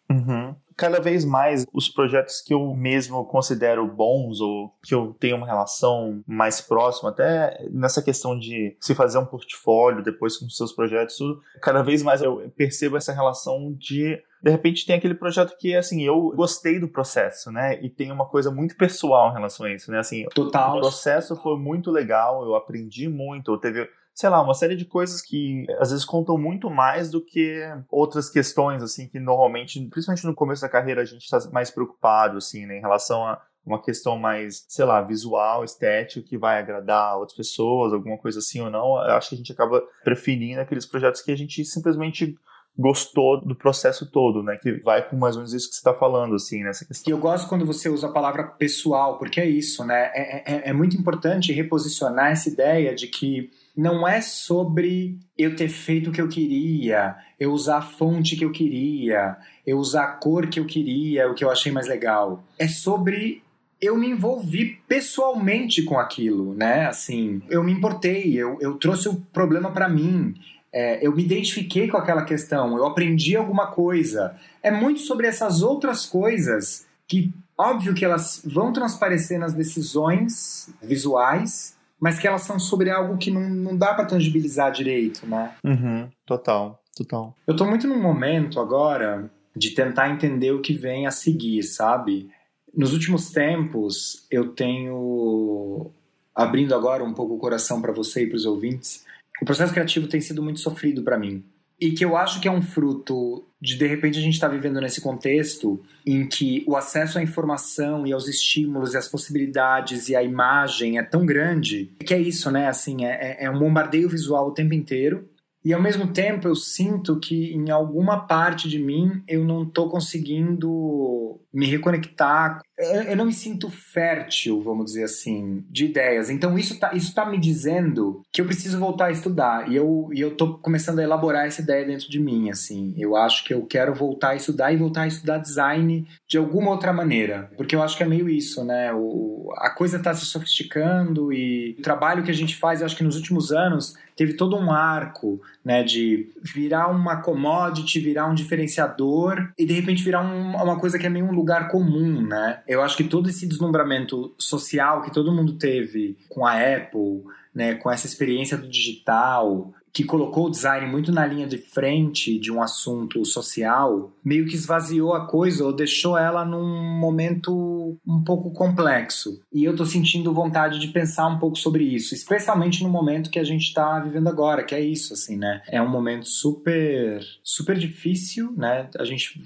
[0.10, 5.38] Uhum cada vez mais os projetos que eu mesmo considero bons ou que eu tenho
[5.38, 10.73] uma relação mais próxima, até nessa questão de se fazer um portfólio depois com seus
[10.73, 11.18] projetos,
[11.61, 16.03] cada vez mais eu percebo essa relação de de repente tem aquele projeto que assim
[16.03, 17.80] eu gostei do processo, né?
[17.81, 19.97] E tem uma coisa muito pessoal em relação a isso, né?
[19.97, 20.77] Assim, Total.
[20.77, 25.22] o processo foi muito legal, eu aprendi muito, teve sei lá, uma série de coisas
[25.22, 27.62] que às vezes contam muito mais do que
[27.92, 32.38] outras questões, assim, que normalmente, principalmente no começo da carreira, a gente está mais preocupado,
[32.38, 37.18] assim, né, em relação a uma questão mais, sei lá, visual, estética, que vai agradar
[37.18, 40.86] outras pessoas, alguma coisa assim ou não, eu acho que a gente acaba preferindo aqueles
[40.86, 42.38] projetos que a gente simplesmente
[42.78, 44.58] gostou do processo todo, né?
[44.62, 47.10] Que vai com mais ou menos isso que você está falando, assim, nessa questão.
[47.10, 50.12] E eu gosto quando você usa a palavra pessoal, porque é isso, né?
[50.14, 55.68] É, é, é muito importante reposicionar essa ideia de que não é sobre eu ter
[55.68, 59.35] feito o que eu queria, eu usar a fonte que eu queria,
[59.65, 62.43] eu usar a cor que eu queria, o que eu achei mais legal.
[62.57, 63.43] É sobre
[63.81, 66.88] eu me envolvi pessoalmente com aquilo, né?
[66.88, 70.34] Assim, eu me importei, eu, eu trouxe o problema para mim,
[70.72, 74.35] é, eu me identifiquei com aquela questão, eu aprendi alguma coisa.
[74.64, 81.76] É muito sobre essas outras coisas que, óbvio que elas vão transparecer nas decisões visuais,
[82.00, 85.56] mas que elas são sobre algo que não, não dá para tangibilizar direito, né?
[85.64, 87.36] Uhum, total, total.
[87.48, 92.30] Eu tô muito num momento agora de tentar entender o que vem a seguir, sabe?
[92.76, 95.92] Nos últimos tempos, eu tenho
[96.34, 99.06] abrindo agora um pouco o coração para você e para os ouvintes.
[99.42, 101.44] O processo criativo tem sido muito sofrido para mim
[101.80, 104.53] e que eu acho que é um fruto de de repente a gente estar tá
[104.53, 110.07] vivendo nesse contexto em que o acesso à informação e aos estímulos e às possibilidades
[110.07, 112.68] e a imagem é tão grande que é isso, né?
[112.68, 115.27] Assim, é, é, é um bombardeio visual o tempo inteiro
[115.66, 119.90] e ao mesmo tempo eu sinto que em alguma parte de mim eu não estou
[119.90, 122.60] conseguindo me reconectar.
[122.78, 126.30] Eu não me sinto fértil, vamos dizer assim, de ideias.
[126.30, 129.72] Então isso está isso tá me dizendo que eu preciso voltar a estudar.
[129.72, 132.94] E eu, e eu começando a elaborar essa ideia dentro de mim, assim.
[132.98, 136.72] Eu acho que eu quero voltar a estudar e voltar a estudar design de alguma
[136.72, 137.50] outra maneira.
[137.56, 138.94] Porque eu acho que é meio isso, né?
[138.94, 142.98] O, a coisa está se sofisticando e o trabalho que a gente faz, eu acho
[142.98, 148.36] que nos últimos anos teve todo um arco, né, de virar uma commodity, virar um
[148.36, 152.62] diferenciador e de repente virar um, uma coisa que é meio um lugar comum, né?
[152.68, 157.24] Eu acho que todo esse deslumbramento social que todo mundo teve com a Apple,
[157.54, 162.38] né, com essa experiência do digital, que colocou o design muito na linha de frente
[162.38, 168.22] de um assunto social, meio que esvaziou a coisa ou deixou ela num momento um
[168.22, 169.42] pouco complexo.
[169.54, 173.40] E eu tô sentindo vontade de pensar um pouco sobre isso, especialmente no momento que
[173.40, 175.62] a gente está vivendo agora, que é isso, assim, né?
[175.66, 178.90] É um momento super, super difícil, né?
[179.00, 179.42] A gente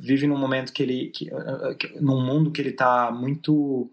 [0.00, 1.30] vive num momento que ele, que,
[2.00, 3.88] num mundo que ele tá muito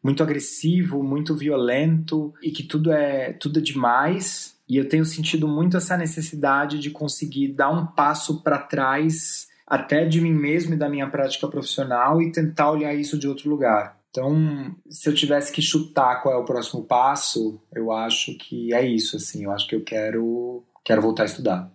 [0.00, 5.48] muito agressivo, muito violento e que tudo é tudo é demais e eu tenho sentido
[5.48, 10.76] muito essa necessidade de conseguir dar um passo para trás, até de mim mesmo e
[10.76, 13.98] da minha prática profissional, e tentar olhar isso de outro lugar.
[14.10, 18.84] Então, se eu tivesse que chutar qual é o próximo passo, eu acho que é
[18.84, 19.44] isso, assim.
[19.44, 21.70] Eu acho que eu quero, quero voltar a estudar.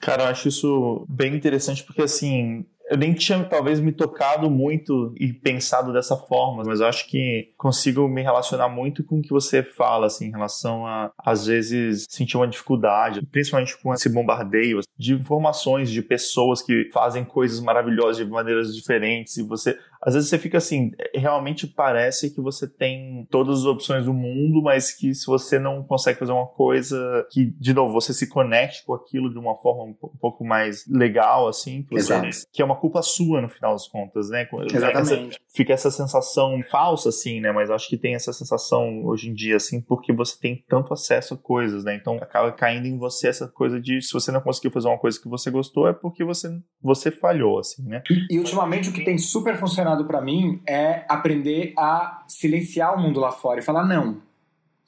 [0.00, 5.14] Cara, eu acho isso bem interessante porque, assim, eu nem tinha talvez me tocado muito
[5.18, 9.30] e pensado dessa forma, mas eu acho que consigo me relacionar muito com o que
[9.30, 14.80] você fala, assim, em relação a, às vezes, sentir uma dificuldade, principalmente com esse bombardeio
[14.98, 20.28] de informações, de pessoas que fazem coisas maravilhosas de maneiras diferentes, e você, às vezes
[20.28, 25.14] você fica assim, realmente parece que você tem todas as opções do mundo, mas que
[25.14, 29.32] se você não consegue fazer uma coisa que, de novo, você se conecte com aquilo
[29.32, 33.48] de uma forma um pouco mais legal, assim, você, que é uma culpa sua no
[33.48, 34.46] final das contas, né?
[34.76, 35.36] Exatamente.
[35.36, 37.50] Essa, fica essa sensação falsa, assim, né?
[37.50, 41.34] Mas acho que tem essa sensação hoje em dia, assim, porque você tem tanto acesso
[41.34, 41.96] a coisas, né?
[41.96, 45.18] Então acaba caindo em você essa coisa de se você não conseguiu fazer uma coisa
[45.20, 46.48] que você gostou, é porque você,
[46.82, 48.02] você falhou, assim, né?
[48.10, 53.00] E, e ultimamente o que tem super funcionado para mim é aprender a silenciar o
[53.00, 54.22] mundo lá fora e falar, não, o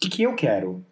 [0.00, 0.84] que, que eu quero?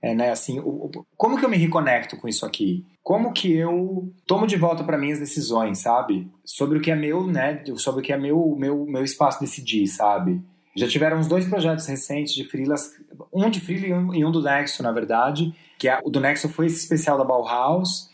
[0.00, 2.84] É, né, assim, o, o, como que eu me reconecto com isso aqui?
[3.02, 6.30] Como que eu tomo de volta para mim as decisões, sabe?
[6.44, 7.62] Sobre o que é meu, né?
[7.76, 10.40] Sobre o que é meu, meu, meu espaço decidir, sabe?
[10.74, 12.92] Já tiveram uns dois projetos recentes de freelas,
[13.32, 16.20] um de freela e um, e um do Nexo, na verdade, que é, o do
[16.20, 18.08] Nexo foi esse especial da Bauhaus,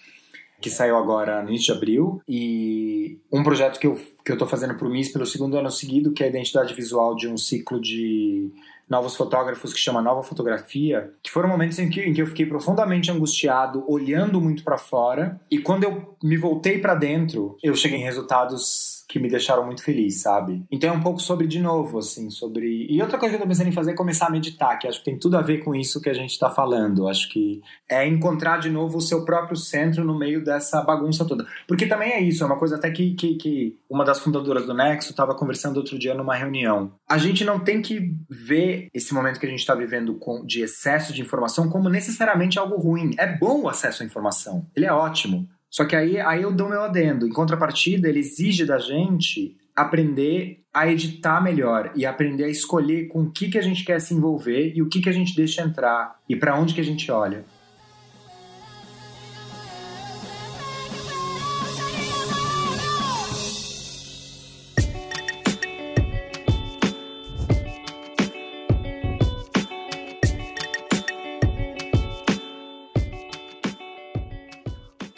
[0.60, 4.46] que saiu agora no início de abril, e um projeto que eu, que eu tô
[4.46, 7.80] fazendo pro MIS pelo segundo ano seguido, que é a identidade visual de um ciclo
[7.80, 8.50] de
[8.88, 12.46] novos fotógrafos que chama Nova Fotografia, que foram momentos em que, em que eu fiquei
[12.46, 17.98] profundamente angustiado, olhando muito para fora, e quando eu me voltei para dentro, eu cheguei
[17.98, 20.62] em resultados que me deixaram muito feliz, sabe?
[20.70, 22.86] Então é um pouco sobre, de novo, assim, sobre.
[22.90, 24.98] E outra coisa que eu tô pensando em fazer é começar a meditar, que acho
[24.98, 27.08] que tem tudo a ver com isso que a gente tá falando.
[27.08, 31.46] Acho que é encontrar de novo o seu próprio centro no meio dessa bagunça toda.
[31.66, 34.74] Porque também é isso, é uma coisa até que, que, que uma das fundadoras do
[34.74, 36.92] Nexo estava conversando outro dia numa reunião.
[37.08, 40.60] A gente não tem que ver esse momento que a gente está vivendo com, de
[40.60, 43.12] excesso de informação como necessariamente algo ruim.
[43.16, 45.48] É bom o acesso à informação, ele é ótimo.
[45.70, 47.26] Só que aí, aí eu dou meu adendo.
[47.26, 53.22] Em contrapartida, ele exige da gente aprender a editar melhor e aprender a escolher com
[53.22, 55.62] o que, que a gente quer se envolver e o que, que a gente deixa
[55.62, 57.44] entrar e para onde que a gente olha.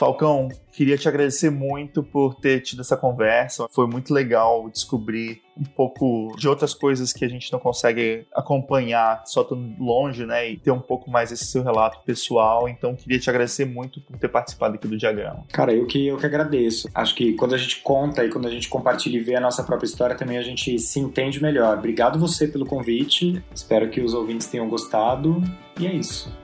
[0.01, 3.67] Falcão, queria te agradecer muito por ter tido essa conversa.
[3.71, 9.23] Foi muito legal descobrir um pouco de outras coisas que a gente não consegue acompanhar
[9.27, 10.53] só tão longe, né?
[10.53, 12.67] E ter um pouco mais esse seu relato pessoal.
[12.67, 15.45] Então, queria te agradecer muito por ter participado aqui do diagrama.
[15.53, 16.89] Cara, eu que, eu que agradeço.
[16.95, 19.63] Acho que quando a gente conta e quando a gente compartilha e vê a nossa
[19.63, 21.77] própria história, também a gente se entende melhor.
[21.77, 23.45] Obrigado você pelo convite.
[23.55, 25.43] Espero que os ouvintes tenham gostado.
[25.79, 26.40] E é isso.